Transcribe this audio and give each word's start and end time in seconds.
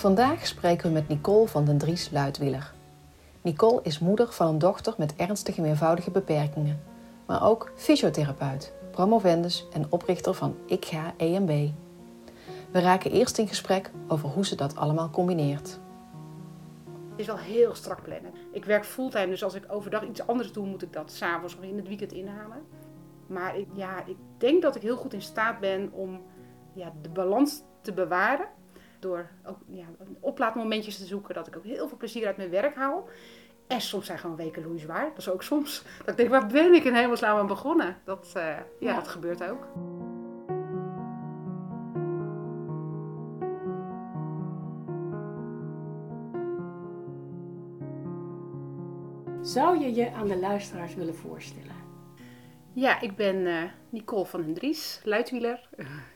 Vandaag 0.00 0.46
spreken 0.46 0.86
we 0.86 0.92
met 0.92 1.08
Nicole 1.08 1.48
van 1.48 1.64
den 1.64 1.78
Dries 1.78 2.10
Luidwieler. 2.10 2.72
Nicole 3.40 3.80
is 3.82 3.98
moeder 3.98 4.32
van 4.32 4.46
een 4.46 4.58
dochter 4.58 4.94
met 4.98 5.16
ernstige 5.16 5.60
meervoudige 5.60 6.10
beperkingen, 6.10 6.82
maar 7.26 7.44
ook 7.44 7.72
fysiotherapeut, 7.74 8.72
promovendus 8.90 9.66
en 9.72 9.86
oprichter 9.88 10.34
van 10.34 10.56
Ik 10.66 10.84
Ga 10.84 11.14
EMB. 11.16 11.70
We 12.70 12.80
raken 12.80 13.10
eerst 13.10 13.38
in 13.38 13.48
gesprek 13.48 13.90
over 14.08 14.28
hoe 14.28 14.46
ze 14.46 14.54
dat 14.54 14.76
allemaal 14.76 15.10
combineert. 15.10 15.78
Het 17.10 17.18
is 17.18 17.26
wel 17.26 17.38
heel 17.38 17.74
strak 17.74 18.02
plannen. 18.02 18.32
Ik 18.52 18.64
werk 18.64 18.84
fulltime, 18.84 19.26
dus 19.26 19.44
als 19.44 19.54
ik 19.54 19.64
overdag 19.68 20.04
iets 20.04 20.26
anders 20.26 20.52
doe, 20.52 20.66
moet 20.66 20.82
ik 20.82 20.92
dat 20.92 21.12
s'avonds 21.12 21.56
of 21.56 21.62
in 21.62 21.76
het 21.76 21.88
weekend 21.88 22.12
inhalen. 22.12 22.62
Maar 23.26 23.58
ik, 23.58 23.66
ja, 23.72 24.06
ik 24.06 24.16
denk 24.38 24.62
dat 24.62 24.76
ik 24.76 24.82
heel 24.82 24.96
goed 24.96 25.12
in 25.12 25.22
staat 25.22 25.60
ben 25.60 25.92
om 25.92 26.22
ja, 26.72 26.92
de 27.02 27.08
balans 27.08 27.62
te 27.80 27.92
bewaren 27.92 28.46
door 29.00 29.30
ook 29.46 29.58
ja, 29.66 29.84
oplaadmomentjes 30.20 30.98
te 30.98 31.04
zoeken, 31.04 31.34
dat 31.34 31.46
ik 31.46 31.56
ook 31.56 31.64
heel 31.64 31.88
veel 31.88 31.96
plezier 31.96 32.26
uit 32.26 32.36
mijn 32.36 32.50
werk 32.50 32.74
haal. 32.74 33.08
En 33.66 33.80
soms 33.80 34.06
zijn 34.06 34.18
gewoon 34.18 34.36
weken 34.36 34.78
zwaar. 34.78 35.08
Dat 35.08 35.18
is 35.18 35.28
ook 35.28 35.42
soms. 35.42 35.82
Dat 35.98 36.08
ik 36.08 36.16
denk, 36.16 36.28
waar 36.28 36.46
ben 36.46 36.74
ik 36.74 36.84
in 36.84 36.94
hemelsnaam 36.94 37.38
aan 37.38 37.46
begonnen? 37.46 37.96
Dat, 38.04 38.32
uh, 38.36 38.42
ja, 38.42 38.64
ja, 38.78 38.94
dat 38.94 39.08
gebeurt 39.08 39.42
ook. 39.42 39.66
Zou 49.42 49.78
je 49.78 49.94
je 49.94 50.12
aan 50.12 50.28
de 50.28 50.38
luisteraars 50.38 50.94
willen 50.94 51.14
voorstellen? 51.14 51.74
Ja, 52.72 53.00
ik 53.00 53.16
ben 53.16 53.36
uh, 53.36 53.62
Nicole 53.88 54.26
van 54.26 54.42
Hendries, 54.42 55.00
luidwieler. 55.04 55.68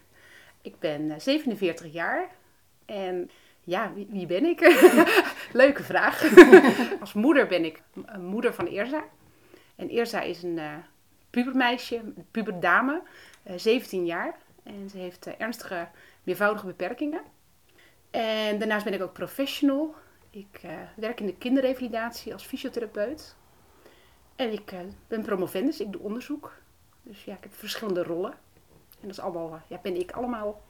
ik 0.62 0.78
ben 0.78 1.02
uh, 1.02 1.14
47 1.18 1.92
jaar. 1.92 2.30
En 2.84 3.30
ja, 3.60 3.92
wie, 3.94 4.06
wie 4.10 4.26
ben 4.26 4.44
ik? 4.44 4.60
Leuke 5.52 5.82
vraag. 5.82 6.22
Als 7.00 7.12
moeder 7.12 7.46
ben 7.46 7.64
ik 7.64 7.82
moeder 8.18 8.54
van 8.54 8.66
Eerza. 8.66 9.04
En 9.76 9.88
Eerza 9.88 10.20
is 10.20 10.42
een 10.42 10.56
uh, 10.56 10.74
pubermeisje, 11.30 11.96
een 11.96 12.26
puberdame, 12.30 13.02
uh, 13.46 13.52
17 13.56 14.06
jaar. 14.06 14.38
En 14.62 14.90
ze 14.90 14.98
heeft 14.98 15.26
uh, 15.26 15.34
ernstige 15.38 15.88
meervoudige 16.22 16.66
beperkingen. 16.66 17.20
En 18.10 18.58
daarnaast 18.58 18.84
ben 18.84 18.94
ik 18.94 19.02
ook 19.02 19.12
professional. 19.12 19.94
Ik 20.30 20.60
werk 20.96 21.20
in 21.20 21.26
de 21.26 21.36
kinderrevalidatie 21.36 22.32
als 22.32 22.44
fysiotherapeut. 22.44 23.36
En 24.36 24.52
ik 24.52 24.74
ben 25.08 25.22
promovendus, 25.22 25.80
ik 25.80 25.92
doe 25.92 26.02
onderzoek. 26.02 26.52
Dus 27.02 27.24
ja, 27.24 27.34
ik 27.34 27.42
heb 27.42 27.54
verschillende 27.54 28.02
rollen. 28.02 28.32
En 29.00 29.08
dat 29.08 29.10
is 29.10 29.20
allemaal, 29.20 29.62
ja, 29.68 29.78
ben 29.82 30.00
ik 30.00 30.10
allemaal 30.10 30.62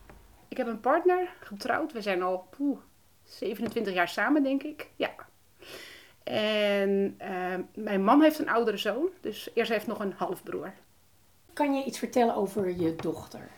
ik 0.54 0.60
heb 0.60 0.68
een 0.68 0.80
partner, 0.80 1.28
getrouwd. 1.40 1.92
We 1.92 2.02
zijn 2.02 2.22
al 2.22 2.46
poeh, 2.50 2.78
27 3.24 3.94
jaar 3.94 4.08
samen, 4.08 4.42
denk 4.42 4.62
ik. 4.62 4.90
Ja. 4.96 5.10
En 6.24 7.18
uh, 7.22 7.54
mijn 7.74 8.04
man 8.04 8.22
heeft 8.22 8.38
een 8.38 8.48
oudere 8.48 8.76
zoon, 8.76 9.08
dus 9.20 9.50
eerst 9.54 9.70
heeft 9.70 9.86
nog 9.86 9.98
een 9.98 10.12
halfbroer. 10.16 10.72
Kan 11.52 11.74
je 11.74 11.84
iets 11.84 11.98
vertellen 11.98 12.34
over 12.34 12.80
je 12.80 12.96
dochter? 12.96 13.48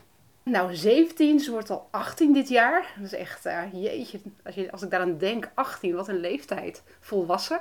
Nou, 0.42 0.74
17, 0.74 1.40
ze 1.40 1.50
wordt 1.50 1.70
al 1.70 1.88
18 1.90 2.32
dit 2.32 2.48
jaar. 2.48 2.94
Dat 2.96 3.04
is 3.04 3.18
echt, 3.18 3.46
uh, 3.46 3.62
jeetje, 3.72 4.20
als, 4.44 4.54
je, 4.54 4.72
als 4.72 4.82
ik 4.82 4.90
daaraan 4.90 5.18
denk, 5.18 5.50
18, 5.54 5.94
wat 5.94 6.08
een 6.08 6.20
leeftijd. 6.20 6.82
Volwassen. 7.00 7.60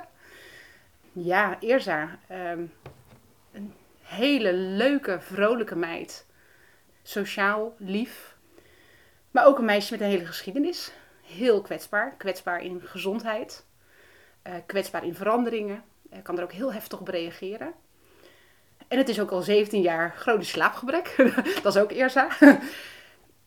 Ja, 1.12 1.60
Eerza. 1.60 2.18
Um, 2.30 2.72
een 3.52 3.72
hele 4.02 4.52
leuke, 4.52 5.20
vrolijke 5.20 5.76
meid. 5.76 6.26
Sociaal, 7.02 7.74
lief. 7.78 8.35
Maar 9.36 9.46
ook 9.46 9.58
een 9.58 9.64
meisje 9.64 9.92
met 9.92 10.00
een 10.00 10.08
hele 10.08 10.26
geschiedenis. 10.26 10.92
Heel 11.22 11.60
kwetsbaar. 11.60 12.14
Kwetsbaar 12.18 12.62
in 12.62 12.80
gezondheid. 12.84 13.64
Uh, 14.46 14.54
kwetsbaar 14.66 15.04
in 15.04 15.14
veranderingen. 15.14 15.82
Uh, 16.12 16.18
kan 16.22 16.36
er 16.36 16.42
ook 16.42 16.52
heel 16.52 16.72
heftig 16.72 17.00
op 17.00 17.08
reageren. 17.08 17.72
En 18.88 18.98
het 18.98 19.08
is 19.08 19.20
ook 19.20 19.30
al 19.30 19.42
17 19.42 19.80
jaar 19.80 20.14
chronisch 20.16 20.48
slaapgebrek. 20.48 21.14
dat 21.62 21.74
is 21.74 21.82
ook 21.82 21.90
Eerza. 21.90 22.28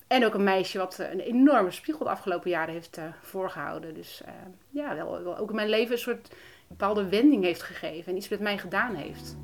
en 0.07 0.25
ook 0.25 0.33
een 0.33 0.43
meisje 0.43 0.77
wat 0.77 0.97
een 0.97 1.19
enorme 1.19 1.71
spiegel 1.71 2.05
de 2.05 2.11
afgelopen 2.11 2.49
jaren 2.49 2.73
heeft 2.73 2.97
voorgehouden. 3.21 3.93
Dus 3.93 4.21
ja, 4.69 4.95
wel, 4.95 5.23
wel, 5.23 5.37
ook 5.37 5.49
in 5.49 5.55
mijn 5.55 5.69
leven 5.69 5.91
een 5.91 5.99
soort 5.99 6.35
bepaalde 6.67 7.09
wending 7.09 7.43
heeft 7.43 7.61
gegeven. 7.63 8.11
En 8.11 8.17
iets 8.17 8.29
met 8.29 8.39
mij 8.39 8.57
gedaan 8.57 8.95
heeft. 8.95 9.35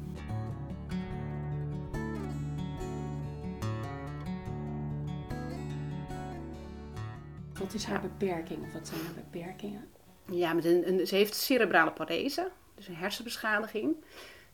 Wat 7.59 7.73
is 7.73 7.85
haar 7.85 8.01
beperking 8.01 8.63
of 8.63 8.73
wat 8.73 8.87
zijn 8.87 9.01
haar 9.01 9.13
beperkingen? 9.13 9.89
Ja, 10.31 10.53
met 10.53 10.65
een, 10.65 10.87
een, 10.87 11.07
ze 11.07 11.15
heeft 11.15 11.35
cerebrale 11.35 11.91
parese, 11.91 12.51
dus 12.75 12.87
een 12.87 12.95
hersenbeschadiging. 12.95 13.95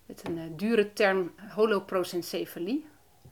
Met 0.06 0.28
een 0.28 0.38
uh, 0.38 0.44
dure 0.56 0.94
term 0.94 1.34
holoprosencefalie. 1.54 2.86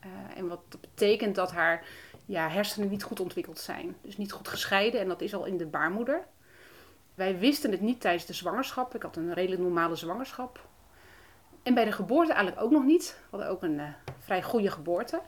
Uh, 0.06 0.38
en 0.38 0.48
wat 0.48 0.62
dat 0.70 0.82
betekent 0.82 1.36
dat 1.36 1.52
haar 1.52 1.86
ja, 2.26 2.50
hersenen 2.50 2.90
niet 2.90 3.04
goed 3.04 3.20
ontwikkeld 3.20 3.60
zijn. 3.60 3.96
Dus 4.02 4.18
niet 4.18 4.32
goed 4.32 4.48
gescheiden 4.48 5.00
en 5.02 5.08
dat 5.08 5.22
is 5.22 5.34
al 5.34 5.46
in 5.46 5.58
de 5.58 5.66
baarmoeder. 5.66 6.26
Wij 7.16 7.40
wisten 7.40 7.72
het 7.72 7.82
niet 7.82 8.02
tijdens 8.02 8.26
de 8.26 8.34
zwangerschap. 8.34 8.96
Ik 8.96 9.02
had 9.02 9.16
een 9.16 9.34
redelijk 9.34 9.62
normale 9.62 9.96
zwangerschap. 9.96 10.68
En 11.64 11.74
bij 11.74 11.86
de 11.86 11.92
geboorte 11.92 12.34
eigenlijk 12.34 12.64
ook 12.64 12.72
nog 12.72 12.84
niet. 12.84 13.18
We 13.20 13.38
hadden 13.38 13.50
ook 13.50 13.64
een 13.64 13.80
uh, 13.80 13.88
vrij 14.20 14.44
goede 14.44 14.72
geboorte. 14.72 15.22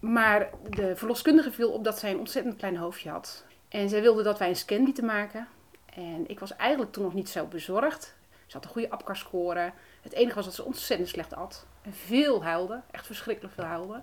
Maar 0.00 0.50
de 0.70 0.96
verloskundige 0.96 1.52
viel 1.52 1.70
op 1.70 1.84
dat 1.84 1.98
zij 1.98 2.10
een 2.10 2.18
ontzettend 2.18 2.56
klein 2.56 2.76
hoofdje 2.76 3.10
had. 3.10 3.44
En 3.72 3.88
zij 3.88 4.00
wilde 4.00 4.22
dat 4.22 4.38
wij 4.38 4.48
een 4.48 4.56
scan 4.56 4.84
lieten 4.84 5.04
maken. 5.04 5.48
En 5.94 6.24
ik 6.28 6.40
was 6.40 6.56
eigenlijk 6.56 6.92
toen 6.92 7.04
nog 7.04 7.14
niet 7.14 7.28
zo 7.28 7.46
bezorgd. 7.46 8.14
Ze 8.46 8.56
had 8.56 8.64
een 8.64 8.70
goede 8.70 8.90
APCAR-score. 8.90 9.72
Het 10.02 10.12
enige 10.12 10.34
was 10.34 10.44
dat 10.44 10.54
ze 10.54 10.64
ontzettend 10.64 11.08
slecht 11.08 11.34
at. 11.34 11.66
En 11.82 11.92
veel 11.92 12.42
huilde. 12.42 12.80
Echt 12.90 13.06
verschrikkelijk 13.06 13.54
veel 13.54 13.64
huilde. 13.64 14.02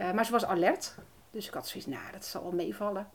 Uh, 0.00 0.12
maar 0.12 0.24
ze 0.24 0.32
was 0.32 0.44
alert. 0.44 0.94
Dus 1.30 1.46
ik 1.46 1.54
had 1.54 1.68
zoiets, 1.68 1.88
nou, 1.88 2.12
dat 2.12 2.24
zal 2.24 2.42
wel 2.42 2.52
meevallen. 2.52 3.08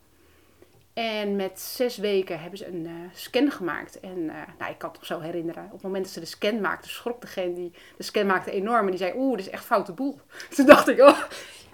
En 0.94 1.36
met 1.36 1.60
zes 1.60 1.98
weken 1.98 2.40
hebben 2.40 2.60
ze 2.60 2.68
een 2.68 2.86
uh, 2.86 2.92
scan 3.14 3.52
gemaakt. 3.52 4.00
En 4.00 4.18
uh, 4.18 4.34
nou, 4.58 4.72
ik 4.72 4.78
kan 4.78 4.90
het 4.90 4.98
nog 5.00 5.06
zo 5.06 5.20
herinneren. 5.20 5.66
Op 5.66 5.72
het 5.72 5.82
moment 5.82 6.04
dat 6.04 6.14
ze 6.14 6.20
de 6.20 6.26
scan 6.26 6.62
maakte, 6.62 6.90
schrok 6.90 7.22
degene 7.22 7.54
die 7.54 7.74
de 7.98 8.04
scan 8.04 8.26
maakte 8.26 8.52
enorm. 8.52 8.86
En 8.86 8.92
die 8.92 8.98
zei, 8.98 9.14
oeh, 9.16 9.38
dit 9.38 9.46
is 9.46 9.52
echt 9.52 9.66
foute 9.66 9.92
boel. 9.92 10.20
Toen 10.56 10.66
dacht 10.66 10.88
ik, 10.88 11.00
oh, 11.00 11.24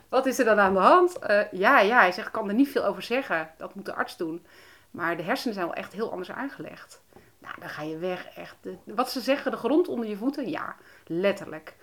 wat 0.10 0.26
is 0.26 0.40
er 0.40 0.46
dan 0.46 0.60
aan 0.60 0.74
de 0.74 0.80
hand? 0.80 1.18
Uh, 1.30 1.52
ja, 1.52 1.80
ja, 1.80 2.00
hij 2.00 2.12
zegt, 2.12 2.28
ik 2.28 2.34
kan 2.34 2.48
er 2.48 2.54
niet 2.54 2.70
veel 2.70 2.86
over 2.86 3.02
zeggen. 3.02 3.50
Dat 3.58 3.76
moet 3.76 3.86
de 3.86 3.94
arts 3.94 4.18
doen. 4.18 4.46
Maar 4.92 5.18
de 5.18 5.24
hersenen 5.24 5.54
zijn 5.54 5.66
wel 5.66 5.76
echt 5.76 5.94
heel 5.94 6.12
anders 6.12 6.32
aangelegd. 6.32 7.02
Nou, 7.40 7.56
dan 7.60 7.70
ga 7.70 7.82
je 7.82 7.98
weg. 7.98 8.28
Echt. 8.36 8.56
Wat 8.84 9.12
ze 9.12 9.20
zeggen, 9.20 9.52
de 9.52 9.58
grond 9.58 9.88
onder 9.88 10.10
je 10.10 10.18
voeten? 10.18 10.50
Ja, 10.50 10.76
letterlijk. 11.06 11.76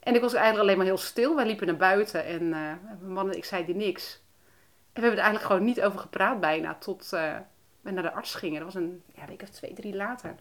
En 0.00 0.14
ik 0.14 0.20
was 0.20 0.32
eigenlijk 0.32 0.64
alleen 0.64 0.76
maar 0.76 0.86
heel 0.86 0.96
stil. 0.98 1.36
Wij 1.36 1.46
liepen 1.46 1.66
naar 1.66 1.76
buiten 1.76 2.24
en 2.24 2.42
uh, 2.42 2.50
mijn 2.50 3.12
man 3.12 3.30
en 3.30 3.36
ik 3.36 3.44
zeiden 3.44 3.76
niks. 3.76 4.22
En 4.92 5.00
we 5.02 5.06
hebben 5.06 5.18
er 5.18 5.24
eigenlijk 5.24 5.46
gewoon 5.46 5.64
niet 5.64 5.82
over 5.82 5.98
gepraat 5.98 6.40
bijna. 6.40 6.74
Tot 6.74 7.10
uh, 7.14 7.36
we 7.80 7.90
naar 7.90 8.02
de 8.02 8.12
arts 8.12 8.34
gingen. 8.34 8.60
Dat 8.60 8.72
was 8.72 8.82
een 8.82 9.02
ja, 9.14 9.26
week 9.26 9.42
of 9.42 9.48
twee, 9.48 9.72
drie 9.72 9.96
later. 9.96 10.34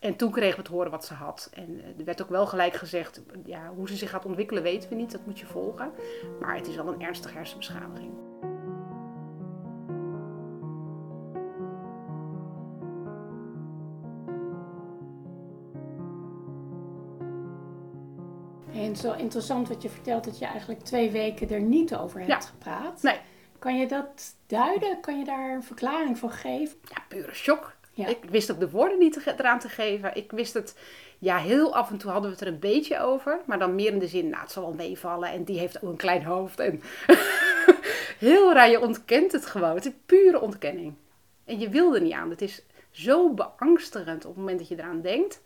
En 0.00 0.16
toen 0.16 0.30
kregen 0.30 0.56
we 0.56 0.62
het 0.62 0.70
horen 0.70 0.90
wat 0.90 1.04
ze 1.04 1.14
had. 1.14 1.50
En 1.52 1.80
er 1.98 2.04
werd 2.04 2.22
ook 2.22 2.28
wel 2.28 2.46
gelijk 2.46 2.74
gezegd, 2.74 3.20
ja, 3.44 3.72
hoe 3.76 3.88
ze 3.88 3.96
zich 3.96 4.10
gaat 4.10 4.24
ontwikkelen 4.24 4.62
weten 4.62 4.88
we 4.88 4.94
niet, 4.94 5.10
dat 5.10 5.26
moet 5.26 5.38
je 5.38 5.46
volgen. 5.46 5.92
Maar 6.40 6.56
het 6.56 6.66
is 6.68 6.76
wel 6.76 6.88
een 6.92 7.02
ernstige 7.02 7.34
hersenbeschadiging. 7.34 8.12
En 18.72 18.82
het 18.86 18.96
is 18.96 19.02
wel 19.02 19.14
interessant 19.14 19.68
wat 19.68 19.82
je 19.82 19.88
vertelt, 19.88 20.24
dat 20.24 20.38
je 20.38 20.44
eigenlijk 20.44 20.80
twee 20.80 21.10
weken 21.10 21.50
er 21.50 21.60
niet 21.60 21.94
over 21.96 22.18
hebt 22.18 22.30
Ja. 22.30 22.40
gepraat. 22.40 23.02
Nee. 23.02 23.18
Kan 23.58 23.78
je 23.78 23.86
dat 23.86 24.34
duiden? 24.46 25.00
Kan 25.00 25.18
je 25.18 25.24
daar 25.24 25.50
een 25.54 25.62
verklaring 25.62 26.18
voor 26.18 26.30
geven? 26.30 26.76
Ja, 26.82 27.02
pure 27.08 27.34
shock. 27.34 27.76
Ik 28.08 28.30
wist 28.30 28.50
ook 28.50 28.60
de 28.60 28.70
woorden 28.70 28.98
niet 28.98 29.26
eraan 29.26 29.58
te 29.58 29.68
geven. 29.68 30.16
Ik 30.16 30.30
wist 30.30 30.54
het, 30.54 30.76
ja, 31.18 31.38
heel 31.38 31.74
af 31.74 31.90
en 31.90 31.98
toe 31.98 32.10
hadden 32.10 32.30
we 32.30 32.36
het 32.36 32.46
er 32.46 32.52
een 32.52 32.58
beetje 32.58 33.00
over. 33.00 33.40
Maar 33.46 33.58
dan 33.58 33.74
meer 33.74 33.92
in 33.92 33.98
de 33.98 34.08
zin, 34.08 34.28
nou, 34.28 34.42
het 34.42 34.52
zal 34.52 34.62
wel 34.62 34.74
meevallen. 34.74 35.30
En 35.30 35.44
die 35.44 35.58
heeft 35.58 35.82
ook 35.82 35.90
een 35.90 35.96
klein 35.96 36.24
hoofd. 36.24 36.58
En 36.58 36.82
heel 38.18 38.52
raar, 38.52 38.70
je 38.70 38.80
ontkent 38.80 39.32
het 39.32 39.46
gewoon. 39.46 39.74
Het 39.74 39.86
is 39.86 39.92
pure 40.06 40.40
ontkenning. 40.40 40.94
En 41.44 41.58
je 41.58 41.68
wil 41.68 41.94
er 41.94 42.00
niet 42.00 42.12
aan. 42.12 42.30
Het 42.30 42.42
is 42.42 42.62
zo 42.90 43.34
beangstigend 43.34 44.24
op 44.24 44.30
het 44.30 44.38
moment 44.38 44.58
dat 44.58 44.68
je 44.68 44.78
eraan 44.78 45.00
denkt. 45.00 45.40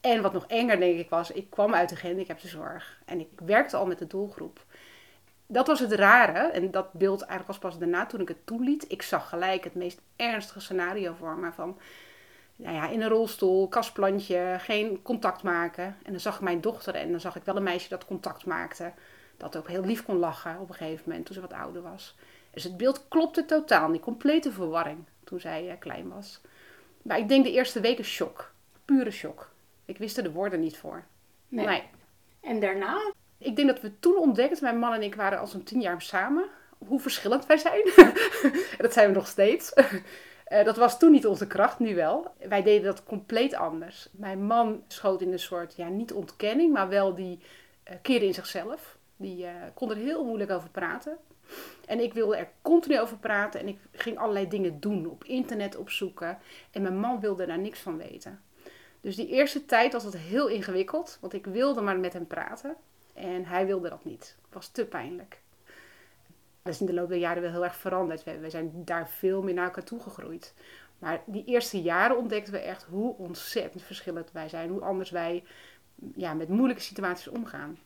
En 0.00 0.22
wat 0.22 0.32
nog 0.32 0.46
enger, 0.46 0.78
denk 0.78 0.98
ik, 0.98 1.08
was, 1.08 1.30
ik 1.30 1.50
kwam 1.50 1.74
uit 1.74 1.88
de 1.88 1.96
gehandicaptenzorg. 1.96 3.00
En 3.04 3.20
ik 3.20 3.28
werkte 3.44 3.76
al 3.76 3.86
met 3.86 3.98
de 3.98 4.06
doelgroep. 4.06 4.64
Dat 5.52 5.66
was 5.66 5.80
het 5.80 5.92
rare. 5.92 6.38
En 6.38 6.70
dat 6.70 6.92
beeld 6.92 7.20
eigenlijk 7.20 7.46
was 7.46 7.58
pas 7.58 7.78
daarna 7.78 8.06
toen 8.06 8.20
ik 8.20 8.28
het 8.28 8.46
toeliet. 8.46 8.84
Ik 8.88 9.02
zag 9.02 9.28
gelijk 9.28 9.64
het 9.64 9.74
meest 9.74 10.00
ernstige 10.16 10.60
scenario 10.60 11.14
voor 11.18 11.36
me. 11.36 11.52
Van, 11.52 11.78
nou 12.56 12.74
ja, 12.74 12.88
in 12.88 13.00
een 13.00 13.08
rolstoel, 13.08 13.68
kastplantje, 13.68 14.56
geen 14.58 15.02
contact 15.02 15.42
maken. 15.42 15.84
En 16.02 16.10
dan 16.10 16.20
zag 16.20 16.34
ik 16.34 16.40
mijn 16.40 16.60
dochter 16.60 16.94
en 16.94 17.10
dan 17.10 17.20
zag 17.20 17.36
ik 17.36 17.44
wel 17.44 17.56
een 17.56 17.62
meisje 17.62 17.88
dat 17.88 18.04
contact 18.04 18.46
maakte. 18.46 18.92
Dat 19.36 19.56
ook 19.56 19.68
heel 19.68 19.84
lief 19.84 20.04
kon 20.04 20.16
lachen 20.16 20.58
op 20.60 20.68
een 20.68 20.74
gegeven 20.74 21.02
moment 21.06 21.26
toen 21.26 21.34
ze 21.34 21.40
wat 21.40 21.52
ouder 21.52 21.82
was. 21.82 22.16
Dus 22.50 22.64
het 22.64 22.76
beeld 22.76 23.08
klopte 23.08 23.44
totaal 23.44 23.88
niet. 23.88 24.02
Complete 24.02 24.52
verwarring 24.52 25.04
toen 25.24 25.40
zij 25.40 25.68
eh, 25.68 25.78
klein 25.78 26.08
was. 26.08 26.40
Maar 27.02 27.18
ik 27.18 27.28
denk 27.28 27.44
de 27.44 27.52
eerste 27.52 27.80
weken 27.80 28.04
shock. 28.04 28.52
Pure 28.84 29.10
shock. 29.10 29.50
Ik 29.84 29.98
wist 29.98 30.16
er 30.16 30.22
de 30.22 30.32
woorden 30.32 30.60
niet 30.60 30.76
voor. 30.76 31.04
Nee. 31.48 31.66
nee. 31.66 31.82
En 32.40 32.60
daarna? 32.60 33.12
Ik 33.40 33.56
denk 33.56 33.68
dat 33.68 33.80
we 33.80 33.98
toen 33.98 34.16
ontdekten, 34.16 34.64
mijn 34.64 34.78
man 34.78 34.92
en 34.92 35.02
ik 35.02 35.14
waren 35.14 35.38
al 35.38 35.46
zo'n 35.46 35.62
tien 35.62 35.80
jaar 35.80 36.02
samen, 36.02 36.44
hoe 36.78 37.00
verschillend 37.00 37.46
wij 37.46 37.56
zijn. 37.56 37.82
dat 38.78 38.92
zijn 38.92 39.08
we 39.08 39.14
nog 39.14 39.26
steeds. 39.26 39.72
Eh, 40.50 40.64
dat 40.64 40.76
was 40.76 40.98
toen 40.98 41.10
niet 41.10 41.26
onze 41.26 41.46
kracht, 41.46 41.78
nu 41.78 41.94
wel. 41.94 42.34
Wij 42.48 42.62
deden 42.62 42.84
dat 42.84 43.04
compleet 43.04 43.54
anders. 43.54 44.08
Mijn 44.12 44.46
man 44.46 44.82
schoot 44.88 45.20
in 45.20 45.32
een 45.32 45.38
soort, 45.38 45.76
ja, 45.76 45.88
niet 45.88 46.12
ontkenning, 46.12 46.72
maar 46.72 46.88
wel 46.88 47.14
die 47.14 47.40
eh 47.82 47.94
keerde 48.02 48.26
in 48.26 48.34
zichzelf. 48.34 48.98
Die 49.16 49.46
eh, 49.46 49.52
kon 49.74 49.90
er 49.90 49.96
heel 49.96 50.24
moeilijk 50.24 50.50
over 50.50 50.68
praten. 50.70 51.18
En 51.86 52.00
ik 52.00 52.14
wilde 52.14 52.36
er 52.36 52.48
continu 52.62 53.00
over 53.00 53.16
praten 53.16 53.60
en 53.60 53.68
ik 53.68 53.78
ging 53.92 54.18
allerlei 54.18 54.48
dingen 54.48 54.80
doen, 54.80 55.06
op 55.06 55.24
internet 55.24 55.76
opzoeken. 55.76 56.38
En 56.70 56.82
mijn 56.82 56.98
man 56.98 57.20
wilde 57.20 57.46
daar 57.46 57.58
niks 57.58 57.78
van 57.78 57.96
weten. 57.96 58.42
Dus 59.00 59.16
die 59.16 59.28
eerste 59.28 59.64
tijd 59.64 59.92
was 59.92 60.04
het 60.04 60.16
heel 60.16 60.48
ingewikkeld, 60.48 61.18
want 61.20 61.32
ik 61.32 61.46
wilde 61.46 61.80
maar 61.80 61.98
met 61.98 62.12
hem 62.12 62.26
praten. 62.26 62.76
En 63.14 63.44
hij 63.44 63.66
wilde 63.66 63.88
dat 63.88 64.04
niet. 64.04 64.36
Het 64.44 64.54
was 64.54 64.68
te 64.68 64.86
pijnlijk. 64.86 65.40
Dat 66.62 66.74
is 66.74 66.80
in 66.80 66.86
de 66.86 66.94
loop 66.94 67.08
der 67.08 67.18
jaren 67.18 67.42
wel 67.42 67.50
heel 67.50 67.64
erg 67.64 67.76
veranderd. 67.76 68.24
We, 68.24 68.38
we 68.38 68.50
zijn 68.50 68.70
daar 68.84 69.08
veel 69.08 69.42
meer 69.42 69.54
naar 69.54 69.64
elkaar 69.64 69.84
toegegroeid. 69.84 70.54
Maar 70.98 71.22
die 71.26 71.44
eerste 71.44 71.82
jaren 71.82 72.16
ontdekten 72.16 72.52
we 72.52 72.58
echt 72.58 72.82
hoe 72.82 73.16
ontzettend 73.16 73.82
verschillend 73.82 74.32
wij 74.32 74.48
zijn. 74.48 74.70
Hoe 74.70 74.80
anders 74.80 75.10
wij 75.10 75.44
ja, 76.14 76.34
met 76.34 76.48
moeilijke 76.48 76.82
situaties 76.82 77.28
omgaan. 77.28 77.78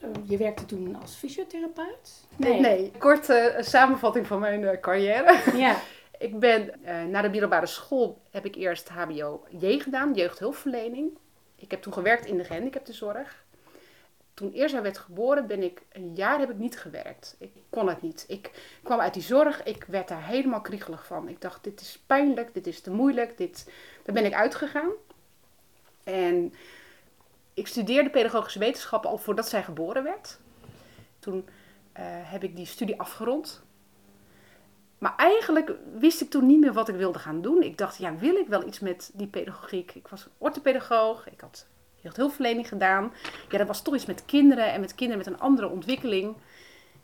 Eh, 0.00 0.08
Je 0.24 0.36
werkte 0.36 0.64
toen 0.64 0.96
als 1.00 1.14
fysiotherapeut? 1.14 2.26
Nee, 2.36 2.92
korte 2.98 3.56
samenvatting 3.60 4.26
van 4.26 4.40
mijn 4.40 4.64
eh, 4.64 4.80
carrière. 4.80 5.40
Ja. 5.56 5.76
Ik 6.18 6.38
ben 6.38 6.84
eh, 6.84 7.04
na 7.04 7.22
de 7.22 7.28
middelbare 7.28 7.66
school 7.66 8.22
heb 8.30 8.44
ik 8.44 8.54
eerst 8.54 8.88
HBO-J 8.88 9.78
gedaan, 9.78 10.14
jeugdhulpverlening. 10.14 11.18
Ik 11.56 11.70
heb 11.70 11.82
toen 11.82 11.92
gewerkt 11.92 12.26
in 12.26 12.36
de 12.36 12.44
gehandicaptenzorg. 12.44 13.43
Toen 14.34 14.52
Eerza 14.52 14.82
werd 14.82 14.98
geboren, 14.98 15.46
ben 15.46 15.62
ik 15.62 15.82
een 15.92 16.14
jaar 16.14 16.38
heb 16.38 16.50
ik 16.50 16.58
niet 16.58 16.78
gewerkt. 16.78 17.36
Ik 17.38 17.52
kon 17.70 17.88
het 17.88 18.02
niet. 18.02 18.24
Ik 18.28 18.50
kwam 18.82 19.00
uit 19.00 19.14
die 19.14 19.22
zorg, 19.22 19.62
ik 19.62 19.84
werd 19.84 20.08
daar 20.08 20.26
helemaal 20.26 20.60
kriegelig 20.60 21.06
van. 21.06 21.28
Ik 21.28 21.40
dacht, 21.40 21.64
dit 21.64 21.80
is 21.80 22.02
pijnlijk, 22.06 22.54
dit 22.54 22.66
is 22.66 22.80
te 22.80 22.90
moeilijk. 22.90 23.36
Dit... 23.38 23.70
Daar 24.02 24.14
ben 24.14 24.24
ik 24.24 24.34
uitgegaan. 24.34 24.90
En 26.04 26.54
ik 27.54 27.66
studeerde 27.66 28.10
pedagogische 28.10 28.58
wetenschappen 28.58 29.10
al 29.10 29.18
voordat 29.18 29.48
zij 29.48 29.62
geboren 29.62 30.02
werd. 30.02 30.38
Toen 31.18 31.48
eh, 31.92 32.04
heb 32.06 32.42
ik 32.42 32.56
die 32.56 32.66
studie 32.66 33.00
afgerond. 33.00 33.62
Maar 34.98 35.16
eigenlijk 35.16 35.72
wist 35.98 36.20
ik 36.20 36.30
toen 36.30 36.46
niet 36.46 36.60
meer 36.60 36.72
wat 36.72 36.88
ik 36.88 36.94
wilde 36.94 37.18
gaan 37.18 37.42
doen. 37.42 37.62
Ik 37.62 37.78
dacht, 37.78 37.96
ja, 37.96 38.16
wil 38.16 38.34
ik 38.34 38.48
wel 38.48 38.66
iets 38.66 38.80
met 38.80 39.10
die 39.14 39.26
pedagogiek? 39.26 39.94
Ik 39.94 40.08
was 40.08 40.28
orthopedagoog, 40.38 41.30
ik 41.30 41.40
had 41.40 41.66
jeugdhulpverlening 42.04 42.68
gedaan. 42.68 43.12
Ja, 43.50 43.58
dat 43.58 43.66
was 43.66 43.82
toch 43.82 43.94
iets 43.94 44.06
met 44.06 44.24
kinderen 44.24 44.72
en 44.72 44.80
met 44.80 44.94
kinderen 44.94 45.24
met 45.24 45.34
een 45.34 45.40
andere 45.40 45.68
ontwikkeling. 45.68 46.36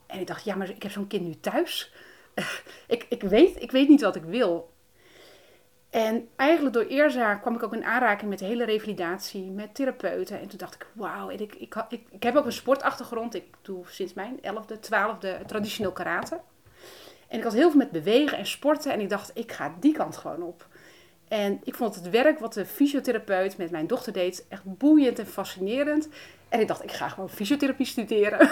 En 0.06 0.20
ik 0.20 0.26
dacht, 0.26 0.44
ja, 0.44 0.54
maar 0.54 0.68
ik 0.68 0.82
heb 0.82 0.92
zo'n 0.92 1.06
kind 1.06 1.26
nu 1.26 1.40
thuis. 1.40 1.92
ik, 2.86 3.06
ik, 3.08 3.22
weet, 3.22 3.62
ik 3.62 3.70
weet 3.70 3.88
niet 3.88 4.00
wat 4.00 4.16
ik 4.16 4.24
wil. 4.24 4.72
En 5.90 6.28
eigenlijk 6.36 6.74
door 6.74 6.84
Eerza 6.84 7.34
kwam 7.34 7.54
ik 7.54 7.62
ook 7.62 7.74
in 7.74 7.84
aanraking 7.84 8.30
met 8.30 8.40
hele 8.40 8.64
revalidatie, 8.64 9.50
met 9.50 9.74
therapeuten. 9.74 10.40
En 10.40 10.48
toen 10.48 10.58
dacht 10.58 10.74
ik, 10.74 10.86
wauw, 10.92 11.30
en 11.30 11.40
ik, 11.40 11.54
ik, 11.54 11.74
ik, 11.88 12.06
ik 12.10 12.22
heb 12.22 12.36
ook 12.36 12.44
een 12.44 12.52
sportachtergrond. 12.52 13.34
Ik 13.34 13.44
doe 13.62 13.84
sinds 13.88 14.12
mijn 14.12 14.40
11e, 14.42 14.74
12e 14.74 15.46
traditioneel 15.46 15.92
karate. 15.92 16.40
En 17.28 17.38
ik 17.38 17.44
had 17.44 17.52
heel 17.52 17.70
veel 17.70 17.78
met 17.78 17.90
bewegen 17.90 18.38
en 18.38 18.46
sporten. 18.46 18.92
En 18.92 19.00
ik 19.00 19.08
dacht, 19.08 19.30
ik 19.34 19.52
ga 19.52 19.76
die 19.80 19.92
kant 19.92 20.16
gewoon 20.16 20.42
op. 20.42 20.66
En 21.30 21.60
ik 21.64 21.74
vond 21.74 21.94
het 21.94 22.10
werk 22.10 22.38
wat 22.38 22.52
de 22.52 22.66
fysiotherapeut 22.66 23.56
met 23.56 23.70
mijn 23.70 23.86
dochter 23.86 24.12
deed 24.12 24.46
echt 24.48 24.62
boeiend 24.64 25.18
en 25.18 25.26
fascinerend. 25.26 26.08
En 26.48 26.60
ik 26.60 26.68
dacht, 26.68 26.82
ik 26.82 26.92
ga 26.92 27.08
gewoon 27.08 27.30
fysiotherapie 27.30 27.86
studeren. 27.86 28.38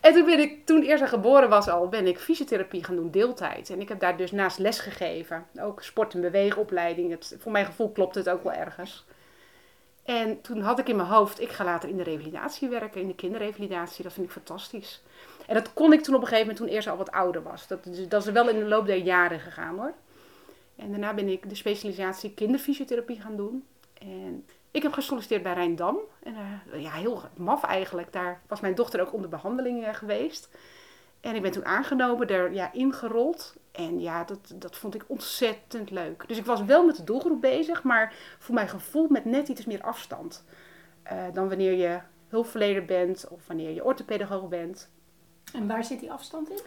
en 0.00 0.12
toen 0.12 0.24
ben 0.24 0.38
ik, 0.38 0.66
toen 0.66 0.82
eerst 0.82 1.08
geboren 1.08 1.48
was 1.48 1.68
al, 1.68 1.88
ben 1.88 2.06
ik 2.06 2.18
fysiotherapie 2.18 2.84
gaan 2.84 2.96
doen 2.96 3.10
deeltijd. 3.10 3.70
En 3.70 3.80
ik 3.80 3.88
heb 3.88 4.00
daar 4.00 4.16
dus 4.16 4.32
naast 4.32 4.58
les 4.58 4.78
gegeven. 4.78 5.46
Ook 5.60 5.82
sport- 5.82 6.14
en 6.14 6.20
beweegopleiding. 6.20 7.10
Het, 7.10 7.36
voor 7.38 7.52
mijn 7.52 7.66
gevoel 7.66 7.90
klopt 7.90 8.14
het 8.14 8.28
ook 8.28 8.42
wel 8.42 8.52
ergens. 8.52 9.04
En 10.04 10.40
toen 10.40 10.60
had 10.60 10.78
ik 10.78 10.88
in 10.88 10.96
mijn 10.96 11.08
hoofd, 11.08 11.40
ik 11.40 11.50
ga 11.50 11.64
later 11.64 11.88
in 11.88 11.96
de 11.96 12.02
revalidatie 12.02 12.68
werken, 12.68 13.00
in 13.00 13.08
de 13.08 13.14
kinderrevalidatie. 13.14 14.02
Dat 14.02 14.12
vind 14.12 14.26
ik 14.26 14.32
fantastisch. 14.32 15.02
En 15.46 15.54
dat 15.54 15.72
kon 15.72 15.92
ik 15.92 16.02
toen 16.02 16.14
op 16.14 16.20
een 16.20 16.26
gegeven 16.26 16.48
moment, 16.48 16.64
toen 16.64 16.74
eerst 16.76 16.88
al 16.88 16.96
wat 16.96 17.10
ouder 17.10 17.42
was. 17.42 17.66
Dat, 17.66 17.88
dat 18.08 18.26
is 18.26 18.32
wel 18.32 18.48
in 18.48 18.58
de 18.58 18.64
loop 18.64 18.86
der 18.86 18.96
jaren 18.96 19.40
gegaan 19.40 19.78
hoor. 19.78 19.92
En 20.76 20.90
daarna 20.90 21.14
ben 21.14 21.28
ik 21.28 21.48
de 21.48 21.54
specialisatie 21.54 22.34
kinderfysiotherapie 22.34 23.20
gaan 23.20 23.36
doen. 23.36 23.64
En 23.98 24.46
ik 24.70 24.82
heb 24.82 24.92
gesolliciteerd 24.92 25.42
bij 25.42 25.52
Rijndam. 25.54 25.98
En 26.22 26.34
uh, 26.74 26.82
ja, 26.82 26.90
heel 26.90 27.22
maf 27.36 27.62
eigenlijk. 27.62 28.12
Daar 28.12 28.40
was 28.46 28.60
mijn 28.60 28.74
dochter 28.74 29.00
ook 29.00 29.12
onder 29.12 29.30
behandeling 29.30 29.86
uh, 29.86 29.94
geweest. 29.94 30.48
En 31.20 31.34
ik 31.34 31.42
ben 31.42 31.50
toen 31.50 31.64
aangenomen, 31.64 32.28
er 32.28 32.52
ja, 32.52 32.72
ingerold. 32.72 33.56
En 33.72 34.00
ja, 34.00 34.24
dat, 34.24 34.52
dat 34.54 34.76
vond 34.76 34.94
ik 34.94 35.04
ontzettend 35.06 35.90
leuk. 35.90 36.24
Dus 36.28 36.36
ik 36.36 36.44
was 36.44 36.64
wel 36.64 36.86
met 36.86 36.96
de 36.96 37.04
doelgroep 37.04 37.40
bezig, 37.40 37.82
maar 37.82 38.14
voor 38.38 38.54
mijn 38.54 38.68
gevoel 38.68 39.06
met 39.08 39.24
net 39.24 39.48
iets 39.48 39.64
meer 39.64 39.82
afstand. 39.82 40.44
Uh, 41.12 41.24
dan 41.32 41.48
wanneer 41.48 41.72
je 41.72 42.00
hulpverlener 42.28 42.84
bent 42.84 43.28
of 43.28 43.46
wanneer 43.46 43.70
je 43.70 43.84
orthopedagoog 43.84 44.48
bent. 44.48 44.88
En 45.52 45.66
waar 45.66 45.84
zit 45.84 46.00
die 46.00 46.12
afstand 46.12 46.50
in? 46.50 46.60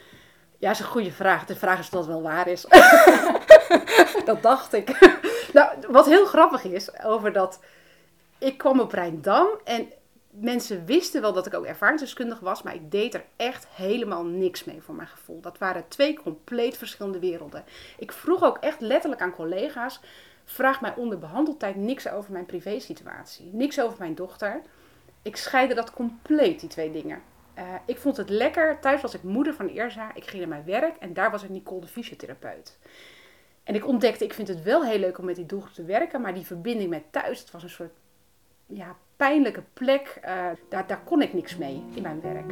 Ja, 0.59 0.67
dat 0.67 0.79
is 0.79 0.85
een 0.85 0.91
goede 0.91 1.11
vraag. 1.11 1.45
De 1.45 1.55
vraag 1.55 1.79
is 1.79 1.85
of 1.85 1.91
dat 1.91 2.05
wel 2.05 2.21
waar 2.21 2.47
is. 2.47 2.65
dat 4.25 4.41
dacht 4.41 4.73
ik. 4.73 5.17
nou, 5.53 5.77
wat 5.87 6.05
heel 6.05 6.25
grappig 6.25 6.63
is 6.63 7.03
over 7.03 7.33
dat... 7.33 7.59
Ik 8.37 8.57
kwam 8.57 8.79
op 8.79 8.91
Rijndam 8.91 9.47
en 9.63 9.91
mensen 10.29 10.85
wisten 10.85 11.21
wel 11.21 11.33
dat 11.33 11.45
ik 11.45 11.53
ook 11.53 11.65
ervaringsdeskundig 11.65 12.39
was, 12.39 12.63
maar 12.63 12.75
ik 12.75 12.91
deed 12.91 13.13
er 13.13 13.25
echt 13.35 13.67
helemaal 13.67 14.23
niks 14.23 14.63
mee 14.63 14.81
voor 14.81 14.95
mijn 14.95 15.07
gevoel. 15.07 15.41
Dat 15.41 15.57
waren 15.57 15.87
twee 15.87 16.19
compleet 16.23 16.77
verschillende 16.77 17.19
werelden. 17.19 17.63
Ik 17.97 18.11
vroeg 18.11 18.43
ook 18.43 18.57
echt 18.57 18.81
letterlijk 18.81 19.21
aan 19.21 19.35
collega's: 19.35 19.99
vraag 20.45 20.81
mij 20.81 20.93
onder 20.95 21.19
behandeltijd 21.19 21.75
niks 21.75 22.09
over 22.09 22.31
mijn 22.31 22.45
privésituatie, 22.45 23.49
niks 23.53 23.79
over 23.79 23.97
mijn 23.99 24.15
dochter. 24.15 24.61
Ik 25.21 25.35
scheide 25.35 25.73
dat 25.73 25.93
compleet, 25.93 26.59
die 26.59 26.69
twee 26.69 26.91
dingen. 26.91 27.21
Uh, 27.59 27.65
ik 27.85 27.97
vond 27.97 28.17
het 28.17 28.29
lekker. 28.29 28.79
Thuis 28.79 29.01
was 29.01 29.13
ik 29.13 29.23
moeder 29.23 29.53
van 29.53 29.67
Eerza. 29.67 30.15
Ik 30.15 30.25
ging 30.25 30.39
naar 30.39 30.49
mijn 30.49 30.65
werk 30.65 30.95
en 30.97 31.13
daar 31.13 31.31
was 31.31 31.43
ik 31.43 31.49
Nicole 31.49 31.81
de 31.81 31.87
fysiotherapeut. 31.87 32.77
En 33.63 33.75
ik 33.75 33.87
ontdekte, 33.87 34.23
ik 34.23 34.33
vind 34.33 34.47
het 34.47 34.63
wel 34.63 34.85
heel 34.85 34.99
leuk 34.99 35.17
om 35.17 35.25
met 35.25 35.35
die 35.35 35.45
doelgroep 35.45 35.73
te 35.73 35.83
werken, 35.83 36.21
maar 36.21 36.33
die 36.33 36.45
verbinding 36.45 36.89
met 36.89 37.03
thuis, 37.11 37.39
het 37.39 37.51
was 37.51 37.63
een 37.63 37.69
soort 37.69 37.93
ja, 38.65 38.95
pijnlijke 39.15 39.63
plek. 39.73 40.19
Uh, 40.25 40.47
daar, 40.69 40.87
daar 40.87 41.03
kon 41.03 41.21
ik 41.21 41.33
niks 41.33 41.57
mee 41.57 41.83
in 41.93 42.01
mijn 42.01 42.21
werk. 42.21 42.51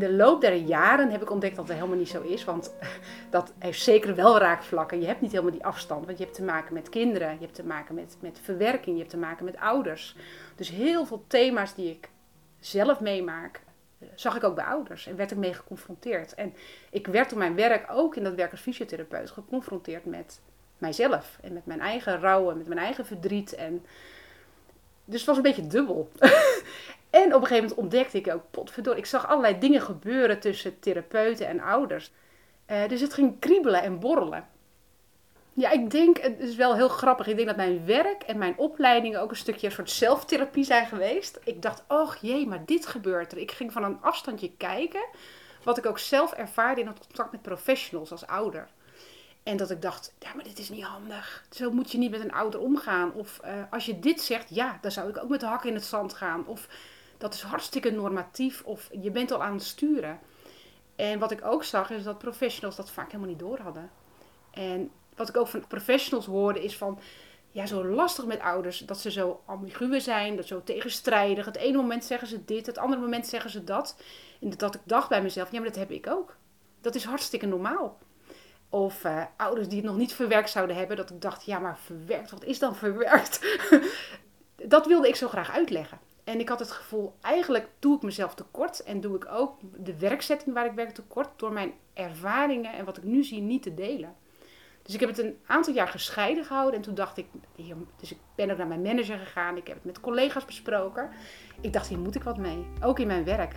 De 0.00 0.12
loop 0.12 0.40
der 0.40 0.54
jaren 0.54 1.10
heb 1.10 1.22
ik 1.22 1.30
ontdekt 1.30 1.56
dat 1.56 1.66
dat 1.66 1.76
helemaal 1.76 1.96
niet 1.96 2.08
zo 2.08 2.22
is. 2.22 2.44
Want 2.44 2.74
dat 3.30 3.52
heeft 3.58 3.82
zeker 3.82 4.14
wel 4.14 4.38
raakvlakken. 4.38 5.00
Je 5.00 5.06
hebt 5.06 5.20
niet 5.20 5.30
helemaal 5.30 5.52
die 5.52 5.64
afstand. 5.64 6.06
Want 6.06 6.18
je 6.18 6.24
hebt 6.24 6.36
te 6.36 6.42
maken 6.42 6.74
met 6.74 6.88
kinderen. 6.88 7.32
Je 7.32 7.40
hebt 7.40 7.54
te 7.54 7.64
maken 7.64 7.94
met, 7.94 8.16
met 8.20 8.38
verwerking. 8.42 8.94
Je 8.94 9.00
hebt 9.00 9.10
te 9.10 9.18
maken 9.18 9.44
met 9.44 9.56
ouders. 9.56 10.16
Dus 10.56 10.70
heel 10.70 11.06
veel 11.06 11.24
thema's 11.26 11.74
die 11.74 11.90
ik 11.90 12.08
zelf 12.60 13.00
meemaak, 13.00 13.60
zag 14.14 14.36
ik 14.36 14.44
ook 14.44 14.54
bij 14.54 14.64
ouders 14.64 15.06
en 15.06 15.16
werd 15.16 15.30
ik 15.30 15.36
mee 15.36 15.54
geconfronteerd. 15.54 16.34
En 16.34 16.54
ik 16.90 17.06
werd 17.06 17.30
door 17.30 17.38
mijn 17.38 17.54
werk, 17.54 17.86
ook 17.90 18.16
in 18.16 18.24
dat 18.24 18.34
werk 18.34 18.50
als 18.50 18.60
fysiotherapeut, 18.60 19.30
geconfronteerd 19.30 20.04
met 20.04 20.40
mijzelf. 20.78 21.38
En 21.40 21.52
met 21.52 21.66
mijn 21.66 21.80
eigen 21.80 22.20
rouw 22.20 22.50
en 22.50 22.56
met 22.56 22.66
mijn 22.66 22.80
eigen 22.80 23.06
verdriet. 23.06 23.54
En... 23.54 23.84
Dus 25.04 25.18
het 25.18 25.28
was 25.28 25.36
een 25.36 25.42
beetje 25.42 25.66
dubbel. 25.66 26.10
en 27.10 27.34
op 27.34 27.40
een 27.40 27.46
gegeven 27.46 27.68
moment 27.68 27.74
ontdekte 27.74 28.18
ik 28.18 28.32
ook, 28.32 28.42
potverdorie, 28.50 28.98
ik 28.98 29.06
zag 29.06 29.28
allerlei 29.28 29.58
dingen 29.58 29.80
gebeuren 29.80 30.40
tussen 30.40 30.80
therapeuten 30.80 31.46
en 31.46 31.60
ouders. 31.60 32.12
Uh, 32.70 32.88
dus 32.88 33.00
het 33.00 33.14
ging 33.14 33.38
kriebelen 33.38 33.82
en 33.82 33.98
borrelen. 33.98 34.48
Ja, 35.52 35.70
ik 35.70 35.90
denk, 35.90 36.18
het 36.18 36.40
is 36.40 36.56
wel 36.56 36.74
heel 36.74 36.88
grappig. 36.88 37.26
Ik 37.26 37.36
denk 37.36 37.48
dat 37.48 37.56
mijn 37.56 37.86
werk 37.86 38.22
en 38.22 38.38
mijn 38.38 38.58
opleidingen 38.58 39.20
ook 39.20 39.30
een 39.30 39.36
stukje 39.36 39.66
een 39.66 39.72
soort 39.72 39.90
zelftherapie 39.90 40.64
zijn 40.64 40.86
geweest. 40.86 41.40
Ik 41.44 41.62
dacht, 41.62 41.84
oh 41.88 42.14
jee, 42.20 42.46
maar 42.46 42.64
dit 42.64 42.86
gebeurt 42.86 43.32
er. 43.32 43.38
Ik 43.38 43.50
ging 43.50 43.72
van 43.72 43.84
een 43.84 43.98
afstandje 44.00 44.50
kijken, 44.56 45.04
wat 45.62 45.78
ik 45.78 45.86
ook 45.86 45.98
zelf 45.98 46.32
ervaarde 46.32 46.80
in 46.80 46.86
het 46.86 47.06
contact 47.06 47.32
met 47.32 47.42
professionals 47.42 48.10
als 48.10 48.26
ouder. 48.26 48.68
En 49.42 49.56
dat 49.56 49.70
ik 49.70 49.82
dacht, 49.82 50.14
ja, 50.18 50.34
maar 50.34 50.44
dit 50.44 50.58
is 50.58 50.68
niet 50.68 50.84
handig. 50.84 51.44
Zo 51.50 51.70
moet 51.70 51.92
je 51.92 51.98
niet 51.98 52.10
met 52.10 52.20
een 52.20 52.32
ouder 52.32 52.60
omgaan. 52.60 53.12
Of 53.12 53.40
uh, 53.44 53.50
als 53.70 53.86
je 53.86 53.98
dit 53.98 54.20
zegt, 54.20 54.54
ja, 54.54 54.78
dan 54.80 54.90
zou 54.90 55.08
ik 55.08 55.22
ook 55.22 55.28
met 55.28 55.40
de 55.40 55.46
hak 55.46 55.64
in 55.64 55.74
het 55.74 55.84
zand 55.84 56.12
gaan. 56.12 56.46
Of 56.46 56.68
dat 57.20 57.34
is 57.34 57.42
hartstikke 57.42 57.90
normatief. 57.90 58.62
Of 58.64 58.88
je 59.00 59.10
bent 59.10 59.30
al 59.30 59.42
aan 59.42 59.52
het 59.52 59.64
sturen. 59.64 60.18
En 60.96 61.18
wat 61.18 61.30
ik 61.30 61.44
ook 61.44 61.64
zag, 61.64 61.90
is 61.90 62.02
dat 62.02 62.18
professionals 62.18 62.76
dat 62.76 62.90
vaak 62.90 63.06
helemaal 63.06 63.28
niet 63.28 63.38
door 63.38 63.58
hadden. 63.58 63.90
En 64.50 64.90
wat 65.16 65.28
ik 65.28 65.36
ook 65.36 65.46
van 65.46 65.66
professionals 65.66 66.26
hoorde, 66.26 66.64
is 66.64 66.76
van 66.76 66.98
ja, 67.50 67.66
zo 67.66 67.84
lastig 67.84 68.26
met 68.26 68.40
ouders. 68.40 68.78
Dat 68.78 68.98
ze 68.98 69.10
zo 69.10 69.42
ambigu 69.46 70.00
zijn, 70.00 70.36
dat 70.36 70.46
zo 70.46 70.62
tegenstrijdig. 70.62 71.44
Het 71.44 71.56
ene 71.56 71.76
moment 71.76 72.04
zeggen 72.04 72.28
ze 72.28 72.44
dit, 72.44 72.66
het 72.66 72.78
andere 72.78 73.00
moment 73.00 73.26
zeggen 73.26 73.50
ze 73.50 73.64
dat. 73.64 73.96
En 74.40 74.50
dat 74.56 74.74
ik 74.74 74.80
dacht 74.84 75.08
bij 75.08 75.22
mezelf, 75.22 75.52
ja, 75.52 75.60
maar 75.60 75.68
dat 75.68 75.78
heb 75.78 75.90
ik 75.90 76.06
ook. 76.06 76.36
Dat 76.80 76.94
is 76.94 77.04
hartstikke 77.04 77.46
normaal. 77.46 77.98
Of 78.68 79.04
uh, 79.04 79.22
ouders 79.36 79.68
die 79.68 79.76
het 79.76 79.86
nog 79.86 79.96
niet 79.96 80.12
verwerkt 80.12 80.50
zouden 80.50 80.76
hebben. 80.76 80.96
Dat 80.96 81.10
ik 81.10 81.20
dacht, 81.20 81.44
ja, 81.44 81.58
maar 81.58 81.78
verwerkt, 81.78 82.30
wat 82.30 82.44
is 82.44 82.58
dan 82.58 82.76
verwerkt? 82.76 83.58
dat 84.74 84.86
wilde 84.86 85.08
ik 85.08 85.16
zo 85.16 85.28
graag 85.28 85.50
uitleggen. 85.50 85.98
En 86.30 86.40
ik 86.40 86.48
had 86.48 86.58
het 86.58 86.70
gevoel, 86.70 87.14
eigenlijk 87.20 87.68
doe 87.78 87.96
ik 87.96 88.02
mezelf 88.02 88.34
tekort. 88.34 88.82
En 88.82 89.00
doe 89.00 89.16
ik 89.16 89.26
ook 89.30 89.58
de 89.76 89.98
werkzetting 89.98 90.54
waar 90.54 90.66
ik 90.66 90.72
werk 90.72 90.90
tekort. 90.90 91.28
Door 91.36 91.52
mijn 91.52 91.72
ervaringen 91.94 92.72
en 92.72 92.84
wat 92.84 92.96
ik 92.96 93.02
nu 93.02 93.24
zie 93.24 93.40
niet 93.40 93.62
te 93.62 93.74
delen. 93.74 94.14
Dus 94.82 94.94
ik 94.94 95.00
heb 95.00 95.08
het 95.08 95.18
een 95.18 95.38
aantal 95.46 95.74
jaar 95.74 95.88
gescheiden 95.88 96.44
gehouden. 96.44 96.76
En 96.76 96.82
toen 96.82 96.94
dacht 96.94 97.18
ik, 97.18 97.26
dus 97.96 98.10
ik 98.10 98.18
ben 98.34 98.50
ook 98.50 98.56
naar 98.56 98.66
mijn 98.66 98.82
manager 98.82 99.18
gegaan. 99.18 99.56
Ik 99.56 99.66
heb 99.66 99.76
het 99.76 99.84
met 99.84 100.00
collega's 100.00 100.44
besproken. 100.44 101.10
Ik 101.60 101.72
dacht, 101.72 101.88
hier 101.88 101.98
moet 101.98 102.14
ik 102.14 102.22
wat 102.22 102.38
mee. 102.38 102.66
Ook 102.82 102.98
in 102.98 103.06
mijn 103.06 103.24
werk. 103.24 103.54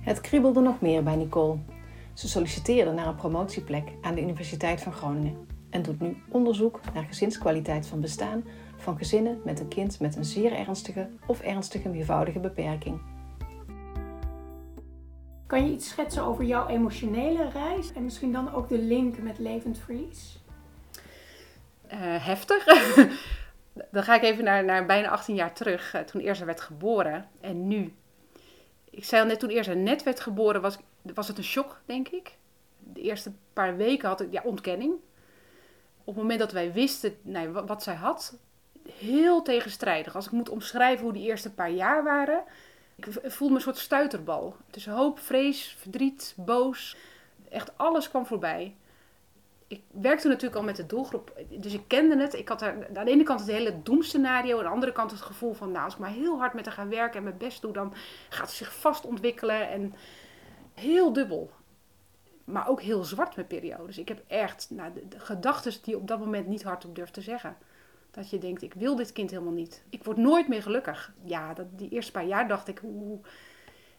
Het 0.00 0.20
kriebelde 0.20 0.60
nog 0.60 0.80
meer 0.80 1.02
bij 1.02 1.16
Nicole. 1.16 1.58
Ze 2.12 2.28
solliciteerde 2.28 2.92
naar 2.92 3.06
een 3.06 3.16
promotieplek 3.16 3.92
aan 4.00 4.14
de 4.14 4.20
Universiteit 4.20 4.80
van 4.80 4.92
Groningen 4.92 5.46
en 5.70 5.82
doet 5.82 6.00
nu 6.00 6.22
onderzoek 6.28 6.80
naar 6.94 7.04
gezinskwaliteit 7.04 7.86
van 7.86 8.00
bestaan 8.00 8.44
van 8.84 8.96
gezinnen 8.96 9.40
met 9.44 9.60
een 9.60 9.68
kind 9.68 10.00
met 10.00 10.16
een 10.16 10.24
zeer 10.24 10.52
ernstige 10.52 11.08
of 11.26 11.40
ernstige 11.40 11.88
meervoudige 11.88 12.38
beperking. 12.38 13.00
Kan 15.46 15.66
je 15.66 15.72
iets 15.72 15.88
schetsen 15.88 16.22
over 16.22 16.44
jouw 16.44 16.66
emotionele 16.66 17.48
reis 17.48 17.92
en 17.92 18.04
misschien 18.04 18.32
dan 18.32 18.54
ook 18.54 18.68
de 18.68 18.78
link 18.78 19.18
met 19.18 19.38
Levend 19.38 19.78
Vries? 19.78 20.42
Uh, 21.92 22.24
heftig. 22.24 22.64
dan 23.92 24.02
ga 24.02 24.14
ik 24.14 24.22
even 24.22 24.44
naar, 24.44 24.64
naar 24.64 24.86
bijna 24.86 25.08
18 25.08 25.34
jaar 25.34 25.52
terug, 25.52 25.94
uh, 25.94 26.00
toen 26.00 26.20
Eerza 26.20 26.44
werd 26.44 26.60
geboren 26.60 27.28
en 27.40 27.68
nu. 27.68 27.94
Ik 28.90 29.04
zei 29.04 29.22
al 29.22 29.28
net, 29.28 29.38
toen 29.38 29.50
Eerza 29.50 29.72
net 29.72 30.02
werd 30.02 30.20
geboren, 30.20 30.60
was, 30.60 30.78
was 31.14 31.28
het 31.28 31.38
een 31.38 31.44
shock, 31.44 31.80
denk 31.86 32.08
ik. 32.08 32.36
De 32.78 33.00
eerste 33.00 33.32
paar 33.52 33.76
weken 33.76 34.08
had 34.08 34.20
ik 34.20 34.32
ja, 34.32 34.42
ontkenning. 34.44 34.92
Op 35.98 36.14
het 36.14 36.22
moment 36.22 36.40
dat 36.40 36.52
wij 36.52 36.72
wisten 36.72 37.16
nee, 37.22 37.48
wat, 37.48 37.68
wat 37.68 37.82
zij 37.82 37.94
had, 37.94 38.38
heel 38.92 39.42
tegenstrijdig. 39.42 40.14
Als 40.14 40.26
ik 40.26 40.32
moet 40.32 40.48
omschrijven 40.48 41.04
hoe 41.04 41.12
die 41.12 41.26
eerste 41.26 41.52
paar 41.52 41.70
jaar 41.70 42.04
waren, 42.04 42.44
ik 42.96 43.06
voelde 43.10 43.52
me 43.52 43.58
een 43.58 43.64
soort 43.64 43.78
stuiterbal. 43.78 44.56
Tussen 44.70 44.92
hoop, 44.92 45.18
vrees, 45.18 45.76
verdriet, 45.78 46.34
boos. 46.36 46.96
Echt 47.48 47.78
alles 47.78 48.08
kwam 48.08 48.26
voorbij. 48.26 48.76
Ik 49.66 49.82
werkte 49.90 50.28
natuurlijk 50.28 50.56
al 50.56 50.62
met 50.62 50.76
de 50.76 50.86
doelgroep, 50.86 51.44
dus 51.48 51.72
ik 51.72 51.82
kende 51.86 52.16
het. 52.16 52.34
Ik 52.34 52.48
had 52.48 52.62
er, 52.62 52.86
aan 52.96 53.04
de 53.04 53.10
ene 53.10 53.22
kant 53.22 53.40
het 53.40 53.48
hele 53.48 53.82
doemscenario, 53.82 54.58
aan 54.58 54.64
de 54.64 54.70
andere 54.70 54.92
kant 54.92 55.10
het 55.10 55.20
gevoel 55.20 55.52
van, 55.52 55.70
nou, 55.70 55.84
als 55.84 55.94
ik 55.94 56.00
maar 56.00 56.10
heel 56.10 56.38
hard 56.38 56.54
met 56.54 56.64
haar 56.64 56.74
ga 56.74 56.88
werken 56.88 57.16
en 57.16 57.22
mijn 57.24 57.38
best 57.38 57.62
doe, 57.62 57.72
dan 57.72 57.94
gaat 58.28 58.50
ze 58.50 58.56
zich 58.56 58.74
vast 58.74 59.04
ontwikkelen. 59.04 59.68
En 59.68 59.94
heel 60.74 61.12
dubbel. 61.12 61.50
Maar 62.44 62.68
ook 62.68 62.80
heel 62.80 63.04
zwart 63.04 63.36
met 63.36 63.48
periodes. 63.48 63.98
Ik 63.98 64.08
heb 64.08 64.22
echt 64.26 64.70
nou, 64.70 64.92
gedachten 65.16 65.72
die 65.82 65.96
op 65.96 66.08
dat 66.08 66.18
moment 66.18 66.46
niet 66.46 66.62
hardop 66.62 66.94
durf 66.94 67.10
te 67.10 67.20
zeggen. 67.20 67.56
Dat 68.14 68.30
je 68.30 68.38
denkt, 68.38 68.62
ik 68.62 68.74
wil 68.74 68.96
dit 68.96 69.12
kind 69.12 69.30
helemaal 69.30 69.52
niet. 69.52 69.82
Ik 69.90 70.04
word 70.04 70.16
nooit 70.16 70.48
meer 70.48 70.62
gelukkig. 70.62 71.12
Ja, 71.24 71.54
dat, 71.54 71.66
die 71.78 71.88
eerste 71.88 72.12
paar 72.12 72.26
jaar 72.26 72.48
dacht 72.48 72.68
ik, 72.68 72.78
hoe. 72.78 73.18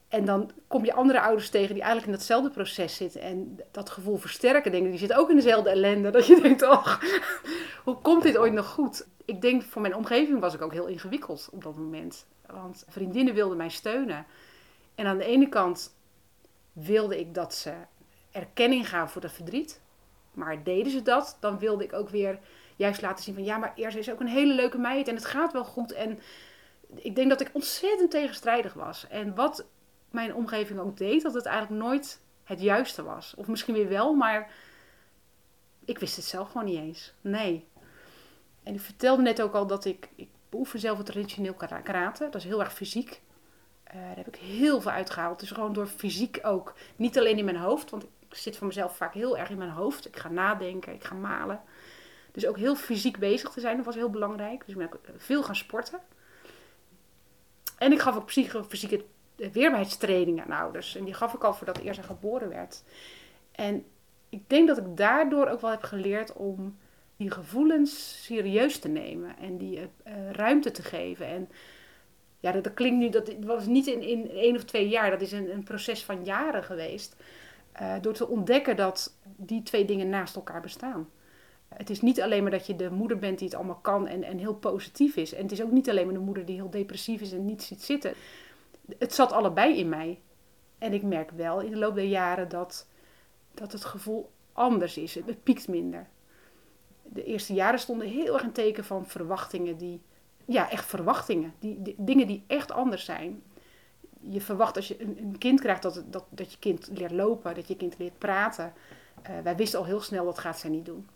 En 0.07 0.25
dan 0.25 0.51
kom 0.67 0.86
je 0.86 0.93
andere 0.93 1.22
ouders 1.22 1.50
tegen 1.50 1.74
die 1.74 1.84
eigenlijk 1.84 2.12
in 2.12 2.17
datzelfde 2.17 2.50
proces 2.50 2.95
zitten. 2.95 3.22
En 3.22 3.60
dat 3.72 3.89
gevoel 3.89 4.17
versterken. 4.17 4.72
Denk, 4.72 4.86
die 4.86 4.98
zitten 4.98 5.17
ook 5.17 5.29
in 5.29 5.36
dezelfde 5.36 5.69
ellende. 5.69 6.10
Dat 6.17 6.27
je 6.27 6.41
denkt, 6.41 6.63
oh, 6.63 7.01
hoe 7.84 7.95
komt 7.95 8.24
dit 8.24 8.38
ooit 8.38 8.53
nog 8.53 8.67
goed? 8.67 9.07
Ik 9.25 9.41
denk, 9.41 9.63
voor 9.63 9.81
mijn 9.81 9.95
omgeving 9.95 10.39
was 10.39 10.53
ik 10.53 10.62
ook 10.62 10.74
heel 10.74 10.88
ingewikkeld 10.88 11.50
op 11.51 11.63
dat 11.63 11.75
moment. 11.75 12.25
Want 12.45 12.86
vriendinnen 12.88 13.34
wilden 13.34 13.57
mij 13.57 13.69
steunen. 13.69 14.25
En 14.95 15.05
aan 15.05 15.17
de 15.17 15.25
ene 15.25 15.50
kant 15.50 15.95
wilde 16.74 17.19
ik 17.19 17.34
dat 17.34 17.55
ze 17.55 17.74
erkenning 18.31 18.89
gaven 18.89 19.10
voor 19.10 19.22
dat 19.22 19.31
verdriet. 19.31 19.81
Maar 20.31 20.63
deden 20.63 20.91
ze 20.91 21.01
dat, 21.01 21.38
dan 21.39 21.60
wilde 21.60 21.84
ik 21.84 21.93
ook 21.93 22.10
weer 22.10 22.39
juist 22.75 23.01
laten 23.01 23.24
zien 23.24 23.34
van 23.34 23.44
ja, 23.44 23.58
maar 23.58 23.74
eerst 23.75 23.98
is 23.98 24.12
ook 24.12 24.20
een 24.20 24.27
hele 24.27 24.53
leuke 24.53 24.77
meid 24.77 25.08
en 25.08 25.15
het 25.15 25.25
gaat 25.25 25.53
wel 25.53 25.65
goed. 25.65 25.91
En 25.91 26.20
ik 26.96 27.15
denk 27.15 27.29
dat 27.29 27.41
ik 27.41 27.50
ontzettend 27.53 28.12
tegenstrijdig 28.12 28.74
was. 28.74 29.08
En 29.08 29.36
wat 29.36 29.65
mijn 30.12 30.36
omgeving 30.36 30.79
ook 30.79 30.98
deed, 30.98 31.22
dat 31.22 31.34
het 31.34 31.46
eigenlijk 31.46 31.84
nooit 31.84 32.22
het 32.44 32.62
juiste 32.62 33.03
was. 33.03 33.34
Of 33.38 33.48
misschien 33.48 33.74
weer 33.74 33.89
wel, 33.89 34.13
maar 34.13 34.51
ik 35.86 36.00
wist 36.00 36.15
het 36.15 36.25
zelf 36.25 36.51
gewoon 36.51 36.65
niet 36.65 36.79
eens. 36.79 37.13
Nee. 37.22 37.67
En 38.63 38.74
ik 38.74 38.82
vertelde 38.82 39.22
net 39.22 39.41
ook 39.41 39.53
al 39.53 39.67
dat 39.67 39.86
ik, 39.86 40.10
ik 40.15 40.29
beoefen 40.50 40.79
zelf 40.79 40.98
het 40.98 41.05
traditioneel 41.05 41.53
karate. 41.53 42.24
Dat 42.24 42.36
is 42.36 42.44
heel 42.44 42.60
erg 42.60 42.74
fysiek. 42.74 43.22
Uh, 43.88 44.01
daar 44.01 44.15
heb 44.15 44.27
ik 44.27 44.36
heel 44.36 44.82
veel 44.82 44.91
uitgehaald. 44.91 45.39
Dus 45.39 45.51
gewoon 45.51 45.74
door 45.74 45.88
fysiek 45.88 46.39
ook. 46.41 46.74
Niet 46.96 47.17
alleen 47.17 47.38
in 47.38 47.46
mijn 47.46 47.58
hoofd, 47.58 47.89
want 47.89 48.03
ik 48.03 48.36
zit 48.36 48.58
voor 48.58 48.67
mezelf 48.67 48.98
vaak 48.98 49.13
heel 49.13 49.38
erg 49.38 49.50
in 49.50 49.58
mijn 49.58 49.70
hoofd. 49.70 50.08
Ik 50.08 50.17
ga 50.17 50.29
nadenken, 50.29 50.94
ik 50.94 51.03
ga 51.03 51.15
malen. 51.15 51.62
Dus 52.36 52.48
ook 52.48 52.58
heel 52.58 52.75
fysiek 52.75 53.20
bezig 53.20 53.50
te 53.50 53.60
zijn, 53.60 53.75
dat 53.75 53.86
was 53.86 53.96
heel 53.96 54.10
belangrijk. 54.10 54.60
Dus 54.60 54.70
ik 54.70 54.77
ben 54.77 54.88
ook 54.88 55.00
veel 55.18 55.44
gaan 55.44 55.56
sporten. 55.56 56.00
En 57.77 57.92
ik 57.92 58.00
gaf 58.00 58.15
ook 58.15 58.32
fysieke 58.68 59.06
weerbaarheidstrainingen 59.36 60.44
aan 60.44 60.60
ouders. 60.62 60.96
En 60.96 61.04
die 61.04 61.13
gaf 61.13 61.34
ik 61.34 61.44
al 61.44 61.54
voordat 61.54 61.77
eerst 61.77 62.04
geboren 62.04 62.50
werd. 62.50 62.84
En 63.51 63.86
ik 64.30 64.50
denk 64.50 64.68
dat 64.68 64.77
ik 64.77 64.98
daardoor 64.98 65.48
ook 65.48 65.62
wel 65.62 65.70
heb 65.70 65.84
geleerd 65.84 66.34
om 66.34 66.77
die 67.18 67.32
gevoelens 67.32 68.24
serieus 68.24 68.80
te 68.80 68.88
nemen. 68.88 69.38
En 69.38 69.58
die 69.58 69.80
uh, 69.80 70.32
ruimte 70.32 70.72
te 70.72 70.84
geven. 70.84 71.27
En 71.27 71.50
ja, 72.39 72.51
dat, 72.51 72.74
klinkt 72.74 72.98
nu, 72.98 73.10
dat 73.10 73.34
was 73.39 73.65
niet 73.65 73.88
in, 73.88 74.01
in 74.01 74.30
één 74.30 74.56
of 74.56 74.63
twee 74.63 74.89
jaar. 74.89 75.10
Dat 75.10 75.22
is 75.22 75.32
een, 75.32 75.51
een 75.54 75.63
proces 75.63 76.04
van 76.04 76.24
jaren 76.24 76.63
geweest. 76.63 77.15
Door 78.01 78.13
te 78.13 78.27
ontdekken 78.27 78.75
dat 78.75 79.18
die 79.24 79.63
twee 79.63 79.86
dingen 79.86 80.10
naast 80.10 80.36
elkaar 80.36 80.62
bestaan. 80.62 81.10
Het 81.77 81.89
is 81.89 82.01
niet 82.01 82.22
alleen 82.22 82.41
maar 82.41 82.51
dat 82.51 82.67
je 82.67 82.75
de 82.75 82.91
moeder 82.91 83.20
bent 83.20 83.39
die 83.39 83.48
het 83.48 83.58
allemaal 83.58 83.79
kan 83.82 84.08
en, 84.08 84.24
en 84.24 84.38
heel 84.38 84.55
positief 84.55 85.15
is. 85.15 85.34
En 85.34 85.41
het 85.41 85.51
is 85.51 85.62
ook 85.62 85.72
niet 85.72 85.89
alleen 85.89 86.05
maar 86.05 86.13
de 86.13 86.20
moeder 86.20 86.46
die 86.46 86.55
heel 86.55 86.70
depressief 86.70 87.22
is 87.22 87.32
en 87.32 87.46
niet 87.46 87.63
ziet 87.63 87.84
zitten. 87.84 88.13
Het 88.98 89.13
zat 89.13 89.32
allebei 89.32 89.77
in 89.77 89.89
mij. 89.89 90.20
En 90.77 90.94
ik 90.94 91.03
merk 91.03 91.32
wel 91.32 91.60
in 91.62 91.72
de 91.72 91.77
loop 91.77 91.96
der 91.96 92.03
jaren 92.03 92.50
dat, 92.50 92.88
dat 93.53 93.72
het 93.72 93.86
gevoel 93.86 94.32
anders 94.53 94.98
is. 94.98 95.15
Het, 95.15 95.44
piekt 95.44 95.67
minder. 95.67 96.08
De 97.03 97.24
eerste 97.24 97.53
jaren 97.53 97.79
stonden 97.79 98.08
heel 98.08 98.34
erg 98.34 98.44
een 98.44 98.51
teken 98.51 98.84
van 98.84 99.08
verwachtingen 99.08 99.77
die... 99.77 100.01
Ja, 100.46 100.72
echt 100.72 100.86
verwachtingen. 100.86 101.53
Die, 101.60 101.96
dingen 101.98 102.27
die 102.27 102.44
echt 102.48 102.72
anders 102.72 103.05
zijn. 103.05 103.44
Je 104.20 104.41
verwacht 104.41 104.75
als 104.75 104.88
je 104.88 105.01
een, 105.01 105.36
kind 105.38 105.60
krijgt 105.60 105.82
dat, 105.82 106.03
dat, 106.08 106.25
dat 106.29 106.51
je 106.51 106.60
kind 106.60 106.89
leert 106.94 107.12
lopen, 107.12 107.55
dat 107.55 107.67
je 107.67 107.75
kind 107.75 107.98
leert 107.98 108.17
praten. 108.17 108.74
Uh, 109.29 109.39
wij 109.44 109.55
wisten 109.55 109.79
al 109.79 109.86
heel 109.86 110.01
snel 110.01 110.25
dat 110.25 110.39
gaat 110.39 110.60
zij 110.60 110.70
niet 110.70 110.86
doen 110.86 111.08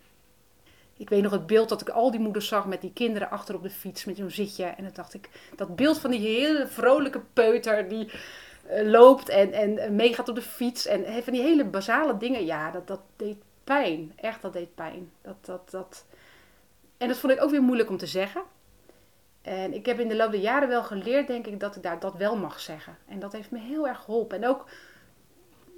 ik 1.00 1.10
weet 1.10 1.22
nog 1.22 1.32
het 1.32 1.48
beeld 1.48 1.70
dat 1.70 1.82
ik 1.82 1.90
al 1.90 2.12
die 2.12 2.20
moeders 2.20 2.48
zag 2.48 2.66
met 2.66 2.82
die 2.82 2.94
kinderen 2.94 3.30
achter 3.30 3.56
op 3.56 3.64
de 3.64 3.70
fiets 3.70 4.06
met 4.06 4.18
zo'n 4.18 4.30
zitje. 4.30 4.64
En 4.64 4.84
dan 4.84 4.94
dacht 4.94 5.14
ik, 5.14 5.30
dat 5.56 5.76
beeld 5.76 6.00
van 6.00 6.12
die 6.12 6.20
hele 6.20 6.68
vrolijke 6.68 7.22
peuter 7.34 7.90
die 7.90 8.12
uh, 8.72 8.90
loopt 8.90 9.30
en, 9.30 9.54
en 9.54 9.96
meegaat 9.96 10.30
op 10.30 10.36
de 10.36 10.42
fiets. 10.42 10.86
En 10.86 11.24
van 11.24 11.34
die 11.34 11.42
hele 11.42 11.66
basale 11.66 12.18
dingen, 12.18 12.46
ja, 12.46 12.72
dat, 12.72 12.88
dat 12.88 13.02
deed 13.16 13.38
pijn. 13.64 14.14
Echt, 14.16 14.42
dat 14.42 14.54
deed 14.54 14.76
pijn. 14.76 15.12
Dat, 15.22 15.36
dat, 15.42 15.72
dat... 15.72 16.06
En 16.98 17.08
dat 17.08 17.18
vond 17.18 17.34
ik 17.34 17.42
ook 17.42 17.52
weer 17.52 17.62
moeilijk 17.62 17.90
om 17.90 17.98
te 17.98 18.08
zeggen. 18.08 18.42
En 19.42 19.74
ik 19.74 19.86
heb 19.86 20.00
in 20.00 20.08
de 20.08 20.16
loop 20.16 20.32
der 20.32 20.40
jaren 20.40 20.68
wel 20.68 20.84
geleerd, 20.84 21.28
denk 21.28 21.48
ik, 21.48 21.60
dat 21.60 21.76
ik 21.76 21.84
daar 21.84 22.00
dat 22.00 22.16
wel 22.16 22.36
mag 22.36 22.60
zeggen. 22.60 22.98
En 23.08 23.20
dat 23.20 23.34
heeft 23.34 23.52
me 23.52 23.60
heel 23.60 23.88
erg 23.88 24.00
geholpen. 24.00 24.44
En 24.44 24.50
ook 24.50 24.66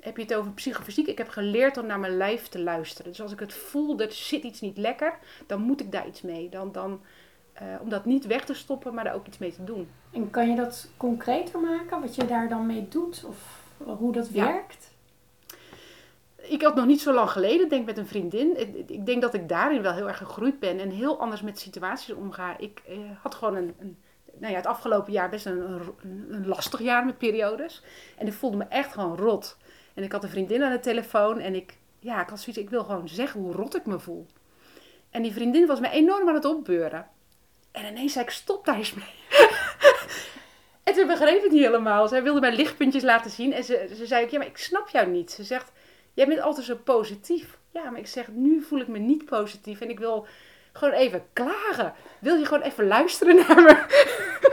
heb 0.02 0.18
je 0.18 0.24
het 0.24 0.34
over 0.34 0.52
psychofysiek. 0.52 1.08
Ik 1.08 1.18
heb 1.18 1.30
geleerd 1.30 1.78
om 1.78 1.86
naar 1.86 2.00
mijn 2.00 2.18
lijf 2.18 2.48
te 2.48 2.60
luisteren. 2.60 3.12
Dus 3.12 3.22
als 3.22 3.32
ik 3.32 3.40
het 3.40 3.54
voel, 3.54 4.00
er 4.00 4.12
zit 4.12 4.44
iets 4.44 4.62
niet 4.62 4.78
lekker, 4.78 5.18
dan 5.48 5.62
moet 5.62 5.82
ik 5.82 5.92
daar 5.92 6.08
iets 6.08 6.22
mee. 6.22 6.50
Dan, 6.50 6.72
dan, 6.72 7.02
uh, 7.62 7.82
om 7.82 7.90
dat 7.90 8.06
niet 8.06 8.26
weg 8.26 8.46
te 8.46 8.54
stoppen, 8.54 8.94
maar 8.94 9.04
daar 9.04 9.16
ook 9.16 9.28
iets 9.28 9.38
mee 9.38 9.54
te 9.54 9.64
doen. 9.64 9.90
En 10.12 10.30
kan 10.30 10.50
je 10.50 10.56
dat 10.56 10.90
concreter 10.98 11.60
maken, 11.60 12.02
wat 12.02 12.16
je 12.16 12.26
daar 12.26 12.50
dan 12.50 12.66
mee 12.66 12.88
doet? 12.88 13.24
Of 13.28 13.60
hoe 13.78 14.12
dat 14.12 14.30
werkt? 14.30 14.92
Ik 16.36 16.62
had 16.62 16.76
nog 16.76 16.86
niet 16.86 17.02
zo 17.02 17.14
lang 17.14 17.30
geleden, 17.30 17.70
denk 17.70 17.86
met 17.86 17.98
een 17.98 18.08
vriendin. 18.08 18.60
Ik, 18.88 19.06
denk 19.06 19.22
dat 19.22 19.34
ik 19.34 19.50
daarin 19.50 19.82
wel 19.82 19.94
heel 19.94 20.08
erg 20.08 20.18
gegroeid 20.18 20.60
ben 20.60 20.80
en 20.80 20.90
heel 20.90 21.20
anders 21.20 21.42
met 21.42 21.60
situaties 21.60 22.14
omga. 22.14 22.58
Ik 22.58 22.82
eh, 22.88 22.98
had 23.22 23.36
gewoon 23.36 23.56
een, 23.56 23.74
een, 23.80 23.98
nou 24.38 24.52
ja, 24.52 24.58
het 24.58 24.68
afgelopen 24.68 25.12
jaar 25.12 25.30
best 25.30 25.46
een, 25.46 25.72
een, 25.72 26.28
een, 26.30 26.48
lastig 26.48 26.82
jaar 26.82 27.06
met 27.06 27.18
periodes. 27.18 27.84
En 28.18 28.28
ik 28.28 28.34
voelde 28.34 28.58
me 28.58 28.64
echt 28.64 28.94
gewoon 28.94 29.18
rot. 29.18 29.58
En 29.94 30.04
ik 30.04 30.12
had 30.12 30.24
een 30.24 30.30
vriendin 30.30 30.64
aan 30.64 30.72
de 30.72 30.80
telefoon 30.80 31.40
en 31.40 31.56
ik, 31.56 31.78
ja, 32.00 32.22
ik 32.22 32.30
had 32.30 32.40
zoiets, 32.40 32.62
ik 32.62 32.70
wil 32.70 32.84
gewoon 32.84 33.10
zeggen 33.10 33.42
hoe 33.42 33.54
rot 33.54 33.76
ik 33.76 33.86
me 33.86 34.00
voel. 34.00 34.28
En 35.10 35.22
die 35.22 35.34
vriendin 35.34 35.66
was 35.68 35.80
me 35.80 35.90
enorm 35.90 36.28
aan 36.28 36.34
het 36.34 36.46
opbeuren. 36.46 37.08
En 37.72 37.86
ineens 37.86 38.14
zei 38.14 38.26
ik, 38.26 38.32
stop 38.32 38.66
daar 38.66 38.78
eens 38.78 38.94
mee. 38.94 39.16
en 40.84 40.94
ze 40.94 41.06
begreep 41.06 41.44
het 41.44 41.52
niet 41.52 41.64
helemaal. 41.64 42.08
Zij 42.08 42.24
wilde 42.24 42.40
mij 42.40 42.56
lichtpuntjes 42.56 43.04
laten 43.04 43.32
zien. 43.32 43.54
En 43.54 43.64
ze, 43.64 43.90
ze 43.96 44.06
zei 44.06 44.24
ook, 44.24 44.30
ja, 44.30 44.38
maar 44.38 44.48
ik 44.48 44.58
snap 44.58 44.90
jou 44.90 45.08
niet. 45.08 45.32
Ze 45.32 45.44
zegt, 45.44 45.72
jij 46.14 46.28
bent 46.28 46.40
altijd 46.40 46.66
zo 46.66 46.76
positief. 46.76 47.58
Ja, 47.72 47.90
maar 47.90 48.00
ik 48.00 48.08
zeg, 48.08 48.28
nu 48.28 48.62
voel 48.62 48.80
ik 48.80 48.88
me 48.88 49.00
niet 49.00 49.26
positief. 49.26 49.82
En 49.82 49.90
ik 49.90 50.00
wil 50.00 50.28
gewoon 50.74 50.94
even 50.94 51.24
klagen. 51.34 51.94
Wil 52.20 52.36
je 52.36 52.46
gewoon 52.46 52.64
even 52.64 52.88
luisteren 52.88 53.36
naar 53.36 53.62
me? 53.62 53.86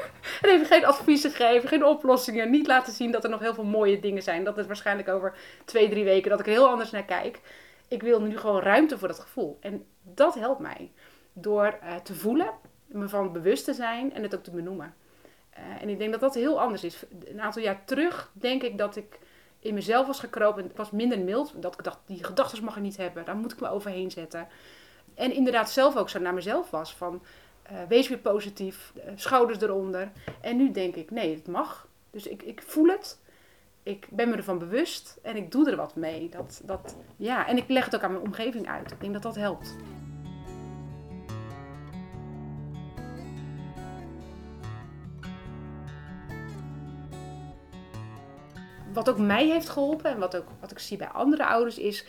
en 0.42 0.50
even 0.50 0.66
geen 0.66 0.84
adviezen 0.84 1.30
geven, 1.30 1.68
geen 1.68 1.84
oplossingen. 1.84 2.50
Niet 2.50 2.66
laten 2.66 2.92
zien 2.92 3.10
dat 3.10 3.24
er 3.24 3.30
nog 3.30 3.40
heel 3.40 3.54
veel 3.54 3.64
mooie 3.64 4.00
dingen 4.00 4.22
zijn. 4.22 4.44
Dat 4.44 4.58
is 4.58 4.66
waarschijnlijk 4.66 5.08
over 5.08 5.34
twee, 5.64 5.88
drie 5.88 6.04
weken 6.04 6.30
dat 6.30 6.40
ik 6.40 6.46
er 6.46 6.52
heel 6.52 6.68
anders 6.68 6.90
naar 6.90 7.04
kijk. 7.04 7.40
Ik 7.88 8.02
wil 8.02 8.20
nu 8.20 8.38
gewoon 8.38 8.60
ruimte 8.60 8.98
voor 8.98 9.08
dat 9.08 9.18
gevoel. 9.18 9.58
En 9.60 9.84
dat 10.02 10.34
helpt 10.34 10.60
mij. 10.60 10.92
Door 11.32 11.78
uh, 11.82 11.96
te 11.96 12.14
voelen, 12.14 12.50
me 12.86 13.08
van 13.08 13.32
bewust 13.32 13.64
te 13.64 13.74
zijn 13.74 14.14
en 14.14 14.22
het 14.22 14.34
ook 14.34 14.42
te 14.42 14.50
benoemen. 14.50 14.94
Uh, 15.58 15.82
en 15.82 15.88
ik 15.88 15.98
denk 15.98 16.10
dat 16.10 16.20
dat 16.20 16.34
heel 16.34 16.60
anders 16.60 16.84
is. 16.84 17.04
Een 17.24 17.40
aantal 17.40 17.62
jaar 17.62 17.84
terug 17.84 18.30
denk 18.32 18.62
ik 18.62 18.78
dat 18.78 18.96
ik 18.96 19.18
in 19.60 19.74
mezelf 19.74 20.06
was 20.06 20.20
gekropen. 20.20 20.62
Het 20.62 20.76
was 20.76 20.90
minder 20.90 21.18
mild. 21.18 21.52
Dat 21.56 21.74
ik 21.74 21.84
dacht, 21.84 21.98
die 22.06 22.24
gedachten 22.24 22.64
mag 22.64 22.76
ik 22.76 22.82
niet 22.82 22.96
hebben. 22.96 23.24
Daar 23.24 23.36
moet 23.36 23.52
ik 23.52 23.60
me 23.60 23.70
overheen 23.70 24.10
zetten. 24.10 24.48
En 25.14 25.32
inderdaad 25.32 25.70
zelf 25.70 25.96
ook 25.96 26.08
zo 26.08 26.18
naar 26.18 26.34
mezelf 26.34 26.70
was. 26.70 26.94
Van, 26.94 27.22
uh, 27.72 27.78
wees 27.88 28.08
weer 28.08 28.18
positief. 28.18 28.92
Uh, 28.96 29.02
schouders 29.14 29.60
eronder. 29.60 30.10
En 30.40 30.56
nu 30.56 30.70
denk 30.70 30.94
ik, 30.94 31.10
nee, 31.10 31.34
het 31.34 31.48
mag. 31.48 31.88
Dus 32.10 32.26
ik, 32.26 32.42
ik 32.42 32.62
voel 32.62 32.86
het. 32.86 33.20
Ik 33.82 34.06
ben 34.10 34.28
me 34.28 34.36
ervan 34.36 34.58
bewust. 34.58 35.18
En 35.22 35.36
ik 35.36 35.50
doe 35.50 35.70
er 35.70 35.76
wat 35.76 35.96
mee. 35.96 36.28
Dat, 36.28 36.60
dat, 36.64 36.96
ja. 37.16 37.46
En 37.46 37.56
ik 37.56 37.68
leg 37.68 37.84
het 37.84 37.94
ook 37.94 38.02
aan 38.02 38.12
mijn 38.12 38.24
omgeving 38.24 38.68
uit. 38.68 38.90
Ik 38.90 39.00
denk 39.00 39.12
dat 39.12 39.22
dat 39.22 39.36
helpt. 39.36 39.76
wat 48.98 49.08
ook 49.08 49.18
mij 49.18 49.46
heeft 49.46 49.68
geholpen 49.68 50.10
en 50.10 50.18
wat, 50.18 50.36
ook, 50.36 50.48
wat 50.60 50.70
ik 50.70 50.78
zie 50.78 50.96
bij 50.96 51.08
andere 51.08 51.46
ouders 51.46 51.78
is, 51.78 52.06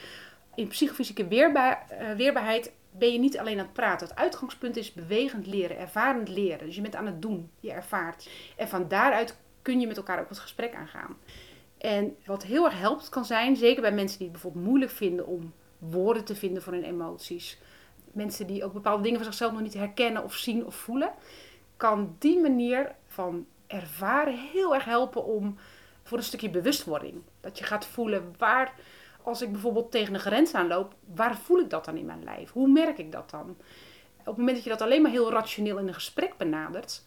in 0.56 0.68
psychofysieke 0.68 1.28
weerbaar, 1.28 1.86
uh, 1.92 2.12
weerbaarheid 2.12 2.72
ben 3.00 3.12
je 3.12 3.20
niet 3.20 3.38
alleen 3.38 3.60
aan 3.60 3.66
het 3.66 3.74
praten. 3.74 4.08
Het 4.08 4.18
uitgangspunt 4.18 4.78
is 4.78 4.94
bewegend 4.94 5.48
leren, 5.48 5.78
ervarend 5.78 6.30
leren. 6.30 6.66
Dus 6.66 6.76
je 6.76 6.82
bent 6.82 6.96
aan 6.96 7.06
het 7.06 7.22
doen, 7.22 7.52
je 7.60 7.72
ervaart. 7.72 8.30
En 8.58 8.68
van 8.68 8.88
daaruit 8.88 9.38
kun 9.62 9.80
je 9.80 9.88
met 9.88 9.98
elkaar 9.98 10.20
ook 10.20 10.30
het 10.30 10.40
gesprek 10.40 10.76
aangaan. 10.76 11.18
En 11.78 12.16
wat 12.26 12.44
heel 12.44 12.66
erg 12.66 12.80
helpt 12.80 13.10
kan 13.10 13.26
zijn, 13.26 13.56
zeker 13.56 13.82
bij 13.82 13.92
mensen 13.92 14.18
die 14.18 14.28
het 14.28 14.36
bijvoorbeeld 14.36 14.66
moeilijk 14.66 14.92
vinden 14.92 15.28
om 15.28 15.54
woorden 15.78 16.26
te 16.26 16.36
vinden 16.36 16.64
voor 16.64 16.74
hun 16.74 16.84
emoties. 16.84 17.60
Mensen 18.12 18.48
die 18.48 18.64
ook 18.64 18.74
bepaalde 18.74 19.04
dingen 19.04 19.18
van 19.18 19.26
zichzelf 19.26 19.52
nog 19.52 19.62
niet 19.62 19.74
herkennen 19.74 20.24
of 20.24 20.36
zien 20.36 20.66
of 20.66 20.76
voelen. 20.76 21.12
Kan 21.78 22.16
die 22.20 22.40
manier 22.40 22.96
van 23.08 23.46
ervaren 23.68 24.38
heel 24.38 24.74
erg 24.74 24.86
helpen 24.86 25.26
om 25.26 25.58
voor 26.04 26.18
een 26.18 26.24
stukje 26.24 26.50
bewustwording. 26.50 27.22
Dat 27.40 27.58
je 27.58 27.64
gaat 27.64 27.86
voelen 27.86 28.36
waar, 28.38 28.74
als 29.24 29.42
ik 29.42 29.52
bijvoorbeeld 29.52 29.92
tegen 29.92 30.14
een 30.14 30.20
grens 30.20 30.54
aanloop, 30.54 30.96
waar 31.14 31.38
voel 31.38 31.60
ik 31.60 31.70
dat 31.70 31.86
dan 31.86 31.98
in 31.98 32.06
mijn 32.06 32.24
lijf? 32.24 32.52
Hoe 32.52 32.68
merk 32.68 32.98
ik 32.98 33.12
dat 33.12 33.30
dan? 33.30 33.56
Op 34.20 34.26
het 34.26 34.38
moment 34.38 34.56
dat 34.56 34.64
je 34.64 34.70
dat 34.70 34.82
alleen 34.82 35.02
maar 35.02 35.12
heel 35.12 35.32
rationeel 35.32 35.78
in 35.78 35.88
een 35.88 35.94
gesprek 35.94 36.38
benadert, 36.38 37.04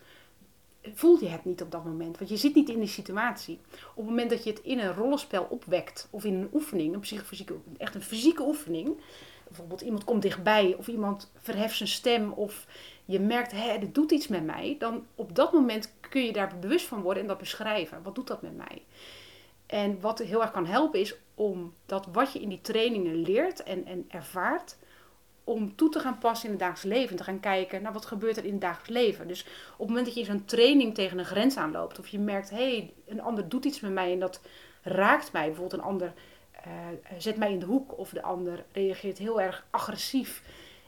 voel 0.95 1.19
je 1.21 1.29
het 1.29 1.45
niet 1.45 1.63
op 1.63 1.71
dat 1.71 1.85
moment. 1.85 2.19
Want 2.19 2.31
je 2.31 2.37
zit 2.37 2.55
niet 2.55 2.69
in 2.69 2.79
die 2.79 2.89
situatie. 2.89 3.61
Op 3.73 3.97
het 3.97 4.07
moment 4.07 4.31
dat 4.31 4.45
je 4.45 4.51
het 4.51 4.61
in 4.61 4.79
een 4.79 4.95
rollenspel 4.95 5.47
opwekt, 5.51 6.09
of 6.11 6.25
in 6.25 6.35
een 6.35 6.51
oefening, 6.53 6.95
een 6.95 7.01
psychofysieke, 7.01 7.55
echt 7.77 7.95
een 7.95 8.03
fysieke 8.03 8.43
oefening. 8.43 9.01
Bijvoorbeeld 9.47 9.81
iemand 9.81 10.05
komt 10.05 10.23
dichtbij, 10.23 10.75
of 10.79 10.87
iemand 10.87 11.33
verheft 11.37 11.77
zijn 11.77 11.89
stem, 11.89 12.33
of 12.33 12.67
je 13.05 13.21
merkt, 13.21 13.53
hé, 13.53 13.79
dit 13.79 13.95
doet 13.95 14.11
iets 14.11 14.29
met 14.29 14.45
mij. 14.45 14.77
Dan 14.79 15.07
op 15.15 15.35
dat 15.35 15.53
moment 15.53 15.93
kun 16.11 16.25
je 16.25 16.33
daar 16.33 16.59
bewust 16.61 16.87
van 16.87 17.03
worden 17.03 17.23
en 17.23 17.29
dat 17.29 17.39
beschrijven. 17.39 18.03
Wat 18.03 18.15
doet 18.15 18.27
dat 18.27 18.43
met 18.43 18.57
mij? 18.57 18.83
En 19.73 20.01
wat 20.01 20.19
heel 20.19 20.41
erg 20.41 20.51
kan 20.51 20.67
helpen 20.67 21.01
is 21.01 21.15
om 21.35 21.75
dat 21.87 22.07
wat 22.13 22.33
je 22.33 22.41
in 22.41 22.49
die 22.49 22.61
trainingen 22.61 23.15
leert 23.15 23.63
en, 23.63 23.87
en 23.87 24.05
ervaart, 24.09 24.77
om 25.45 25.77
toe 25.77 25.89
te 25.89 25.99
gaan 25.99 26.19
passen 26.19 26.45
in 26.45 26.51
het 26.51 26.61
dagelijks 26.61 26.99
leven. 26.99 27.17
Te 27.17 27.25
gaan 27.25 27.41
kijken 27.41 27.83
naar 27.83 27.93
wat 27.93 28.07
gebeurt 28.07 28.37
er 28.37 28.45
in 28.45 28.53
het 28.53 28.61
dagelijks 28.61 28.91
leven. 28.91 29.29
Dus 29.29 29.43
op 29.73 29.79
het 29.79 29.89
moment 29.89 30.05
dat 30.05 30.15
je 30.15 30.21
in 30.21 30.27
zo'n 30.27 30.45
training 30.45 30.95
tegen 30.95 31.19
een 31.19 31.25
grens 31.25 31.57
aanloopt, 31.57 31.99
of 31.99 32.09
je 32.09 32.19
merkt, 32.19 32.51
hé, 32.51 32.57
hey, 32.57 32.93
een 33.07 33.21
ander 33.21 33.49
doet 33.49 33.65
iets 33.65 33.81
met 33.81 33.93
mij 33.93 34.13
en 34.13 34.19
dat 34.19 34.41
raakt 34.83 35.33
mij. 35.33 35.47
Bijvoorbeeld 35.47 35.81
een 35.81 35.89
ander 35.89 36.13
uh, 36.67 36.73
zet 37.19 37.37
mij 37.37 37.53
in 37.53 37.59
de 37.59 37.67
hoek, 37.67 37.99
of 37.99 38.11
de 38.11 38.23
ander 38.23 38.65
reageert 38.73 39.19
heel 39.19 39.41
erg 39.41 39.67
agressief. 39.71 40.43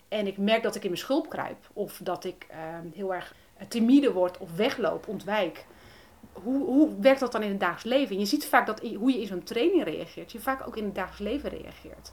En 0.09 0.27
ik 0.27 0.37
merk 0.39 0.63
dat 0.63 0.75
ik 0.75 0.83
in 0.83 0.89
mijn 0.89 1.01
schulp 1.01 1.29
kruip, 1.29 1.71
of 1.73 2.01
dat 2.03 2.25
ik 2.25 2.47
uh, 2.51 2.57
heel 2.95 3.15
erg 3.15 3.35
timide 3.69 4.13
word 4.13 4.39
of 4.39 4.57
wegloop, 4.57 5.09
ontwijk. 5.09 5.67
Hoe, 6.33 6.65
hoe 6.65 7.01
werkt 7.01 7.21
dat 7.21 7.33
dan 7.33 7.43
in 7.43 7.51
het 7.51 7.61
dagelijks 7.61 7.85
leven? 7.99 8.15
En 8.15 8.21
je 8.21 8.27
ziet 8.27 8.47
vaak 8.47 8.67
dat 8.67 8.81
hoe 8.81 9.13
je 9.13 9.21
in 9.21 9.27
zo'n 9.27 9.43
training 9.43 9.85
reageert, 9.85 10.33
je 10.33 10.41
vaak 10.41 10.67
ook 10.67 10.77
in 10.77 10.85
het 10.85 10.95
dagelijks 10.95 11.19
leven 11.33 11.51
reageert. 11.51 12.13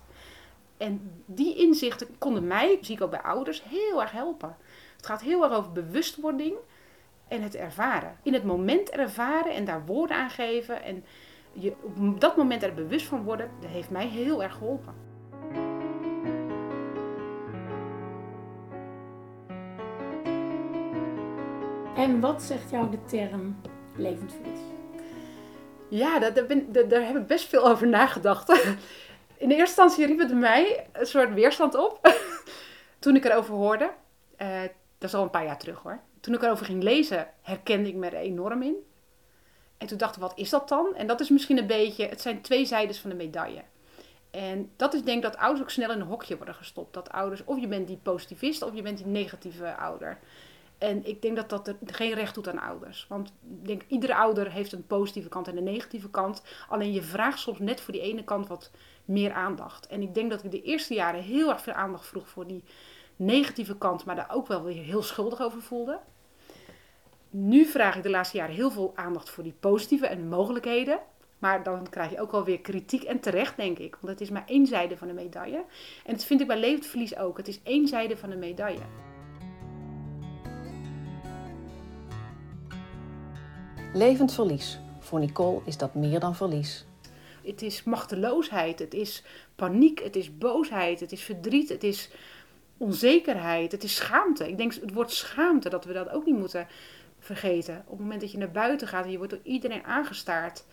En 0.78 1.24
die 1.26 1.56
inzichten 1.56 2.18
konden 2.18 2.48
mij, 2.48 2.78
zie 2.82 2.96
ik 2.96 3.02
ook 3.02 3.10
bij 3.10 3.22
ouders, 3.22 3.64
heel 3.64 4.02
erg 4.02 4.12
helpen. 4.12 4.58
Het 4.96 5.06
gaat 5.06 5.22
heel 5.22 5.44
erg 5.44 5.54
over 5.54 5.72
bewustwording 5.72 6.56
en 7.28 7.42
het 7.42 7.56
ervaren. 7.56 8.18
In 8.24 8.34
het 8.34 8.44
moment 8.44 8.90
ervaren 8.90 9.54
en 9.54 9.66
daar 9.66 9.86
woorden 9.86 10.18
aan 10.18 10.30
geven 10.30 10.84
en 10.84 11.04
je 11.54 11.74
op 11.98 12.22
dat 12.22 12.38
moment 12.38 12.64
er 12.64 12.74
bewust 12.74 13.06
van 13.06 13.24
worden, 13.24 13.50
dat 13.60 13.70
heeft 13.70 13.90
mij 13.90 14.08
heel 14.08 14.44
erg 14.44 14.54
geholpen. 14.54 14.94
En 21.96 22.20
wat 22.20 22.42
zegt 22.42 22.70
jou 22.70 22.92
de 22.92 23.04
term 23.06 23.56
levend 23.96 24.34
verlies? 24.34 24.60
Ja, 25.90 26.20
daar, 26.20 26.34
daar 26.88 27.06
heb 27.06 27.16
ik 27.16 27.28
best 27.28 27.48
veel 27.48 27.68
over 27.68 27.88
nagedacht. 27.88 28.50
In 29.38 29.50
de 29.50 29.56
eerste 29.56 29.82
instantie 29.82 30.06
riep 30.06 30.20
het 30.20 30.40
mij 30.40 30.88
een 30.92 31.06
soort 31.06 31.34
weerstand 31.34 31.76
op. 31.76 32.00
Toen 33.00 33.16
ik 33.16 33.26
erover 33.26 33.54
hoorde. 33.54 33.92
Uh, 34.38 34.62
dat 34.98 35.10
is 35.10 35.14
al 35.14 35.24
een 35.24 35.30
paar 35.30 35.46
jaar 35.46 35.58
terug 35.58 35.80
hoor. 35.80 36.00
Toen 36.20 36.34
ik 36.34 36.42
erover 36.42 36.66
ging 36.66 36.84
lezen, 36.84 37.28
herkende 37.42 37.90
ik 37.90 37.96
me 37.96 38.08
er 38.08 38.14
enorm 38.14 38.62
in. 38.62 38.76
En 39.78 39.88
toen 39.88 39.98
dacht 39.98 40.16
ik, 40.16 40.22
wat 40.22 40.38
is 40.38 40.50
dat 40.50 40.70
dan? 40.70 40.96
En 40.96 41.08
dat 41.08 41.20
is 41.20 41.30
misschien 41.30 41.58
een 41.58 41.68
beetje, 41.68 42.08
het 42.08 42.22
zijn 42.22 42.42
twee 42.42 42.66
zijdes 42.66 43.00
van 43.00 43.10
de 43.10 43.16
medaille. 43.16 43.62
En 44.32 44.72
dat 44.76 44.94
is 44.94 45.04
denk 45.04 45.18
ik 45.18 45.32
dat 45.32 45.38
ouders 45.38 45.62
ook 45.62 45.70
snel 45.70 45.92
in 45.92 46.00
een 46.00 46.08
hokje 46.08 46.38
worden 46.38 46.56
gestopt. 46.56 46.94
Dat 46.94 47.12
ouders, 47.12 47.44
of 47.44 47.60
je 47.60 47.68
bent 47.68 47.88
die 47.88 48.00
positivist, 48.04 48.62
of 48.62 48.76
je 48.76 48.82
bent 48.82 48.98
die 48.98 49.08
negatieve 49.08 49.76
ouder. 49.76 50.20
En 50.82 51.06
ik 51.06 51.22
denk 51.22 51.36
dat 51.36 51.50
dat 51.50 51.68
er 51.68 51.76
geen 51.86 52.14
recht 52.14 52.36
doet 52.36 52.48
aan 52.48 52.60
ouders. 52.60 53.06
Want 53.10 53.28
ik 53.28 53.68
denk, 53.68 53.84
iedere 53.88 54.16
ouder 54.16 54.52
heeft 54.52 54.72
een 54.72 54.88
positieve 54.88 55.30
kant 55.30 55.48
en 55.48 55.58
een 55.58 55.64
negatieve 55.64 56.10
kant. 56.10 56.44
Alleen 56.70 56.92
je 56.92 57.02
vraagt 57.02 57.40
soms 57.40 57.60
net 57.60 57.82
voor 57.82 57.94
die 57.94 58.02
ene 58.02 58.24
kant 58.24 58.48
wat 58.48 58.72
meer 59.06 59.32
aandacht. 59.32 59.88
En 59.88 60.02
ik 60.02 60.14
denk 60.14 60.30
dat 60.30 60.44
ik 60.44 60.52
de 60.52 60.62
eerste 60.62 60.94
jaren 60.94 61.22
heel 61.22 61.50
erg 61.50 61.62
veel 61.62 61.74
aandacht 61.74 62.08
vroeg 62.08 62.30
voor 62.30 62.48
die 62.48 62.64
negatieve 63.16 63.78
kant, 63.78 64.06
maar 64.06 64.16
daar 64.16 64.32
ook 64.34 64.48
wel 64.48 64.64
weer 64.64 64.84
heel 64.84 65.04
schuldig 65.04 65.42
over 65.42 65.62
voelde. 65.62 66.00
Nu 67.30 67.66
vraag 67.66 67.96
ik 67.96 68.04
de 68.04 68.10
laatste 68.10 68.38
jaren 68.38 68.56
heel 68.56 68.72
veel 68.72 68.92
aandacht 68.96 69.30
voor 69.30 69.44
die 69.44 69.56
positieve 69.60 70.08
en 70.08 70.28
mogelijkheden. 70.28 71.00
Maar 71.40 71.64
dan 71.64 71.90
krijg 71.90 72.12
je 72.12 72.22
ook 72.22 72.32
wel 72.32 72.44
weer 72.44 72.62
kritiek 72.62 73.04
en 73.04 73.20
terecht, 73.20 73.58
denk 73.58 73.78
ik. 73.78 73.98
Want 74.00 74.14
het 74.14 74.22
is 74.22 74.30
maar 74.30 74.46
één 74.46 74.68
zijde 74.68 74.98
van 74.98 75.08
de 75.08 75.14
medaille. 75.14 75.66
En 76.06 76.14
dat 76.14 76.24
vind 76.24 76.42
ik 76.42 76.48
bij 76.48 76.60
levensverlies 76.60 77.18
ook. 77.18 77.38
Het 77.38 77.48
is 77.48 77.60
één 77.64 77.88
zijde 77.88 78.18
van 78.18 78.30
de 78.30 78.36
medaille. 78.36 79.11
Levend 83.94 84.34
verlies. 84.34 84.80
Voor 85.00 85.20
Nicole 85.20 85.62
is 85.66 85.78
dat 85.78 85.94
meer 85.96 86.20
dan 86.20 86.36
verlies. 86.36 86.86
Het 87.46 87.62
is 87.62 87.84
machteloosheid, 87.84 88.80
het 88.80 88.94
is 88.94 89.24
paniek, 89.56 90.04
het 90.04 90.16
is 90.16 90.38
boosheid, 90.38 91.00
het 91.00 91.12
is 91.12 91.22
verdriet, 91.22 91.70
het 91.70 91.84
is 91.84 92.10
onzekerheid, 92.78 93.72
het 93.72 93.84
is 93.84 93.96
schaamte. 93.96 94.50
Ik 94.50 94.58
denk 94.58 94.74
het 94.74 94.94
woord 94.94 95.12
schaamte, 95.12 95.70
dat 95.70 95.86
we 95.86 95.94
dat 95.94 96.10
ook 96.10 96.26
niet 96.26 96.38
moeten 96.38 96.68
vergeten. 97.20 97.84
Op 97.86 97.92
het 97.92 98.00
moment 98.00 98.22
dat 98.22 98.32
je 98.32 98.38
naar 98.38 98.52
buiten 98.52 98.88
gaat 98.88 99.06
en 99.06 99.12
je 99.12 99.18
wordt 99.18 99.34
door 99.34 99.44
iedereen 99.44 99.84
aangestaard. 99.84 100.64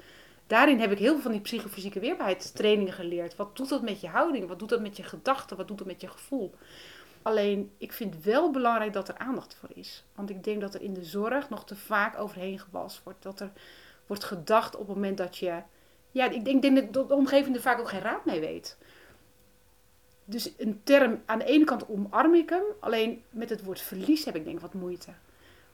Daarin 0.46 0.81
heb 0.81 0.92
ik 0.92 0.98
heel 0.98 1.12
veel 1.12 1.22
van 1.22 1.33
die 1.33 1.40
psychofysieke 1.40 2.00
weerbaarheidstrainingen 2.00 2.92
geleerd. 2.92 3.37
Wat 3.37 3.57
doet 3.57 3.68
dat 3.68 3.83
met 3.83 4.00
je 4.00 4.09
houding? 4.09 4.48
Wat 4.48 4.59
doet 4.59 4.68
dat 4.68 4.81
met 4.81 4.96
je 4.96 5.02
gedachten? 5.02 5.57
Wat 5.57 5.68
doet 5.68 5.78
dat 5.78 5.87
met 5.87 6.00
je 6.00 6.09
gevoel? 6.09 6.54
Alleen, 7.28 7.70
ik 7.78 7.92
vind 7.92 8.24
wel 8.24 8.50
belangrijk 8.50 8.92
dat 8.92 9.08
er 9.08 9.18
aandacht 9.18 9.54
voor 9.54 9.68
is. 9.74 10.04
Want 10.14 10.30
ik 10.30 10.44
denk 10.44 10.60
dat 10.60 10.74
er 10.74 10.82
in 10.82 10.94
de 10.94 11.04
zorg 11.04 11.48
nog 11.48 11.64
te 11.64 11.76
vaak 11.76 12.18
overheen 12.18 12.58
gewalst 12.58 13.02
wordt. 13.04 13.22
Dat 13.22 13.40
er 13.40 13.50
wordt 14.06 14.24
gedacht 14.24 14.74
op 14.74 14.86
het 14.86 14.96
moment 14.96 15.18
dat 15.18 15.36
je... 15.36 15.62
Ja, 16.10 16.30
ik 16.30 16.44
denk, 16.44 16.62
denk 16.62 16.92
dat 16.92 17.08
de 17.08 17.14
omgeving 17.14 17.54
er 17.54 17.62
vaak 17.62 17.78
ook 17.78 17.88
geen 17.88 18.00
raad 18.00 18.24
mee 18.24 18.40
weet. 18.40 18.76
Dus 20.24 20.52
een 20.58 20.80
term, 20.84 21.22
aan 21.26 21.38
de 21.38 21.44
ene 21.44 21.64
kant 21.64 21.88
omarm 21.88 22.34
ik 22.34 22.50
hem. 22.50 22.62
Alleen 22.80 23.22
met 23.30 23.50
het 23.50 23.64
woord 23.64 23.80
verlies 23.80 24.24
heb 24.24 24.36
ik 24.36 24.44
denk 24.44 24.56
ik 24.56 24.62
wat 24.62 24.74
moeite. 24.74 25.10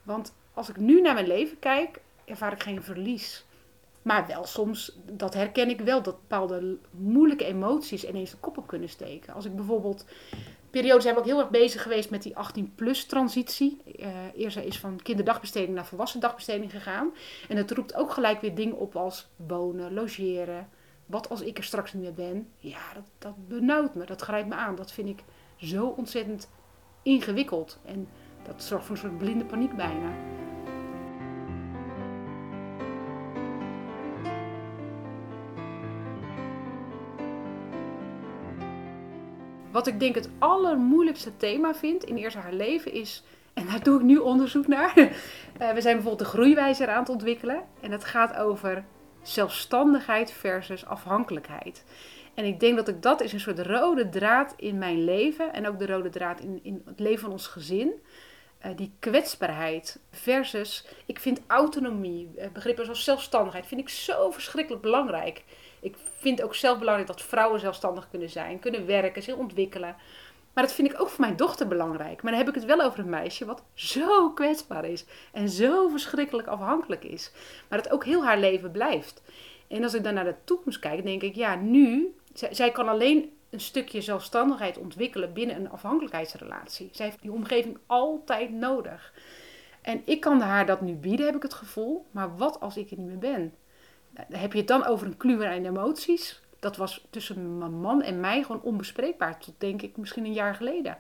Want 0.03 0.35
als 0.55 0.69
ik 0.69 0.77
nu 0.77 1.01
naar 1.01 1.15
mijn 1.15 1.27
leven 1.27 1.59
kijk, 1.59 2.01
ervaar 2.25 2.53
ik 2.53 2.63
geen 2.63 2.83
verlies. 2.83 3.45
Maar 4.03 4.27
wel 4.27 4.45
soms, 4.45 4.99
dat 5.05 5.35
herken 5.35 5.69
ik 5.69 5.81
wel, 5.81 6.03
dat 6.03 6.21
bepaalde 6.21 6.77
moeilijke 6.91 7.45
emoties 7.45 8.05
ineens 8.05 8.31
de 8.31 8.37
kop 8.37 8.59
op 8.59 8.67
kunnen 8.67 8.89
steken. 8.89 9.35
Als 9.35 9.45
ik 9.45 9.57
bijvoorbeeld 9.57 10.05
periode 10.81 11.01
zijn 11.01 11.15
we 11.15 11.21
ook 11.21 11.27
heel 11.27 11.39
erg 11.39 11.51
bezig 11.51 11.83
geweest 11.83 12.11
met 12.11 12.23
die 12.23 12.35
18-plus 12.35 13.07
transitie. 13.07 13.83
Uh, 13.97 14.07
eerst 14.37 14.57
is 14.57 14.79
van 14.79 15.01
kinderdagbesteding 15.03 15.75
naar 15.75 15.87
volwassen 15.87 16.21
dagbesteding 16.21 16.71
gegaan. 16.71 17.15
En 17.49 17.57
het 17.57 17.71
roept 17.71 17.95
ook 17.95 18.13
gelijk 18.13 18.41
weer 18.41 18.55
dingen 18.55 18.79
op 18.79 18.97
als 18.97 19.29
wonen, 19.37 19.95
logeren. 19.95 20.69
Wat 21.07 21.29
als 21.29 21.41
ik 21.41 21.59
er 21.59 21.65
straks 21.65 21.93
niet 21.93 22.03
meer 22.03 22.15
ben? 22.15 22.49
Ja, 22.59 22.93
dat, 22.95 23.05
dat 23.19 23.49
benauwt 23.49 23.95
me, 23.95 24.05
dat 24.05 24.23
grijpt 24.23 24.49
me 24.49 24.55
aan. 24.55 24.75
Dat 24.75 24.93
vind 24.93 25.09
ik 25.09 25.23
zo 25.57 25.87
ontzettend 25.87 26.51
ingewikkeld. 27.03 27.79
En 27.85 28.09
dat 28.43 28.63
zorgt 28.63 28.85
voor 28.85 28.95
een 28.95 29.01
soort 29.01 29.19
blinde 29.19 29.45
paniek 29.45 29.77
bijna. 29.77 30.13
Wat 39.85 39.93
ik 39.93 40.01
denk 40.01 40.15
het 40.15 40.29
allermoeilijkste 40.39 41.37
thema 41.37 41.75
vind 41.75 42.05
in 42.05 42.17
eerst 42.17 42.37
haar 42.37 42.53
leven 42.53 42.93
is, 42.93 43.23
en 43.53 43.67
daar 43.67 43.83
doe 43.83 43.99
ik 43.99 44.05
nu 44.05 44.17
onderzoek 44.17 44.67
naar. 44.67 44.95
Eh, 45.59 45.73
we 45.73 45.81
zijn 45.81 45.95
bijvoorbeeld 45.95 46.31
de 46.31 46.37
groeiwijzer 46.37 46.89
aan 46.89 46.99
het 46.99 47.09
ontwikkelen. 47.09 47.63
En 47.81 47.91
het 47.91 48.05
gaat 48.05 48.37
over 48.37 48.85
zelfstandigheid 49.23 50.33
versus 50.33 50.87
afhankelijkheid. 50.87 51.85
En 52.35 52.45
ik 52.45 52.61
denk 52.61 52.77
dat 52.77 52.89
ik 52.89 53.03
dat 53.03 53.21
is 53.21 53.33
een 53.33 53.41
soort 53.41 53.59
rode 53.59 54.09
draad 54.09 54.55
in 54.57 54.79
mijn 54.79 55.05
leven 55.05 55.53
en 55.53 55.69
ook 55.69 55.79
de 55.79 55.87
rode 55.87 56.09
draad 56.09 56.41
in, 56.41 56.61
in 56.63 56.83
het 56.85 57.01
leven 57.01 57.21
van 57.21 57.31
ons 57.31 57.47
gezin. 57.47 57.93
Uh, 58.67 58.77
die 58.77 58.93
kwetsbaarheid 58.99 60.01
versus, 60.11 60.87
ik 61.07 61.21
vind 61.21 61.41
autonomie, 61.47 62.31
uh, 62.37 62.45
begrippen 62.53 62.85
zoals 62.85 63.05
zelfstandigheid, 63.05 63.67
vind 63.67 63.81
ik 63.81 63.89
zo 63.89 64.31
verschrikkelijk 64.31 64.83
belangrijk. 64.83 65.45
Ik 65.85 65.97
vind 66.19 66.43
ook 66.43 66.55
zelf 66.55 66.79
belangrijk 66.79 67.09
dat 67.09 67.23
vrouwen 67.23 67.61
zelfstandig 67.61 68.09
kunnen 68.11 68.31
zijn, 68.31 68.59
kunnen 68.59 68.87
werken, 68.87 69.23
zich 69.23 69.35
ontwikkelen. 69.35 69.97
Maar 70.53 70.65
dat 70.65 70.73
vind 70.73 70.91
ik 70.91 71.01
ook 71.01 71.09
voor 71.09 71.21
mijn 71.21 71.37
dochter 71.37 71.69
belangrijk. 71.69 72.23
Maar 72.23 72.33
dan 72.33 72.41
heb 72.41 72.49
ik 72.49 72.55
het 72.55 72.65
wel 72.65 72.81
over 72.81 72.99
een 72.99 73.09
meisje 73.09 73.45
wat 73.45 73.63
zo 73.75 74.31
kwetsbaar 74.31 74.85
is 74.85 75.05
en 75.33 75.49
zo 75.49 75.89
verschrikkelijk 75.89 76.49
afhankelijk 76.49 77.05
is. 77.05 77.33
Maar 77.69 77.83
dat 77.83 77.93
ook 77.93 78.05
heel 78.05 78.25
haar 78.25 78.39
leven 78.39 78.71
blijft. 78.71 79.23
En 79.69 79.83
als 79.83 79.95
ik 79.95 80.05
dan 80.05 80.15
naar 80.15 80.25
de 80.25 80.35
toekomst 80.45 80.79
kijk, 80.79 81.05
denk 81.05 81.23
ik, 81.23 81.35
ja, 81.35 81.55
nu, 81.55 82.15
zij, 82.33 82.55
zij 82.55 82.71
kan 82.71 82.89
alleen 82.89 83.33
een 83.51 83.61
stukje 83.61 84.01
zelfstandigheid 84.01 84.79
ontwikkelen 84.79 85.33
binnen 85.33 85.57
een 85.57 85.71
afhankelijkheidsrelatie. 85.71 86.89
Zij 86.93 87.07
heeft 87.07 87.23
die 87.23 87.33
omgeving 87.33 87.79
altijd 87.87 88.51
nodig. 88.51 89.13
En 89.83 90.03
ik 90.05 90.21
kan 90.21 90.41
haar 90.41 90.67
dat 90.67 90.81
nu 90.81 90.95
bieden, 90.95 91.27
heb 91.27 91.37
ik 91.37 91.43
het 91.43 91.55
gevoel. 91.55 92.07
Maar 92.11 92.37
wat 92.37 92.61
als 92.61 92.77
ik 92.77 92.91
er 92.91 92.97
niet 92.99 93.07
meer 93.07 93.19
ben? 93.19 93.55
Heb 94.15 94.53
je 94.53 94.59
het 94.59 94.69
dan 94.69 94.85
over 94.85 95.07
een 95.07 95.17
kluwer 95.17 95.49
aan 95.49 95.65
emoties? 95.65 96.43
Dat 96.59 96.77
was 96.77 97.07
tussen 97.11 97.59
mijn 97.59 97.81
man 97.81 98.03
en 98.03 98.21
mij 98.21 98.43
gewoon 98.43 98.63
onbespreekbaar. 98.63 99.39
Tot 99.39 99.55
denk 99.59 99.83
ik 99.83 99.97
misschien 99.97 100.25
een 100.25 100.33
jaar 100.33 100.55
geleden. 100.55 100.99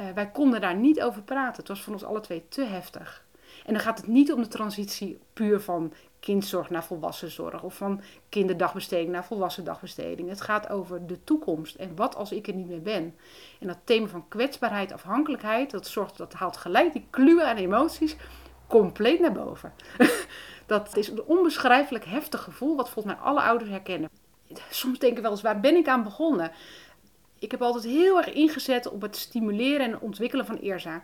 Uh, 0.00 0.10
wij 0.14 0.30
konden 0.30 0.60
daar 0.60 0.76
niet 0.76 1.02
over 1.02 1.22
praten. 1.22 1.56
Het 1.56 1.68
was 1.68 1.82
voor 1.82 1.92
ons 1.92 2.04
alle 2.04 2.20
twee 2.20 2.44
te 2.48 2.64
heftig. 2.64 3.24
En 3.66 3.72
dan 3.72 3.82
gaat 3.82 3.98
het 3.98 4.06
niet 4.06 4.32
om 4.32 4.42
de 4.42 4.48
transitie 4.48 5.18
puur 5.32 5.60
van 5.60 5.92
kindzorg 6.20 6.70
naar 6.70 6.84
volwassenzorg. 6.84 7.62
Of 7.62 7.74
van 7.74 8.00
kinderdagbesteding 8.28 9.10
naar 9.10 9.24
volwassen 9.24 9.64
dagbesteding. 9.64 10.28
Het 10.28 10.40
gaat 10.40 10.68
over 10.68 11.06
de 11.06 11.24
toekomst. 11.24 11.74
En 11.74 11.96
wat 11.96 12.16
als 12.16 12.32
ik 12.32 12.46
er 12.46 12.54
niet 12.54 12.68
meer 12.68 12.82
ben? 12.82 13.14
En 13.60 13.66
dat 13.66 13.78
thema 13.84 14.06
van 14.06 14.28
kwetsbaarheid, 14.28 14.92
afhankelijkheid. 14.92 15.70
Dat, 15.70 15.86
zorgt, 15.86 16.16
dat 16.16 16.32
haalt 16.32 16.56
gelijk 16.56 16.92
die 16.92 17.06
kluwen 17.10 17.46
aan 17.46 17.56
emoties 17.56 18.16
compleet 18.66 19.20
naar 19.20 19.32
boven. 19.32 19.72
Dat 20.72 20.96
is 20.96 21.08
een 21.08 21.22
onbeschrijfelijk 21.22 22.04
heftig 22.04 22.42
gevoel, 22.42 22.76
wat 22.76 22.90
volgens 22.90 23.14
mij 23.14 23.24
alle 23.24 23.40
ouders 23.40 23.70
herkennen. 23.70 24.10
Soms 24.70 24.98
denk 24.98 25.16
ik 25.16 25.22
wel 25.22 25.30
eens, 25.30 25.42
waar 25.42 25.60
ben 25.60 25.76
ik 25.76 25.88
aan 25.88 26.02
begonnen? 26.02 26.50
Ik 27.38 27.50
heb 27.50 27.62
altijd 27.62 27.84
heel 27.84 28.16
erg 28.16 28.32
ingezet 28.32 28.88
op 28.88 29.02
het 29.02 29.16
stimuleren 29.16 29.86
en 29.86 30.00
ontwikkelen 30.00 30.46
van 30.46 30.56
Eerza. 30.56 31.02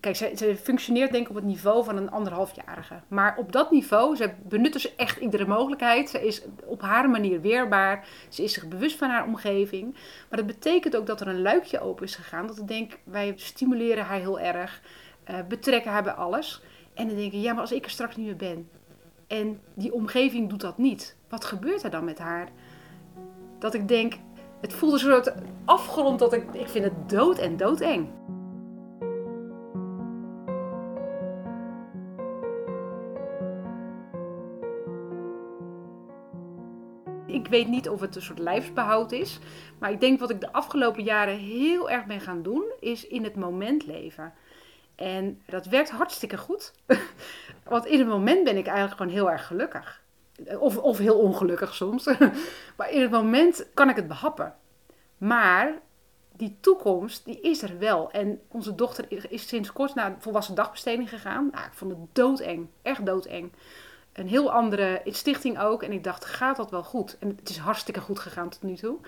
Kijk, 0.00 0.16
ze, 0.16 0.56
functioneert 0.62 1.12
denk 1.12 1.22
ik 1.22 1.30
op 1.30 1.36
het 1.36 1.44
niveau 1.44 1.84
van 1.84 1.96
een 1.96 2.10
anderhalfjarige. 2.10 3.00
Maar 3.08 3.36
op 3.38 3.52
dat 3.52 3.70
niveau, 3.70 4.16
ze 4.16 4.30
benutten 4.42 4.80
ze 4.80 4.92
echt 4.96 5.18
iedere 5.20 5.46
mogelijkheid. 5.46 6.10
Ze 6.10 6.26
is 6.26 6.42
op 6.64 6.82
haar 6.82 7.10
manier 7.10 7.40
weerbaar. 7.40 8.06
Ze 8.28 8.42
is 8.42 8.52
zich 8.52 8.68
bewust 8.68 8.98
van 8.98 9.10
haar 9.10 9.24
omgeving. 9.24 9.92
Maar 10.28 10.38
dat 10.38 10.46
betekent 10.46 10.96
ook 10.96 11.06
dat 11.06 11.20
er 11.20 11.28
een 11.28 11.42
luikje 11.42 11.80
open 11.80 12.04
is 12.04 12.14
gegaan. 12.14 12.46
Dat 12.46 12.58
ik 12.58 12.68
denk, 12.68 12.98
wij 13.04 13.32
stimuleren 13.36 14.04
haar 14.04 14.18
heel 14.18 14.40
erg. 14.40 14.80
Uh, 15.30 15.36
betrekken 15.48 15.90
haar 15.90 16.02
bij 16.02 16.12
alles. 16.12 16.62
En 16.94 17.06
dan 17.06 17.16
denk 17.16 17.32
ik, 17.32 17.42
ja, 17.42 17.52
maar 17.52 17.60
als 17.60 17.72
ik 17.72 17.84
er 17.84 17.90
straks 17.90 18.16
niet 18.16 18.26
meer 18.26 18.36
ben. 18.36 18.68
En 19.28 19.60
die 19.74 19.92
omgeving 19.92 20.48
doet 20.48 20.60
dat 20.60 20.78
niet. 20.78 21.16
Wat 21.28 21.44
gebeurt 21.44 21.82
er 21.82 21.90
dan 21.90 22.04
met 22.04 22.18
haar? 22.18 22.48
Dat 23.58 23.74
ik 23.74 23.88
denk, 23.88 24.14
het 24.60 24.72
voelt 24.72 24.92
een 24.92 24.98
soort 24.98 25.32
afgrond 25.64 26.18
dat 26.18 26.32
ik, 26.32 26.54
ik 26.54 26.68
vind 26.68 26.84
het 26.84 27.08
dood 27.08 27.38
en 27.38 27.56
doodeng. 27.56 28.08
Ik 37.26 37.48
weet 37.48 37.68
niet 37.68 37.88
of 37.88 38.00
het 38.00 38.16
een 38.16 38.22
soort 38.22 38.38
lijfsbehoud 38.38 39.12
is. 39.12 39.38
Maar 39.78 39.90
ik 39.90 40.00
denk 40.00 40.20
wat 40.20 40.30
ik 40.30 40.40
de 40.40 40.52
afgelopen 40.52 41.02
jaren 41.02 41.38
heel 41.38 41.90
erg 41.90 42.06
ben 42.06 42.20
gaan 42.20 42.42
doen, 42.42 42.64
is 42.80 43.06
in 43.06 43.24
het 43.24 43.36
moment 43.36 43.86
leven. 43.86 44.32
En 44.94 45.42
dat 45.46 45.66
werkt 45.66 45.90
hartstikke 45.90 46.36
goed. 46.36 46.72
Want 47.68 47.86
in 47.86 47.98
het 47.98 48.08
moment 48.08 48.44
ben 48.44 48.56
ik 48.56 48.66
eigenlijk 48.66 48.96
gewoon 48.96 49.12
heel 49.12 49.30
erg 49.30 49.46
gelukkig. 49.46 50.02
Of, 50.58 50.78
of 50.78 50.98
heel 50.98 51.18
ongelukkig 51.18 51.74
soms. 51.74 52.04
maar 52.76 52.90
in 52.90 53.00
het 53.00 53.10
moment 53.10 53.66
kan 53.74 53.88
ik 53.88 53.96
het 53.96 54.08
behappen. 54.08 54.54
Maar 55.18 55.78
die 56.36 56.56
toekomst, 56.60 57.24
die 57.24 57.40
is 57.40 57.62
er 57.62 57.78
wel. 57.78 58.10
En 58.10 58.40
onze 58.48 58.74
dochter 58.74 59.04
is 59.28 59.48
sinds 59.48 59.72
kort 59.72 59.94
naar 59.94 60.16
volwassen 60.18 60.54
dagbesteding 60.54 61.08
gegaan. 61.08 61.48
Nou, 61.52 61.66
ik 61.66 61.72
vond 61.72 61.90
het 61.90 62.00
doodeng. 62.12 62.68
Echt 62.82 63.06
doodeng. 63.06 63.52
Een 64.12 64.28
heel 64.28 64.52
andere 64.52 65.00
stichting 65.04 65.60
ook. 65.60 65.82
En 65.82 65.92
ik 65.92 66.04
dacht, 66.04 66.24
gaat 66.24 66.56
dat 66.56 66.70
wel 66.70 66.84
goed? 66.84 67.16
En 67.18 67.28
het 67.36 67.48
is 67.48 67.58
hartstikke 67.58 68.00
goed 68.00 68.18
gegaan 68.18 68.48
tot 68.48 68.62
nu 68.62 68.76
toe. 68.76 68.98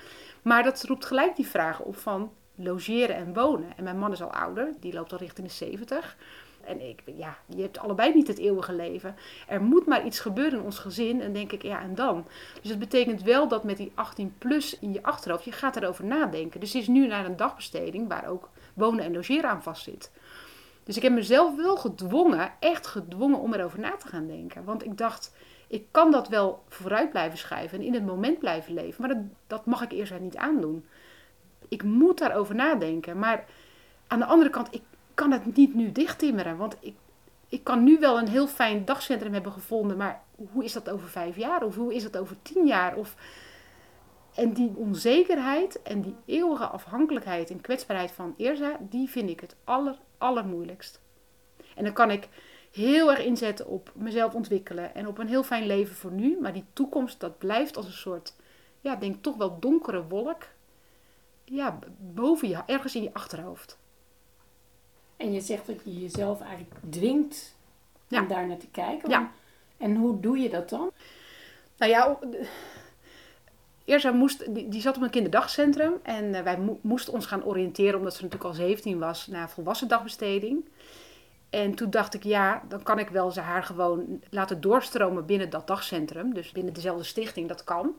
Maar 0.42 0.62
dat 0.62 0.84
roept 0.84 1.04
gelijk 1.04 1.36
die 1.36 1.46
vragen 1.46 1.84
op 1.84 1.96
van 1.96 2.32
logeren 2.54 3.16
en 3.16 3.34
wonen. 3.34 3.72
En 3.76 3.84
mijn 3.84 3.98
man 3.98 4.12
is 4.12 4.22
al 4.22 4.32
ouder, 4.32 4.72
die 4.80 4.92
loopt 4.92 5.12
al 5.12 5.18
richting 5.18 5.46
de 5.46 5.52
70. 5.52 6.16
En 6.64 6.88
ik, 6.88 7.02
ja, 7.16 7.38
je 7.46 7.62
hebt 7.62 7.78
allebei 7.78 8.14
niet 8.14 8.26
het 8.26 8.38
eeuwige 8.38 8.72
leven. 8.72 9.16
Er 9.48 9.62
moet 9.62 9.86
maar 9.86 10.04
iets 10.04 10.20
gebeuren 10.20 10.58
in 10.58 10.64
ons 10.64 10.78
gezin. 10.78 11.20
En 11.20 11.32
denk 11.32 11.52
ik, 11.52 11.62
ja, 11.62 11.82
en 11.82 11.94
dan? 11.94 12.26
Dus 12.60 12.70
het 12.70 12.78
betekent 12.78 13.22
wel 13.22 13.48
dat 13.48 13.64
met 13.64 13.76
die 13.76 13.92
18 13.94 14.34
plus 14.38 14.78
in 14.78 14.92
je 14.92 15.02
achterhoofd, 15.02 15.44
je 15.44 15.52
gaat 15.52 15.76
erover 15.76 16.04
nadenken. 16.04 16.60
Dus 16.60 16.72
het 16.72 16.82
is 16.82 16.88
nu 16.88 17.06
naar 17.06 17.24
een 17.24 17.36
dagbesteding 17.36 18.08
waar 18.08 18.28
ook 18.28 18.48
wonen 18.74 19.04
en 19.04 19.12
logeren 19.12 19.50
aan 19.50 19.62
vast 19.62 19.82
zit. 19.82 20.10
Dus 20.84 20.96
ik 20.96 21.02
heb 21.02 21.12
mezelf 21.12 21.56
wel 21.56 21.76
gedwongen, 21.76 22.52
echt 22.60 22.86
gedwongen 22.86 23.38
om 23.38 23.54
erover 23.54 23.80
na 23.80 23.96
te 23.96 24.08
gaan 24.08 24.26
denken. 24.26 24.64
Want 24.64 24.84
ik 24.84 24.98
dacht, 24.98 25.34
ik 25.66 25.84
kan 25.90 26.10
dat 26.10 26.28
wel 26.28 26.62
vooruit 26.68 27.10
blijven 27.10 27.38
schrijven 27.38 27.78
en 27.78 27.84
in 27.84 27.94
het 27.94 28.06
moment 28.06 28.38
blijven 28.38 28.74
leven. 28.74 29.00
Maar 29.06 29.14
dat, 29.14 29.24
dat 29.46 29.66
mag 29.66 29.82
ik 29.82 29.92
eerst 29.92 30.20
niet 30.20 30.36
aandoen 30.36 30.84
ik 31.70 31.82
moet 31.82 32.18
daarover 32.18 32.54
nadenken. 32.54 33.18
Maar 33.18 33.44
aan 34.06 34.18
de 34.18 34.24
andere 34.24 34.50
kant, 34.50 34.68
ik 34.70 34.82
kan 35.20 35.30
het 35.30 35.56
niet 35.56 35.74
nu 35.74 35.92
dichttimmeren. 35.92 36.56
Want 36.56 36.76
ik, 36.80 36.94
ik 37.48 37.64
kan 37.64 37.84
nu 37.84 37.98
wel 37.98 38.18
een 38.18 38.28
heel 38.28 38.46
fijn 38.46 38.84
dagcentrum 38.84 39.32
hebben 39.32 39.52
gevonden. 39.52 39.96
Maar 39.96 40.22
hoe 40.52 40.64
is 40.64 40.72
dat 40.72 40.90
over 40.90 41.08
vijf 41.08 41.36
jaar? 41.36 41.62
Of 41.62 41.74
hoe 41.76 41.94
is 41.94 42.02
dat 42.02 42.16
over 42.16 42.36
tien 42.42 42.66
jaar? 42.66 42.96
Of... 42.96 43.14
En 44.34 44.52
die 44.52 44.72
onzekerheid 44.76 45.82
en 45.82 46.00
die 46.00 46.14
eeuwige 46.24 46.66
afhankelijkheid 46.66 47.50
en 47.50 47.60
kwetsbaarheid 47.60 48.10
van 48.10 48.34
Eerza, 48.36 48.76
die 48.80 49.08
vind 49.08 49.30
ik 49.30 49.40
het 49.40 49.56
aller, 49.64 49.98
allermoeilijkst. 50.18 51.00
En 51.74 51.84
dan 51.84 51.92
kan 51.92 52.10
ik 52.10 52.28
heel 52.72 53.10
erg 53.10 53.24
inzetten 53.24 53.66
op 53.66 53.92
mezelf 53.94 54.34
ontwikkelen 54.34 54.94
en 54.94 55.06
op 55.06 55.18
een 55.18 55.28
heel 55.28 55.42
fijn 55.42 55.66
leven 55.66 55.96
voor 55.96 56.12
nu. 56.12 56.38
Maar 56.40 56.52
die 56.52 56.64
toekomst, 56.72 57.20
dat 57.20 57.38
blijft 57.38 57.76
als 57.76 57.86
een 57.86 57.92
soort, 57.92 58.34
ja, 58.80 58.96
denk 58.96 59.22
toch 59.22 59.36
wel 59.36 59.58
donkere 59.58 60.06
wolk 60.06 60.46
ja, 61.44 61.78
boven 61.98 62.48
je, 62.48 62.62
ergens 62.66 62.94
in 62.94 63.02
je 63.02 63.14
achterhoofd. 63.14 63.78
En 65.20 65.32
je 65.32 65.40
zegt 65.40 65.66
dat 65.66 65.76
je 65.84 66.00
jezelf 66.00 66.40
eigenlijk 66.40 66.74
dwingt 66.90 67.54
Ja. 68.08 68.20
om 68.22 68.28
daar 68.28 68.46
naar 68.46 68.56
te 68.56 68.68
kijken. 68.70 69.10
Ja. 69.10 69.30
En 69.76 69.96
hoe 69.96 70.20
doe 70.20 70.38
je 70.38 70.48
dat 70.48 70.68
dan? 70.68 70.90
Nou 71.76 71.90
ja, 71.92 72.18
eerst 73.84 74.12
moest, 74.12 74.54
die, 74.54 74.68
die 74.68 74.80
zat 74.80 74.96
op 74.96 75.02
een 75.02 75.10
kinderdagcentrum 75.10 75.92
en 76.02 76.34
eh, 76.34 76.42
wij 76.42 76.58
mo- 76.58 76.78
moesten 76.80 77.12
ons 77.12 77.26
gaan 77.26 77.44
oriënteren, 77.44 77.98
omdat 77.98 78.14
ze 78.14 78.22
natuurlijk 78.22 78.50
al 78.50 78.56
17 78.56 78.98
was, 78.98 79.26
naar 79.26 79.50
volwassen 79.50 79.88
dagbesteding. 79.88 80.64
En 81.50 81.74
toen 81.74 81.90
dacht 81.90 82.14
ik, 82.14 82.22
ja, 82.24 82.62
dan 82.68 82.82
kan 82.82 82.98
ik 82.98 83.08
wel 83.08 83.30
ze 83.30 83.40
haar 83.40 83.62
gewoon 83.62 84.22
laten 84.30 84.60
doorstromen 84.60 85.26
binnen 85.26 85.50
dat 85.50 85.66
dagcentrum. 85.66 86.34
Dus 86.34 86.52
binnen 86.52 86.72
dezelfde 86.72 87.04
stichting, 87.04 87.48
dat 87.48 87.64
kan. 87.64 87.94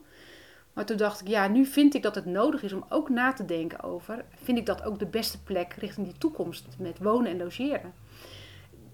Maar 0.72 0.84
toen 0.84 0.96
dacht 0.96 1.20
ik, 1.20 1.28
ja, 1.28 1.48
nu 1.48 1.66
vind 1.66 1.94
ik 1.94 2.02
dat 2.02 2.14
het 2.14 2.24
nodig 2.24 2.62
is 2.62 2.72
om 2.72 2.84
ook 2.88 3.08
na 3.08 3.32
te 3.32 3.44
denken 3.44 3.82
over... 3.82 4.24
vind 4.42 4.58
ik 4.58 4.66
dat 4.66 4.82
ook 4.82 4.98
de 4.98 5.06
beste 5.06 5.42
plek 5.42 5.74
richting 5.78 6.06
die 6.06 6.18
toekomst 6.18 6.66
met 6.78 6.98
wonen 6.98 7.30
en 7.30 7.38
logeren? 7.38 7.92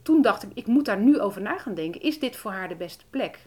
Toen 0.03 0.23
dacht 0.23 0.43
ik, 0.43 0.51
ik 0.55 0.67
moet 0.67 0.85
daar 0.85 1.01
nu 1.01 1.21
over 1.21 1.43
na 1.43 1.59
gaan 1.59 1.75
denken. 1.75 2.01
Is 2.01 2.19
dit 2.19 2.37
voor 2.37 2.51
haar 2.51 2.69
de 2.69 2.77
beste 2.77 3.05
plek? 3.11 3.38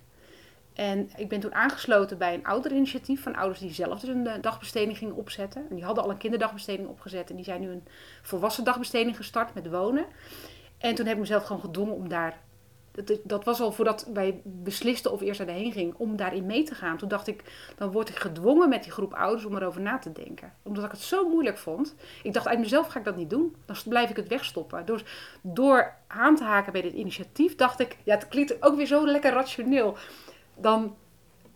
En 0.73 1.09
ik 1.15 1.29
ben 1.29 1.39
toen 1.39 1.53
aangesloten 1.53 2.17
bij 2.17 2.33
een 2.33 2.45
ouderinitiatief 2.45 3.23
van 3.23 3.35
ouders 3.35 3.59
die 3.59 3.73
zelf 3.73 3.99
dus 3.99 4.09
een 4.09 4.27
eh, 4.27 4.41
dagbesteding 4.41 4.97
gingen 4.97 5.15
opzetten. 5.15 5.65
En 5.69 5.75
die 5.75 5.83
hadden 5.83 6.03
al 6.03 6.09
een 6.09 6.17
kinderdagbesteding 6.17 6.87
opgezet 6.87 7.29
en 7.29 7.35
die 7.35 7.45
zijn 7.45 7.61
nu 7.61 7.69
een 7.69 7.87
volwassen 8.21 8.63
dagbesteding 8.63 9.15
gestart 9.15 9.53
met 9.53 9.69
wonen. 9.69 10.05
En 10.77 10.95
toen 10.95 11.05
heb 11.05 11.13
ik 11.13 11.21
mezelf 11.21 11.43
gewoon 11.43 11.61
gedwongen 11.61 11.95
om 11.95 12.09
daar. 12.09 12.39
Dat, 12.91 13.19
dat 13.23 13.43
was 13.43 13.61
al 13.61 13.71
voordat 13.71 14.09
wij 14.13 14.41
beslisten 14.43 15.11
of 15.11 15.21
eerst 15.21 15.39
erheen 15.39 15.71
ging, 15.71 15.93
om 15.97 16.15
daarin 16.15 16.45
mee 16.45 16.63
te 16.63 16.75
gaan. 16.75 16.97
Toen 16.97 17.09
dacht 17.09 17.27
ik, 17.27 17.43
dan 17.77 17.91
word 17.91 18.09
ik 18.09 18.15
gedwongen 18.15 18.69
met 18.69 18.83
die 18.83 18.91
groep 18.91 19.13
ouders 19.13 19.45
om 19.45 19.55
erover 19.55 19.81
na 19.81 19.97
te 19.97 20.11
denken. 20.11 20.53
Omdat 20.61 20.83
ik 20.83 20.91
het 20.91 20.99
zo 20.99 21.29
moeilijk 21.29 21.57
vond. 21.57 21.95
Ik 22.23 22.33
dacht, 22.33 22.47
uit 22.47 22.59
mezelf 22.59 22.87
ga 22.87 22.99
ik 22.99 23.05
dat 23.05 23.15
niet 23.15 23.29
doen. 23.29 23.55
Dan 23.65 23.75
blijf 23.85 24.09
ik 24.09 24.15
het 24.15 24.27
wegstoppen. 24.27 24.85
Dus 24.85 25.03
door 25.41 25.93
aan 26.07 26.35
te 26.35 26.43
haken 26.43 26.71
bij 26.71 26.81
dit 26.81 26.93
initiatief, 26.93 27.55
dacht 27.55 27.79
ik, 27.79 27.97
ja, 28.03 28.13
het 28.15 28.27
klinkt 28.27 28.63
ook 28.63 28.75
weer 28.75 28.85
zo 28.85 29.05
lekker 29.05 29.31
rationeel. 29.31 29.97
Dan 30.55 30.95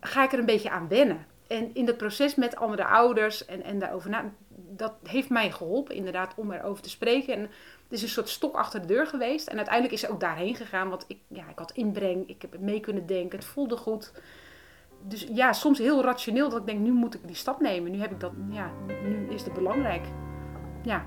ga 0.00 0.24
ik 0.24 0.32
er 0.32 0.38
een 0.38 0.46
beetje 0.46 0.70
aan 0.70 0.88
wennen. 0.88 1.26
En 1.46 1.74
in 1.74 1.86
dat 1.86 1.96
proces 1.96 2.34
met 2.34 2.56
andere 2.56 2.84
ouders 2.84 3.44
en, 3.44 3.62
en 3.62 3.78
daarover 3.78 4.10
na, 4.10 4.32
dat 4.48 4.94
heeft 5.02 5.28
mij 5.28 5.50
geholpen 5.50 5.94
inderdaad 5.94 6.34
om 6.36 6.52
erover 6.52 6.82
te 6.82 6.90
spreken. 6.90 7.34
En 7.34 7.50
het 7.88 7.98
is 7.98 8.02
een 8.02 8.08
soort 8.08 8.28
stok 8.28 8.54
achter 8.54 8.80
de 8.80 8.86
deur 8.86 9.06
geweest. 9.06 9.46
En 9.46 9.56
uiteindelijk 9.56 9.94
is 9.94 10.00
ze 10.00 10.10
ook 10.10 10.20
daarheen 10.20 10.54
gegaan, 10.54 10.88
want 10.88 11.04
ik, 11.08 11.18
ja, 11.28 11.48
ik 11.48 11.58
had 11.58 11.72
inbreng, 11.72 12.28
ik 12.28 12.42
heb 12.42 12.58
mee 12.58 12.80
kunnen 12.80 13.06
denken, 13.06 13.38
het 13.38 13.48
voelde 13.48 13.76
goed. 13.76 14.12
Dus 15.02 15.26
ja, 15.32 15.52
soms 15.52 15.78
heel 15.78 16.02
rationeel 16.02 16.48
dat 16.48 16.60
ik 16.60 16.66
denk, 16.66 16.80
nu 16.80 16.92
moet 16.92 17.14
ik 17.14 17.26
die 17.26 17.36
stap 17.36 17.60
nemen. 17.60 17.90
Nu 17.90 18.00
heb 18.00 18.10
ik 18.10 18.20
dat, 18.20 18.32
ja, 18.50 18.70
nu 19.02 19.28
is 19.28 19.42
het 19.42 19.52
belangrijk. 19.52 20.04
Ja, 20.82 21.06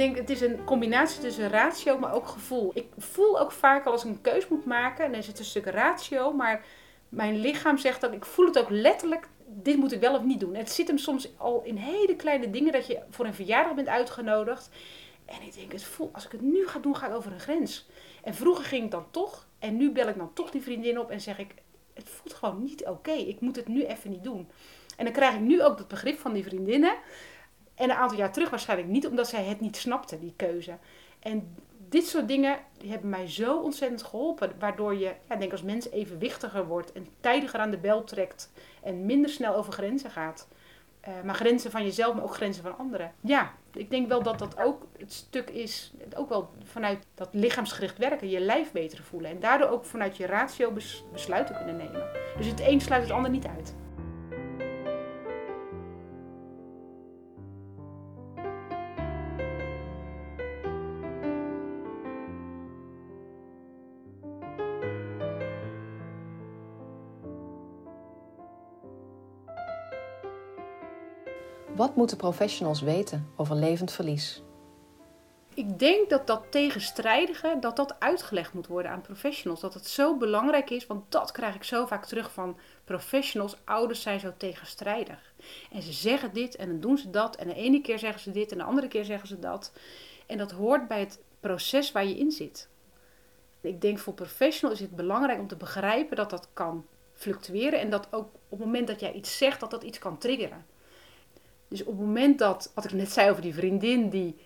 denk, 0.00 0.16
het 0.16 0.30
is 0.30 0.40
een 0.40 0.64
combinatie 0.64 1.20
tussen 1.20 1.48
ratio, 1.48 1.98
maar 1.98 2.14
ook 2.14 2.26
gevoel. 2.26 2.70
Ik 2.74 2.86
voel 2.98 3.40
ook 3.40 3.52
vaak 3.52 3.86
al 3.86 3.92
als 3.92 4.04
ik 4.04 4.10
een 4.10 4.20
keus 4.20 4.48
moet 4.48 4.64
maken, 4.64 5.04
en 5.04 5.12
dan 5.12 5.20
het 5.20 5.38
een 5.38 5.44
stuk 5.44 5.66
ratio, 5.66 6.32
maar 6.32 6.64
mijn 7.08 7.40
lichaam 7.40 7.78
zegt 7.78 8.00
dat 8.00 8.12
ik 8.12 8.24
voel 8.24 8.46
het 8.46 8.58
ook 8.58 8.70
letterlijk, 8.70 9.28
dit 9.46 9.76
moet 9.76 9.92
ik 9.92 10.00
wel 10.00 10.14
of 10.14 10.22
niet 10.22 10.40
doen. 10.40 10.54
Het 10.54 10.70
zit 10.70 10.88
hem 10.88 10.98
soms 10.98 11.38
al 11.38 11.62
in 11.64 11.76
hele 11.76 12.16
kleine 12.16 12.50
dingen 12.50 12.72
dat 12.72 12.86
je 12.86 13.00
voor 13.10 13.24
een 13.24 13.34
verjaardag 13.34 13.74
bent 13.74 13.88
uitgenodigd. 13.88 14.70
En 15.24 15.42
ik 15.42 15.54
denk, 15.54 15.72
het 15.72 15.84
voel, 15.84 16.10
als 16.12 16.24
ik 16.24 16.32
het 16.32 16.40
nu 16.40 16.66
ga 16.66 16.78
doen, 16.78 16.96
ga 16.96 17.08
ik 17.08 17.14
over 17.14 17.32
een 17.32 17.40
grens. 17.40 17.88
En 18.22 18.34
vroeger 18.34 18.64
ging 18.64 18.84
ik 18.84 18.90
dan 18.90 19.06
toch, 19.10 19.46
en 19.58 19.76
nu 19.76 19.92
bel 19.92 20.08
ik 20.08 20.16
dan 20.16 20.32
toch 20.32 20.50
die 20.50 20.62
vriendin 20.62 20.98
op 20.98 21.10
en 21.10 21.20
zeg 21.20 21.38
ik, 21.38 21.54
het 21.94 22.08
voelt 22.08 22.34
gewoon 22.34 22.62
niet 22.62 22.86
oké. 22.86 23.12
Ik 23.12 23.40
moet 23.40 23.56
het 23.56 23.68
nu 23.68 23.84
even 23.84 24.10
niet 24.10 24.24
doen. 24.24 24.48
En 24.96 25.04
dan 25.04 25.14
krijg 25.14 25.34
ik 25.34 25.40
nu 25.40 25.62
ook 25.62 25.78
dat 25.78 25.88
begrip 25.88 26.18
van 26.18 26.32
die 26.32 26.44
vriendinnen. 26.44 26.94
En 27.80 27.90
een 27.90 27.96
aantal 27.96 28.18
jaar 28.18 28.32
terug 28.32 28.50
waarschijnlijk 28.50 28.88
niet, 28.88 29.06
omdat 29.06 29.28
zij 29.28 29.44
het 29.44 29.60
niet 29.60 29.76
snapte, 29.76 30.18
die 30.18 30.32
keuze. 30.36 30.76
En 31.18 31.56
dit 31.88 32.06
soort 32.06 32.28
dingen 32.28 32.58
hebben 32.86 33.10
mij 33.10 33.28
zo 33.28 33.58
ontzettend 33.58 34.02
geholpen. 34.02 34.52
Waardoor 34.58 34.94
je, 34.94 35.12
ja, 35.28 35.36
denk 35.36 35.52
als 35.52 35.62
mens 35.62 35.90
evenwichtiger 35.90 36.66
wordt 36.66 36.92
en 36.92 37.06
tijdiger 37.20 37.60
aan 37.60 37.70
de 37.70 37.78
bel 37.78 38.04
trekt. 38.04 38.52
En 38.82 39.06
minder 39.06 39.30
snel 39.30 39.54
over 39.54 39.72
grenzen 39.72 40.10
gaat. 40.10 40.48
Eh, 41.00 41.12
maar 41.24 41.34
grenzen 41.34 41.70
van 41.70 41.84
jezelf, 41.84 42.14
maar 42.14 42.24
ook 42.24 42.34
grenzen 42.34 42.62
van 42.62 42.78
anderen. 42.78 43.12
Ja, 43.20 43.52
ik 43.72 43.90
denk 43.90 44.08
wel 44.08 44.22
dat 44.22 44.38
dat 44.38 44.58
ook 44.58 44.86
het 44.98 45.12
stuk 45.12 45.50
is, 45.50 45.92
ook 46.16 46.28
wel 46.28 46.50
vanuit 46.64 47.06
dat 47.14 47.28
lichaamsgericht 47.32 47.98
werken, 47.98 48.28
je 48.28 48.40
lijf 48.40 48.72
beter 48.72 49.02
voelen. 49.02 49.30
En 49.30 49.40
daardoor 49.40 49.68
ook 49.68 49.84
vanuit 49.84 50.16
je 50.16 50.26
ratio 50.26 50.70
bes- 50.70 51.04
besluiten 51.12 51.56
kunnen 51.56 51.76
nemen. 51.76 52.02
Dus 52.36 52.46
het 52.46 52.60
een 52.60 52.80
sluit 52.80 53.02
het 53.02 53.12
ander 53.12 53.30
niet 53.30 53.46
uit. 53.46 53.74
Moeten 72.00 72.18
professionals 72.18 72.80
weten 72.80 73.30
over 73.36 73.56
levend 73.56 73.92
verlies? 73.92 74.42
Ik 75.54 75.78
denk 75.78 76.10
dat 76.10 76.26
dat 76.26 76.42
tegenstrijdige, 76.50 77.56
dat 77.60 77.76
dat 77.76 77.94
uitgelegd 77.98 78.52
moet 78.52 78.66
worden 78.66 78.90
aan 78.90 79.00
professionals. 79.00 79.60
Dat 79.60 79.74
het 79.74 79.86
zo 79.86 80.16
belangrijk 80.16 80.70
is, 80.70 80.86
want 80.86 81.12
dat 81.12 81.32
krijg 81.32 81.54
ik 81.54 81.64
zo 81.64 81.86
vaak 81.86 82.06
terug 82.06 82.32
van 82.32 82.56
professionals. 82.84 83.56
Ouders 83.64 84.02
zijn 84.02 84.20
zo 84.20 84.32
tegenstrijdig. 84.36 85.34
En 85.72 85.82
ze 85.82 85.92
zeggen 85.92 86.32
dit 86.32 86.56
en 86.56 86.68
dan 86.68 86.80
doen 86.80 86.98
ze 86.98 87.10
dat. 87.10 87.36
En 87.36 87.48
de 87.48 87.54
ene 87.54 87.80
keer 87.80 87.98
zeggen 87.98 88.20
ze 88.20 88.30
dit 88.30 88.52
en 88.52 88.58
de 88.58 88.64
andere 88.64 88.88
keer 88.88 89.04
zeggen 89.04 89.28
ze 89.28 89.38
dat. 89.38 89.72
En 90.26 90.38
dat 90.38 90.50
hoort 90.50 90.88
bij 90.88 91.00
het 91.00 91.20
proces 91.40 91.92
waar 91.92 92.06
je 92.06 92.18
in 92.18 92.30
zit. 92.30 92.68
Ik 93.60 93.80
denk 93.80 93.98
voor 93.98 94.14
professionals 94.14 94.80
is 94.80 94.86
het 94.86 94.96
belangrijk 94.96 95.38
om 95.38 95.48
te 95.48 95.56
begrijpen 95.56 96.16
dat 96.16 96.30
dat 96.30 96.48
kan 96.52 96.86
fluctueren. 97.12 97.80
En 97.80 97.90
dat 97.90 98.08
ook 98.10 98.28
op 98.48 98.58
het 98.58 98.58
moment 98.58 98.86
dat 98.86 99.00
jij 99.00 99.12
iets 99.12 99.36
zegt, 99.36 99.60
dat 99.60 99.70
dat 99.70 99.82
iets 99.82 99.98
kan 99.98 100.18
triggeren. 100.18 100.69
Dus 101.70 101.80
op 101.80 101.86
het 101.86 102.06
moment 102.06 102.38
dat, 102.38 102.72
wat 102.74 102.84
ik 102.84 102.92
net 102.92 103.12
zei 103.12 103.30
over 103.30 103.42
die 103.42 103.54
vriendin 103.54 104.08
die 104.08 104.36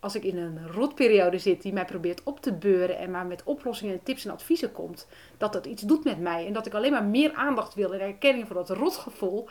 als 0.00 0.14
ik 0.14 0.24
in 0.24 0.38
een 0.38 0.72
rotperiode 0.72 1.38
zit 1.38 1.62
die 1.62 1.72
mij 1.72 1.84
probeert 1.84 2.22
op 2.22 2.40
te 2.40 2.52
beuren 2.52 2.98
en 2.98 3.10
maar 3.10 3.26
met 3.26 3.42
oplossingen, 3.44 4.02
tips 4.02 4.24
en 4.24 4.32
adviezen 4.32 4.72
komt, 4.72 5.06
dat 5.36 5.52
dat 5.52 5.66
iets 5.66 5.82
doet 5.82 6.04
met 6.04 6.20
mij 6.20 6.46
en 6.46 6.52
dat 6.52 6.66
ik 6.66 6.74
alleen 6.74 6.90
maar 6.90 7.04
meer 7.04 7.32
aandacht 7.32 7.74
wil 7.74 7.94
en 7.94 8.00
erkenning 8.00 8.46
voor 8.46 8.56
dat 8.56 8.70
rotgevoel, 8.70 9.48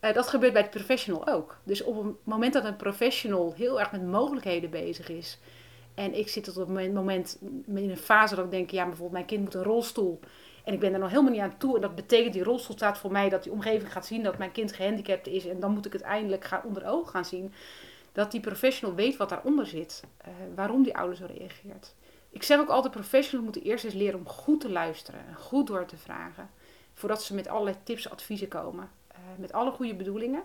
eh, 0.00 0.14
dat 0.14 0.28
gebeurt 0.28 0.52
bij 0.52 0.62
het 0.62 0.70
professional 0.70 1.26
ook. 1.26 1.58
Dus 1.64 1.82
op 1.82 2.04
het 2.04 2.14
moment 2.22 2.52
dat 2.52 2.64
een 2.64 2.76
professional 2.76 3.52
heel 3.56 3.80
erg 3.80 3.92
met 3.92 4.06
mogelijkheden 4.06 4.70
bezig 4.70 5.08
is 5.08 5.38
en 5.94 6.18
ik 6.18 6.28
zit 6.28 6.48
op 6.48 6.68
het 6.76 6.92
moment 6.92 7.38
in 7.66 7.90
een 7.90 7.96
fase 7.96 8.34
dat 8.34 8.44
ik 8.44 8.50
denk, 8.50 8.70
ja 8.70 8.82
bijvoorbeeld 8.82 9.12
mijn 9.12 9.26
kind 9.26 9.42
moet 9.42 9.54
een 9.54 9.62
rolstoel 9.62 10.20
en 10.64 10.72
ik 10.72 10.80
ben 10.80 10.92
er 10.92 10.98
nog 10.98 11.10
helemaal 11.10 11.30
niet 11.32 11.40
aan 11.40 11.56
toe 11.56 11.74
en 11.74 11.80
dat 11.80 11.94
betekent 11.94 12.32
die 12.32 12.42
rolstoel 12.42 12.76
staat 12.76 12.98
voor 12.98 13.12
mij 13.12 13.28
dat 13.28 13.42
die 13.42 13.52
omgeving 13.52 13.92
gaat 13.92 14.06
zien 14.06 14.22
dat 14.22 14.38
mijn 14.38 14.52
kind 14.52 14.72
gehandicapt 14.72 15.26
is 15.26 15.46
en 15.46 15.60
dan 15.60 15.72
moet 15.72 15.86
ik 15.86 15.92
het 15.92 16.02
eindelijk 16.02 16.44
gaan 16.44 16.62
onder 16.64 16.86
ogen 16.86 17.10
gaan 17.10 17.24
zien 17.24 17.52
dat 18.12 18.30
die 18.30 18.40
professional 18.40 18.94
weet 18.96 19.16
wat 19.16 19.28
daaronder 19.28 19.66
zit. 19.66 20.04
eh, 20.16 20.30
waarom 20.54 20.82
die 20.82 20.96
ouder 20.96 21.16
zo 21.16 21.26
reageert. 21.26 21.94
Ik 22.30 22.42
zeg 22.42 22.58
ook 22.58 22.68
altijd, 22.68 22.92
professionals 22.92 23.44
moeten 23.44 23.62
eerst 23.70 23.84
eens 23.84 23.94
leren 23.94 24.18
om 24.18 24.28
goed 24.28 24.60
te 24.60 24.70
luisteren. 24.70 25.20
En 25.28 25.34
goed 25.34 25.66
door 25.66 25.86
te 25.86 25.96
vragen. 25.96 26.50
Voordat 26.94 27.22
ze 27.22 27.34
met 27.34 27.48
allerlei 27.48 27.76
tips 27.82 28.04
en 28.04 28.10
adviezen 28.12 28.48
komen. 28.48 28.90
eh, 29.08 29.18
met 29.36 29.52
alle 29.52 29.70
goede 29.70 29.94
bedoelingen. 29.94 30.42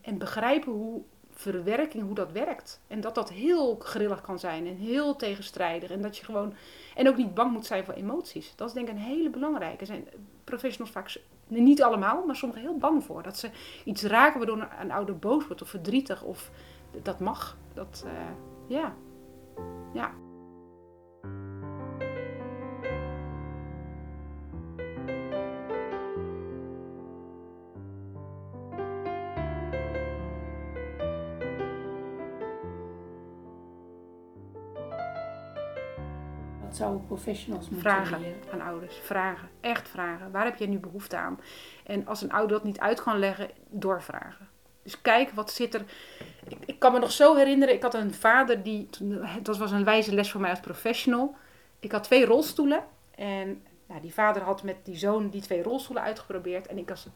En 0.00 0.18
begrijpen 0.18 0.72
hoe 0.72 1.02
verwerking, 1.40 2.04
hoe 2.04 2.14
dat 2.14 2.32
werkt. 2.32 2.80
En 2.86 3.00
dat 3.00 3.14
dat 3.14 3.30
heel 3.30 3.76
grillig 3.78 4.20
kan 4.20 4.38
zijn. 4.38 4.66
En 4.66 4.76
heel 4.76 5.16
tegenstrijdig. 5.16 5.90
En 5.90 6.02
dat 6.02 6.16
je 6.16 6.24
gewoon... 6.24 6.54
En 6.94 7.08
ook 7.08 7.16
niet 7.16 7.34
bang 7.34 7.52
moet 7.52 7.66
zijn 7.66 7.84
voor 7.84 7.94
emoties. 7.94 8.52
Dat 8.56 8.68
is 8.68 8.74
denk 8.74 8.88
ik 8.88 8.94
een 8.94 9.00
hele 9.00 9.30
belangrijke. 9.30 9.80
Er 9.80 9.86
zijn 9.86 10.08
professionals 10.44 10.90
vaak... 10.90 11.20
Niet 11.46 11.82
allemaal, 11.82 12.24
maar 12.26 12.36
sommigen 12.36 12.64
heel 12.64 12.76
bang 12.76 13.04
voor. 13.04 13.22
Dat 13.22 13.38
ze 13.38 13.50
iets 13.84 14.02
raken 14.02 14.38
waardoor 14.38 14.68
een 14.80 14.90
ouder 14.90 15.18
boos 15.18 15.46
wordt 15.46 15.62
of 15.62 15.68
verdrietig 15.68 16.22
of 16.22 16.50
dat 17.02 17.20
mag. 17.20 17.56
Dat, 17.74 18.04
uh, 18.06 18.12
ja. 18.66 18.94
Ja. 19.92 20.12
Zouden 36.78 37.06
professionals 37.06 37.68
moeten 37.68 37.90
Vragen 37.90 38.20
leren? 38.20 38.40
aan 38.52 38.60
ouders. 38.60 38.96
Vragen. 38.96 39.48
Echt 39.60 39.88
vragen. 39.88 40.30
Waar 40.30 40.44
heb 40.44 40.58
jij 40.58 40.66
nu 40.66 40.78
behoefte 40.78 41.16
aan? 41.16 41.40
En 41.84 42.06
als 42.06 42.22
een 42.22 42.32
ouder 42.32 42.56
dat 42.56 42.64
niet 42.64 42.80
uit 42.80 43.02
kan 43.02 43.18
leggen, 43.18 43.50
doorvragen. 43.68 44.48
Dus 44.82 45.00
kijk, 45.00 45.30
wat 45.30 45.50
zit 45.50 45.74
er... 45.74 45.84
Ik, 46.48 46.58
ik 46.66 46.78
kan 46.78 46.92
me 46.92 46.98
nog 46.98 47.12
zo 47.12 47.34
herinneren, 47.34 47.74
ik 47.74 47.82
had 47.82 47.94
een 47.94 48.14
vader 48.14 48.62
die... 48.62 48.88
Dat 49.42 49.56
was 49.56 49.70
een 49.70 49.84
wijze 49.84 50.14
les 50.14 50.30
voor 50.30 50.40
mij 50.40 50.50
als 50.50 50.60
professional. 50.60 51.36
Ik 51.80 51.92
had 51.92 52.04
twee 52.04 52.24
rolstoelen. 52.24 52.84
En 53.14 53.62
nou, 53.86 54.00
die 54.00 54.14
vader 54.14 54.42
had 54.42 54.62
met 54.62 54.76
die 54.84 54.96
zoon 54.96 55.28
die 55.28 55.40
twee 55.40 55.62
rolstoelen 55.62 56.04
uitgeprobeerd. 56.04 56.66
En 56.66 56.78
ik 56.78 56.90
als 56.90 57.06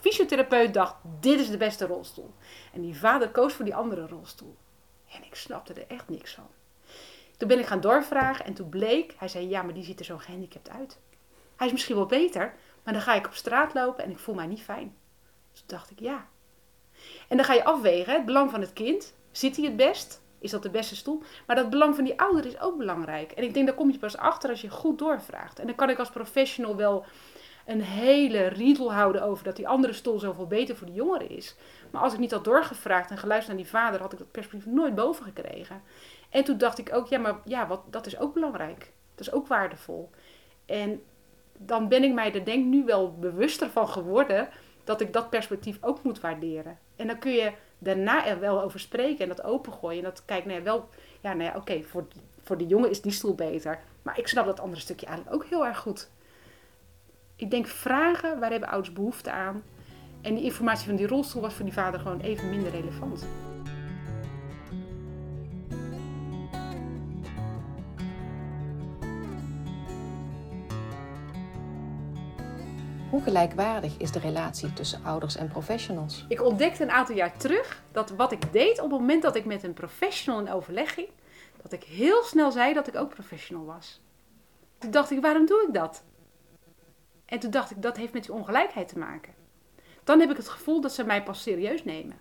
fysiotherapeut 0.00 0.74
dacht, 0.74 0.94
dit 1.20 1.40
is 1.40 1.50
de 1.50 1.56
beste 1.56 1.86
rolstoel. 1.86 2.34
En 2.72 2.80
die 2.80 2.98
vader 2.98 3.30
koos 3.30 3.52
voor 3.52 3.64
die 3.64 3.74
andere 3.74 4.06
rolstoel. 4.06 4.56
En 5.10 5.24
ik 5.24 5.34
snapte 5.34 5.72
er 5.72 5.84
echt 5.88 6.08
niks 6.08 6.34
van. 6.34 6.46
Toen 7.38 7.48
ben 7.48 7.58
ik 7.58 7.66
gaan 7.66 7.80
doorvragen 7.80 8.44
en 8.44 8.54
toen 8.54 8.68
bleek, 8.68 9.14
hij 9.16 9.28
zei 9.28 9.48
ja, 9.48 9.62
maar 9.62 9.74
die 9.74 9.84
ziet 9.84 9.98
er 9.98 10.04
zo 10.04 10.18
gehandicapt 10.18 10.70
uit. 10.70 10.98
Hij 11.56 11.66
is 11.66 11.72
misschien 11.72 11.96
wel 11.96 12.06
beter, 12.06 12.54
maar 12.84 12.92
dan 12.92 13.02
ga 13.02 13.14
ik 13.14 13.26
op 13.26 13.34
straat 13.34 13.74
lopen 13.74 14.04
en 14.04 14.10
ik 14.10 14.18
voel 14.18 14.34
mij 14.34 14.46
niet 14.46 14.62
fijn. 14.62 14.96
Dus 15.50 15.58
toen 15.60 15.76
dacht 15.76 15.90
ik 15.90 16.00
ja. 16.00 16.26
En 17.28 17.36
dan 17.36 17.46
ga 17.46 17.54
je 17.54 17.64
afwegen, 17.64 18.12
het 18.12 18.24
belang 18.24 18.50
van 18.50 18.60
het 18.60 18.72
kind. 18.72 19.14
Zit 19.30 19.56
hij 19.56 19.64
het 19.64 19.76
best? 19.76 20.20
Is 20.38 20.50
dat 20.50 20.62
de 20.62 20.70
beste 20.70 20.96
stoel? 20.96 21.22
Maar 21.46 21.56
dat 21.56 21.70
belang 21.70 21.94
van 21.94 22.04
die 22.04 22.20
ouder 22.20 22.46
is 22.46 22.60
ook 22.60 22.76
belangrijk. 22.76 23.32
En 23.32 23.42
ik 23.42 23.54
denk, 23.54 23.66
daar 23.66 23.74
kom 23.74 23.90
je 23.90 23.98
pas 23.98 24.16
achter 24.16 24.50
als 24.50 24.60
je 24.60 24.70
goed 24.70 24.98
doorvraagt. 24.98 25.58
En 25.58 25.66
dan 25.66 25.74
kan 25.74 25.90
ik 25.90 25.98
als 25.98 26.10
professional 26.10 26.76
wel 26.76 27.04
een 27.66 27.82
hele 27.82 28.46
riedel 28.46 28.92
houden 28.92 29.22
over 29.22 29.44
dat 29.44 29.56
die 29.56 29.68
andere 29.68 29.92
stoel 29.92 30.18
zoveel 30.18 30.46
beter 30.46 30.76
voor 30.76 30.86
de 30.86 30.92
jongeren 30.92 31.28
is. 31.28 31.56
Maar 31.90 32.02
als 32.02 32.12
ik 32.12 32.18
niet 32.18 32.30
had 32.30 32.44
doorgevraagd 32.44 33.10
en 33.10 33.18
geluisterd 33.18 33.56
naar 33.56 33.64
die 33.64 33.72
vader, 33.72 34.00
had 34.00 34.12
ik 34.12 34.18
dat 34.18 34.30
perspectief 34.30 34.72
nooit 34.72 34.94
boven 34.94 35.24
gekregen. 35.24 35.82
En 36.28 36.44
toen 36.44 36.58
dacht 36.58 36.78
ik 36.78 36.94
ook, 36.94 37.06
ja, 37.06 37.18
maar 37.18 37.36
ja, 37.44 37.66
wat, 37.66 37.82
dat 37.90 38.06
is 38.06 38.18
ook 38.18 38.34
belangrijk. 38.34 38.92
Dat 39.14 39.26
is 39.26 39.32
ook 39.32 39.46
waardevol. 39.46 40.10
En 40.66 41.02
dan 41.58 41.88
ben 41.88 42.04
ik 42.04 42.12
mij 42.12 42.34
er 42.34 42.44
denk 42.44 42.64
nu 42.64 42.84
wel 42.84 43.18
bewuster 43.18 43.70
van 43.70 43.88
geworden 43.88 44.48
dat 44.84 45.00
ik 45.00 45.12
dat 45.12 45.30
perspectief 45.30 45.78
ook 45.80 46.02
moet 46.02 46.20
waarderen. 46.20 46.78
En 46.96 47.06
dan 47.06 47.18
kun 47.18 47.32
je 47.32 47.52
daarna 47.78 48.26
er 48.26 48.40
wel 48.40 48.62
over 48.62 48.80
spreken 48.80 49.18
en 49.18 49.28
dat 49.28 49.42
opengooien. 49.42 49.98
En 49.98 50.10
dat 50.10 50.24
kijk, 50.24 50.44
nou 50.44 50.58
ja, 50.58 50.64
wel, 50.64 50.88
ja, 51.20 51.32
nou 51.32 51.50
ja, 51.50 51.56
oké, 51.56 51.82
voor, 51.82 52.06
voor 52.42 52.58
de 52.58 52.66
jongen 52.66 52.90
is 52.90 53.02
die 53.02 53.12
stoel 53.12 53.34
beter. 53.34 53.80
Maar 54.02 54.18
ik 54.18 54.28
snap 54.28 54.46
dat 54.46 54.60
andere 54.60 54.80
stukje 54.80 55.06
eigenlijk 55.06 55.36
ook 55.36 55.48
heel 55.48 55.66
erg 55.66 55.78
goed. 55.78 56.10
Ik 57.36 57.50
denk 57.50 57.66
vragen, 57.66 58.38
waar 58.40 58.50
hebben 58.50 58.68
ouders 58.68 58.94
behoefte 58.94 59.30
aan? 59.30 59.62
En 60.22 60.34
die 60.34 60.44
informatie 60.44 60.86
van 60.86 60.96
die 60.96 61.06
rolstoel 61.06 61.42
was 61.42 61.54
voor 61.54 61.64
die 61.64 61.74
vader 61.74 62.00
gewoon 62.00 62.20
even 62.20 62.50
minder 62.50 62.70
relevant. 62.70 63.26
Hoe 73.18 73.26
gelijkwaardig 73.26 73.96
is 73.96 74.12
de 74.12 74.18
relatie 74.18 74.72
tussen 74.72 75.04
ouders 75.04 75.36
en 75.36 75.48
professionals? 75.48 76.24
Ik 76.28 76.42
ontdekte 76.42 76.82
een 76.82 76.90
aantal 76.90 77.14
jaar 77.14 77.36
terug 77.36 77.82
dat 77.92 78.10
wat 78.10 78.32
ik 78.32 78.52
deed 78.52 78.80
op 78.80 78.90
het 78.90 79.00
moment 79.00 79.22
dat 79.22 79.36
ik 79.36 79.44
met 79.44 79.62
een 79.62 79.72
professional 79.72 80.40
in 80.40 80.52
overleg 80.52 80.94
ging, 80.94 81.08
dat 81.62 81.72
ik 81.72 81.82
heel 81.82 82.22
snel 82.22 82.50
zei 82.50 82.74
dat 82.74 82.86
ik 82.86 82.96
ook 82.96 83.08
professional 83.08 83.64
was. 83.64 84.00
Toen 84.78 84.90
dacht 84.90 85.10
ik, 85.10 85.20
waarom 85.20 85.46
doe 85.46 85.64
ik 85.66 85.74
dat? 85.74 86.02
En 87.24 87.38
toen 87.38 87.50
dacht 87.50 87.70
ik, 87.70 87.82
dat 87.82 87.96
heeft 87.96 88.12
met 88.12 88.22
die 88.22 88.32
ongelijkheid 88.32 88.88
te 88.88 88.98
maken. 88.98 89.34
Dan 90.04 90.20
heb 90.20 90.30
ik 90.30 90.36
het 90.36 90.48
gevoel 90.48 90.80
dat 90.80 90.92
ze 90.92 91.04
mij 91.04 91.22
pas 91.22 91.42
serieus 91.42 91.84
nemen. 91.84 92.16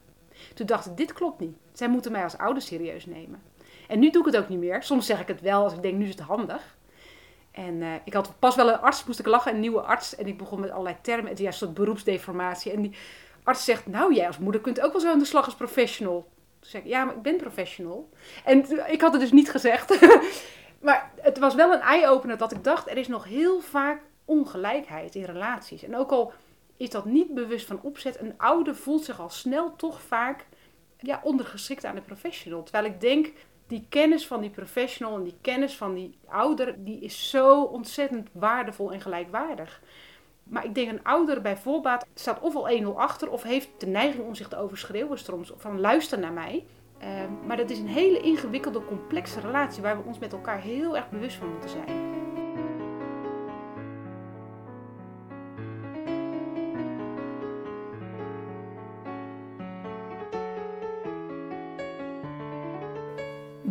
Toen 0.54 0.66
dacht 0.66 0.86
ik, 0.86 0.98
dit 0.98 1.14
klopt 1.14 1.40
niet. 1.40 1.58
Zij 1.74 1.90
moeten 1.90 2.12
mij 2.12 2.24
als 2.24 2.38
ouder 2.38 2.62
serieus 2.62 3.06
nemen. 3.06 3.42
En 3.88 4.00
nu 4.00 4.10
doe 4.10 4.28
ik 4.28 4.34
het 4.34 4.44
ook 4.44 4.50
niet 4.50 4.60
meer. 4.60 4.84
Soms 4.84 5.06
zeg 5.06 5.22
ik 5.22 5.28
het 5.28 5.42
wel 5.42 5.64
als 5.64 5.74
ik 5.74 5.82
denk, 5.82 5.98
nu 5.98 6.04
is 6.04 6.10
het 6.10 6.20
handig. 6.20 6.77
En 7.58 7.82
uh, 7.82 7.94
ik 8.04 8.14
had 8.14 8.34
pas 8.40 8.56
wel 8.56 8.70
een 8.70 8.80
arts, 8.80 9.06
moest 9.06 9.20
ik 9.20 9.26
lachen, 9.26 9.54
een 9.54 9.60
nieuwe 9.60 9.82
arts. 9.82 10.16
En 10.16 10.28
ik 10.28 10.38
begon 10.38 10.60
met 10.60 10.70
allerlei 10.70 10.96
termen. 11.02 11.30
Het 11.30 11.40
is 11.40 11.58
soort 11.58 11.74
beroepsdeformatie. 11.74 12.72
En 12.72 12.82
die 12.82 12.96
arts 13.44 13.66
zegt, 13.66 13.88
nou 13.88 14.14
jij 14.14 14.28
als 14.28 14.38
moeder 14.38 14.62
kunt 14.62 14.82
ook 14.82 14.92
wel 14.92 15.02
zo 15.02 15.12
aan 15.12 15.20
de 15.20 15.26
slag 15.26 15.46
als 15.46 15.56
professional. 15.56 16.28
Toen 16.60 16.70
zeg 16.70 16.82
ik, 16.82 16.88
ja, 16.88 17.06
maar 17.06 17.16
ik 17.16 17.22
ben 17.22 17.38
professional. 17.38 18.10
En 18.46 18.90
ik 18.92 19.02
had 19.02 19.12
het 19.12 19.22
dus 19.22 19.32
niet 19.32 19.52
gezegd. 19.52 20.00
maar 20.82 21.12
het 21.22 21.38
was 21.38 21.56
wel 21.56 21.74
een 21.74 21.80
eye-opener 21.80 22.38
dat 22.38 22.52
ik 22.52 22.64
dacht, 22.64 22.90
er 22.90 22.98
is 22.98 23.08
nog 23.08 23.24
heel 23.24 23.60
vaak 23.60 24.02
ongelijkheid 24.26 25.16
in 25.16 25.24
relaties. 25.24 25.84
En 25.84 25.96
ook 25.96 26.12
al 26.12 26.34
is 26.78 26.90
dat 26.90 27.06
niet 27.06 27.34
bewust 27.34 27.68
van 27.68 27.80
opzet, 27.82 28.20
een 28.20 28.34
ouder 28.38 28.76
voelt 28.76 29.04
zich 29.04 29.20
al 29.20 29.30
snel 29.30 29.76
toch 29.76 30.02
vaak 30.02 30.46
ja, 30.98 31.20
ondergeschikt 31.24 31.86
aan 31.86 31.96
de 31.96 32.02
professional. 32.02 32.64
Terwijl 32.64 32.86
ik 32.86 33.02
denk, 33.02 33.32
die 33.68 33.86
kennis 33.90 34.28
van 34.28 34.42
die 34.42 34.50
professional 34.50 35.16
en 35.16 35.24
die 35.24 35.38
kennis 35.42 35.76
van 35.76 35.94
die 35.94 36.18
ouder, 36.28 36.76
die 36.84 37.00
is 37.00 37.30
zo 37.30 37.64
ontzettend 37.64 38.30
waardevol 38.32 38.94
en 38.94 39.02
gelijkwaardig. 39.02 39.82
Maar 40.44 40.66
ik 40.66 40.76
denk 40.76 40.90
een 40.90 41.04
ouder 41.04 41.42
bij 41.42 41.58
voorbaat 41.58 42.06
staat 42.14 42.40
of 42.40 42.56
al 42.56 42.70
1-0 42.82 42.86
achter 42.96 43.30
of 43.30 43.44
heeft 43.44 43.70
de 43.78 43.86
neiging 43.86 44.26
om 44.26 44.36
zich 44.36 44.48
te 44.48 44.58
overschreeuwen 44.58 45.20
soms 45.20 45.54
van 45.58 45.80
luister 45.80 46.20
naar 46.20 46.32
mij. 46.32 46.66
Uh, 47.02 47.08
maar 47.46 47.58
dat 47.58 47.70
is 47.70 47.80
een 47.80 47.88
hele 47.88 48.20
ingewikkelde, 48.20 48.86
complexe 48.86 49.40
relatie 49.40 49.82
waar 49.82 49.98
we 49.98 50.04
ons 50.04 50.20
met 50.20 50.32
elkaar 50.34 50.62
heel 50.62 50.96
erg 50.96 51.10
bewust 51.10 51.36
van 51.36 51.52
moeten 51.52 51.70
zijn. 51.70 52.08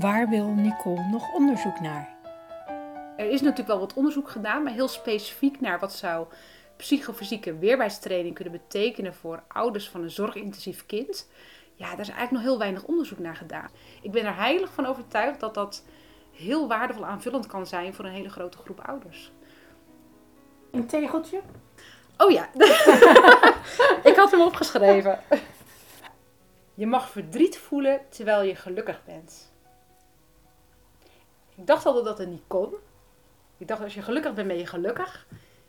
Waar 0.00 0.28
wil 0.28 0.46
Nicole 0.46 1.08
nog 1.10 1.32
onderzoek 1.34 1.80
naar? 1.80 2.14
Er 3.16 3.30
is 3.30 3.40
natuurlijk 3.40 3.68
wel 3.68 3.78
wat 3.78 3.94
onderzoek 3.94 4.30
gedaan, 4.30 4.62
maar 4.62 4.72
heel 4.72 4.88
specifiek 4.88 5.60
naar 5.60 5.78
wat 5.78 5.92
zou 5.92 6.26
psychofysieke 6.76 7.58
weerbaarheidstraining 7.58 8.34
kunnen 8.34 8.52
betekenen 8.52 9.14
voor 9.14 9.42
ouders 9.48 9.88
van 9.88 10.02
een 10.02 10.10
zorgintensief 10.10 10.86
kind. 10.86 11.28
Ja, 11.74 11.90
daar 11.90 12.00
is 12.00 12.08
eigenlijk 12.08 12.30
nog 12.30 12.42
heel 12.42 12.58
weinig 12.58 12.84
onderzoek 12.84 13.18
naar 13.18 13.36
gedaan. 13.36 13.70
Ik 14.02 14.10
ben 14.10 14.24
er 14.24 14.36
heilig 14.36 14.72
van 14.72 14.86
overtuigd 14.86 15.40
dat 15.40 15.54
dat 15.54 15.84
heel 16.32 16.68
waardevol 16.68 17.06
aanvullend 17.06 17.46
kan 17.46 17.66
zijn 17.66 17.94
voor 17.94 18.04
een 18.04 18.12
hele 18.12 18.30
grote 18.30 18.58
groep 18.58 18.80
ouders. 18.80 19.32
Een 20.70 20.86
tegeltje? 20.86 21.40
Oh 22.18 22.30
ja, 22.30 22.48
ik 24.10 24.16
had 24.16 24.30
hem 24.30 24.40
opgeschreven. 24.40 25.20
Je 26.74 26.86
mag 26.86 27.10
verdriet 27.10 27.58
voelen 27.58 28.00
terwijl 28.08 28.42
je 28.42 28.54
gelukkig 28.54 29.04
bent. 29.04 29.54
Ik 31.56 31.66
dacht 31.66 31.86
altijd 31.86 32.04
dat 32.04 32.18
het 32.18 32.28
niet 32.28 32.42
kon. 32.46 32.74
Ik 33.58 33.68
dacht, 33.68 33.82
als 33.82 33.94
je 33.94 34.02
gelukkig 34.02 34.34
bent, 34.34 34.48
ben 34.48 34.58
je 34.58 34.66
gelukkig. 34.66 35.26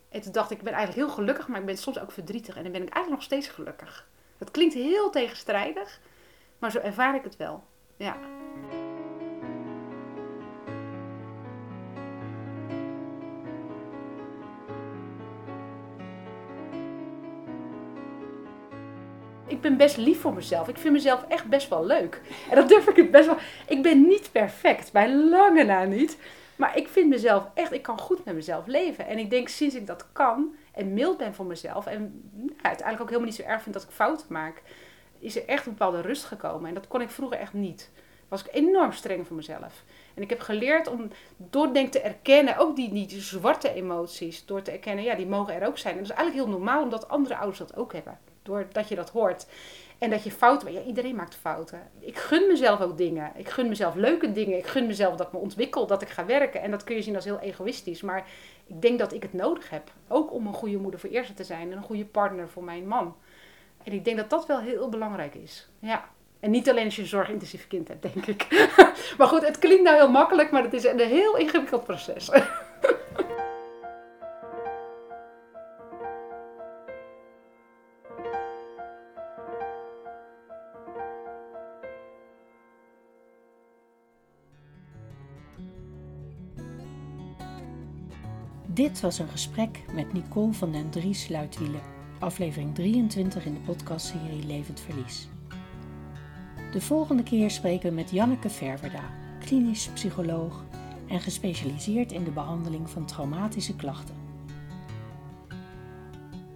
En 0.10 0.22
toen 0.22 0.32
dacht 0.32 0.52
ik, 0.52 0.58
ik 0.58 0.64
ben 0.64 0.74
eigenlijk 0.74 1.08
heel 1.08 1.16
gelukkig, 1.16 1.48
maar 1.48 1.60
ik 1.60 1.66
ben 1.66 1.78
soms 1.78 2.00
ook 2.00 2.12
verdrietig. 2.12 2.56
En 2.56 2.64
dan 2.64 2.72
ben 2.72 2.82
ik 2.82 2.94
eigenlijk 2.94 3.10
nog 3.10 3.24
steeds 3.24 3.48
gelukkig. 3.48 4.08
Dat 4.38 4.52
klinkt 4.52 4.74
heel 4.74 5.10
tegenstrijdig, 5.10 6.00
maar 6.60 6.72
zo 6.72 6.80
ervaar 6.80 7.16
ik 7.16 7.24
het 7.24 7.38
wel. 7.38 7.64
Ja. 7.98 8.18
Ik 19.58 19.64
ben 19.64 19.78
best 19.78 19.98
lief 19.98 20.22
voor 20.22 20.34
mezelf. 20.34 20.68
Ik 20.68 20.78
vind 20.78 20.94
mezelf 20.94 21.26
echt 21.28 21.46
best 21.46 21.70
wel 21.70 21.86
leuk. 21.86 22.22
En 22.50 22.56
dat 22.56 22.70
durf 22.70 22.88
ik 22.88 22.96
het 22.96 23.12
best 23.12 23.26
wel. 23.26 23.38
Ik 23.68 23.82
ben 23.82 24.08
niet 24.08 24.32
perfect, 24.32 24.92
bij 24.92 25.14
lange 25.14 25.64
na 25.64 25.84
niet. 25.84 26.18
Maar 26.56 26.78
ik 26.78 26.88
vind 26.88 27.10
mezelf 27.10 27.44
echt, 27.54 27.72
ik 27.72 27.82
kan 27.82 28.00
goed 28.00 28.26
met 28.26 28.36
mezelf 28.36 28.68
leven. 28.68 29.08
En 29.08 29.18
ik 29.18 29.30
denk 29.30 29.48
sinds 29.48 29.76
ik 29.76 29.88
dat 29.88 30.06
kan 30.12 30.56
en 30.72 30.94
mild 30.94 31.18
ben 31.18 31.34
voor 31.34 31.46
mezelf. 31.46 31.86
En 31.86 32.30
nou, 32.34 32.52
uiteindelijk 32.62 33.02
ook 33.02 33.08
helemaal 33.08 33.30
niet 33.30 33.36
zo 33.36 33.44
erg 33.44 33.62
vind 33.62 33.76
dat 33.76 33.84
ik 33.84 33.90
fouten 33.90 34.26
maak. 34.30 34.62
Is 35.20 35.36
er 35.36 35.48
echt 35.48 35.66
een 35.66 35.72
bepaalde 35.72 36.02
rust 36.02 36.24
gekomen. 36.24 36.68
En 36.68 36.74
dat 36.74 36.88
kon 36.88 37.02
ik 37.02 37.10
vroeger 37.10 37.38
echt 37.38 37.54
niet. 37.54 37.90
Was 38.28 38.44
ik 38.44 38.54
enorm 38.54 38.92
streng 38.92 39.28
voor 39.28 39.36
mezelf. 39.36 39.84
En 40.14 40.22
ik 40.22 40.30
heb 40.30 40.40
geleerd 40.40 40.88
om 40.88 41.08
door 41.38 41.74
denk 41.74 41.92
te 41.92 42.02
erkennen, 42.02 42.58
ook 42.58 42.76
die, 42.76 42.92
die 42.92 43.22
zwarte 43.22 43.74
emoties, 43.74 44.46
door 44.46 44.62
te 44.62 44.72
erkennen, 44.72 45.04
ja, 45.04 45.16
die 45.16 45.28
mogen 45.28 45.54
er 45.54 45.68
ook 45.68 45.78
zijn. 45.78 45.94
En 45.94 46.00
dat 46.00 46.10
is 46.10 46.16
eigenlijk 46.16 46.48
heel 46.48 46.58
normaal, 46.58 46.84
omdat 46.84 47.10
andere 47.10 47.36
ouders 47.36 47.60
dat 47.60 47.76
ook 47.76 47.94
hebben 47.94 48.20
doordat 48.48 48.88
je 48.88 48.96
dat 48.96 49.10
hoort. 49.10 49.48
En 49.98 50.10
dat 50.10 50.24
je 50.24 50.32
fouten, 50.32 50.74
ja, 50.74 50.82
iedereen 50.82 51.16
maakt 51.16 51.36
fouten. 51.36 51.82
Ik 52.00 52.18
gun 52.18 52.48
mezelf 52.48 52.82
ook 52.82 52.98
dingen. 52.98 53.32
Ik 53.36 53.50
gun 53.50 53.68
mezelf 53.68 53.96
leuke 53.96 54.32
dingen. 54.32 54.58
Ik 54.58 54.68
gun 54.68 54.88
mezelf 54.88 55.16
dat 55.16 55.28
ik 55.28 55.34
me 55.34 55.40
ontwikkel, 55.40 55.88
dat 55.88 56.02
ik 56.02 56.10
ga 56.10 56.26
werken. 56.26 56.62
En 56.62 56.72
dat 56.72 56.84
kun 56.84 56.96
je 56.96 57.02
zien 57.02 57.16
als 57.16 57.26
heel 57.26 57.40
egoïstisch. 57.40 58.02
Maar 58.02 58.28
ik 58.66 58.82
denk 58.82 59.00
dat 59.00 59.14
ik 59.14 59.22
het 59.22 59.34
nodig 59.34 59.70
heb. 59.70 59.92
Ook 60.08 60.34
om 60.34 60.48
een 60.48 60.54
goede 60.54 60.78
moeder 60.78 61.00
voor 61.00 61.10
eerste 61.10 61.34
te 61.34 61.44
zijn 61.44 61.72
en 61.72 61.78
een 61.78 61.84
goede 61.84 62.06
partner 62.06 62.50
voor 62.50 62.64
mijn 62.64 62.88
man. 62.88 63.16
En 63.84 63.94
ik 63.94 64.06
denk 64.06 64.18
dat 64.18 64.30
dat 64.30 64.46
wel 64.46 64.60
heel 64.60 64.90
belangrijk 64.90 65.36
is. 65.36 65.70
Ja. 65.80 66.10
En 66.40 66.52
niet 66.52 66.70
alleen 66.70 66.86
als 66.86 66.96
je 66.96 67.02
een 67.02 67.08
zorgintensief 67.08 67.68
kind 67.68 67.88
hebt, 67.88 68.14
denk 68.14 68.26
ik. 68.26 68.48
maar 69.18 69.28
goed, 69.28 69.48
het 69.48 69.60
klinkt 69.60 69.84
nou 69.84 69.96
heel 69.96 70.12
makkelijk, 70.12 70.52
maar 70.52 70.64
het 70.64 70.74
is 70.74 70.84
een 70.84 71.00
heel 71.00 71.38
ingewikkeld 71.38 71.84
proces. 71.84 72.30
Dit 88.88 89.02
was 89.02 89.20
een 89.20 89.28
gesprek 89.28 89.84
met 89.94 90.14
Nicole 90.14 90.54
van 90.54 90.72
den 90.72 90.90
Dries 90.90 91.30
Luitwielen, 91.30 91.82
aflevering 92.20 92.76
23 92.76 93.46
in 93.46 93.54
de 93.54 93.60
podcastserie 93.60 94.46
Levend 94.46 94.80
Verlies. 94.80 95.28
De 96.72 96.82
volgende 96.82 97.24
keer 97.24 97.52
spreken 97.52 97.90
we 97.90 97.96
met 97.96 98.12
Janneke 98.12 98.50
Verwerda, 98.50 99.04
klinisch 99.40 99.90
psycholoog 99.90 100.64
en 101.08 101.20
gespecialiseerd 101.20 102.12
in 102.12 102.24
de 102.24 102.32
behandeling 102.32 102.90
van 102.90 103.06
traumatische 103.06 103.76
klachten. 103.76 104.16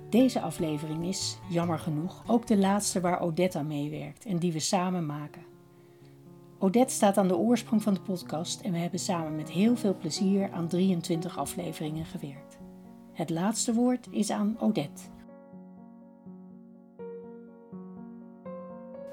Deze 0.10 0.42
aflevering 0.42 1.06
is, 1.06 1.38
jammer 1.50 1.80
genoeg, 1.80 2.24
ook 2.28 2.48
de 2.48 2.58
laatste 2.58 3.00
waar 3.00 3.22
Odette 3.22 3.58
aan 3.58 3.68
meewerkt 3.68 4.26
en 4.26 4.38
die 4.38 4.52
we 4.52 4.60
samen 4.60 5.06
maken. 5.06 5.51
Odette 6.64 6.94
staat 6.94 7.18
aan 7.18 7.28
de 7.28 7.38
oorsprong 7.38 7.84
van 7.84 7.94
de 7.94 8.02
podcast 8.02 8.62
en 8.62 8.72
we 8.72 8.78
hebben 8.78 9.00
samen 9.00 9.36
met 9.36 9.50
heel 9.50 9.76
veel 9.76 9.96
plezier 9.96 10.52
aan 10.52 10.68
23 10.68 11.38
afleveringen 11.38 12.06
gewerkt. 12.06 12.58
Het 13.14 13.30
laatste 13.30 13.74
woord 13.74 14.08
is 14.12 14.32
aan 14.32 14.58
Odette. 14.60 15.02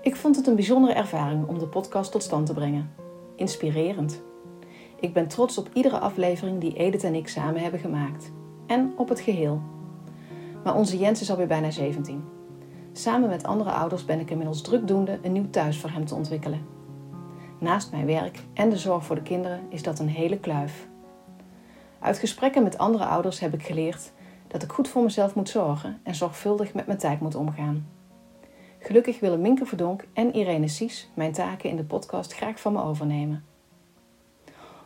Ik 0.02 0.16
vond 0.16 0.36
het 0.36 0.46
een 0.46 0.54
bijzondere 0.54 0.92
ervaring 0.92 1.46
om 1.46 1.58
de 1.58 1.66
podcast 1.66 2.12
tot 2.12 2.22
stand 2.22 2.46
te 2.46 2.54
brengen. 2.54 2.90
Inspirerend. 3.36 4.22
Ik 5.00 5.12
ben 5.12 5.28
trots 5.28 5.58
op 5.58 5.70
iedere 5.72 5.98
aflevering 5.98 6.60
die 6.60 6.76
Edith 6.76 7.04
en 7.04 7.14
ik 7.14 7.28
samen 7.28 7.60
hebben 7.60 7.80
gemaakt. 7.80 8.32
En 8.66 8.92
op 8.96 9.08
het 9.08 9.20
geheel. 9.20 9.60
Maar 10.64 10.74
onze 10.74 10.98
Jens 10.98 11.20
is 11.20 11.30
alweer 11.30 11.46
bijna 11.46 11.70
17. 11.70 12.24
Samen 12.92 13.28
met 13.28 13.44
andere 13.44 13.70
ouders 13.70 14.04
ben 14.04 14.20
ik 14.20 14.30
inmiddels 14.30 14.62
drukdoende 14.62 15.18
een 15.22 15.32
nieuw 15.32 15.50
thuis 15.50 15.78
voor 15.78 15.90
hem 15.90 16.04
te 16.04 16.14
ontwikkelen. 16.14 16.77
Naast 17.58 17.90
mijn 17.90 18.06
werk 18.06 18.38
en 18.54 18.70
de 18.70 18.76
zorg 18.76 19.04
voor 19.04 19.16
de 19.16 19.22
kinderen 19.22 19.60
is 19.68 19.82
dat 19.82 19.98
een 19.98 20.08
hele 20.08 20.38
kluif. 20.38 20.88
Uit 21.98 22.18
gesprekken 22.18 22.62
met 22.62 22.78
andere 22.78 23.04
ouders 23.04 23.40
heb 23.40 23.54
ik 23.54 23.62
geleerd 23.62 24.12
dat 24.46 24.62
ik 24.62 24.72
goed 24.72 24.88
voor 24.88 25.02
mezelf 25.02 25.34
moet 25.34 25.48
zorgen 25.48 26.00
en 26.02 26.14
zorgvuldig 26.14 26.74
met 26.74 26.86
mijn 26.86 26.98
tijd 26.98 27.20
moet 27.20 27.34
omgaan. 27.34 27.86
Gelukkig 28.78 29.20
willen 29.20 29.40
Minke 29.40 29.66
Verdonk 29.66 30.04
en 30.12 30.34
Irene 30.34 30.68
Sies 30.68 31.10
mijn 31.14 31.32
taken 31.32 31.70
in 31.70 31.76
de 31.76 31.84
podcast 31.84 32.34
graag 32.34 32.60
van 32.60 32.72
me 32.72 32.82
overnemen. 32.82 33.44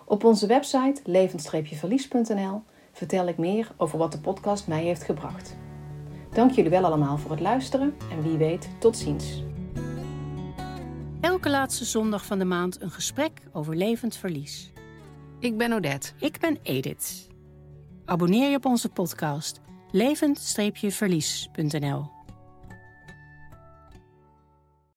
Op 0.05 0.25
onze 0.25 0.47
website 0.47 1.01
levend-verlies.nl 1.05 2.63
vertel 2.93 3.27
ik 3.27 3.39
meer 3.39 3.73
over 3.77 3.99
wat 3.99 4.13
de 4.13 4.19
podcast 4.19 4.67
mij 4.67 4.83
heeft 4.83 5.03
gebracht. 5.03 5.57
Dank 6.33 6.51
jullie 6.51 6.71
wel 6.71 6.85
allemaal 6.85 7.19
voor 7.19 7.31
het 7.31 7.41
luisteren 7.41 7.95
en 8.11 8.23
wie 8.23 8.37
weet, 8.37 8.69
tot 8.79 8.97
ziens. 8.97 9.52
Elke 11.23 11.51
laatste 11.51 11.85
zondag 11.85 12.25
van 12.25 12.39
de 12.39 12.45
maand 12.45 12.81
een 12.81 12.91
gesprek 12.91 13.41
over 13.53 13.77
levend 13.77 14.17
verlies. 14.17 14.73
Ik 15.39 15.57
ben 15.57 15.73
Odette. 15.73 16.13
Ik 16.19 16.41
ben 16.41 16.59
Edith. 16.63 17.29
Abonneer 18.05 18.51
je 18.51 18.57
op 18.57 18.65
onze 18.65 18.89
podcast 18.89 19.61
levend-verlies.nl 19.91 22.11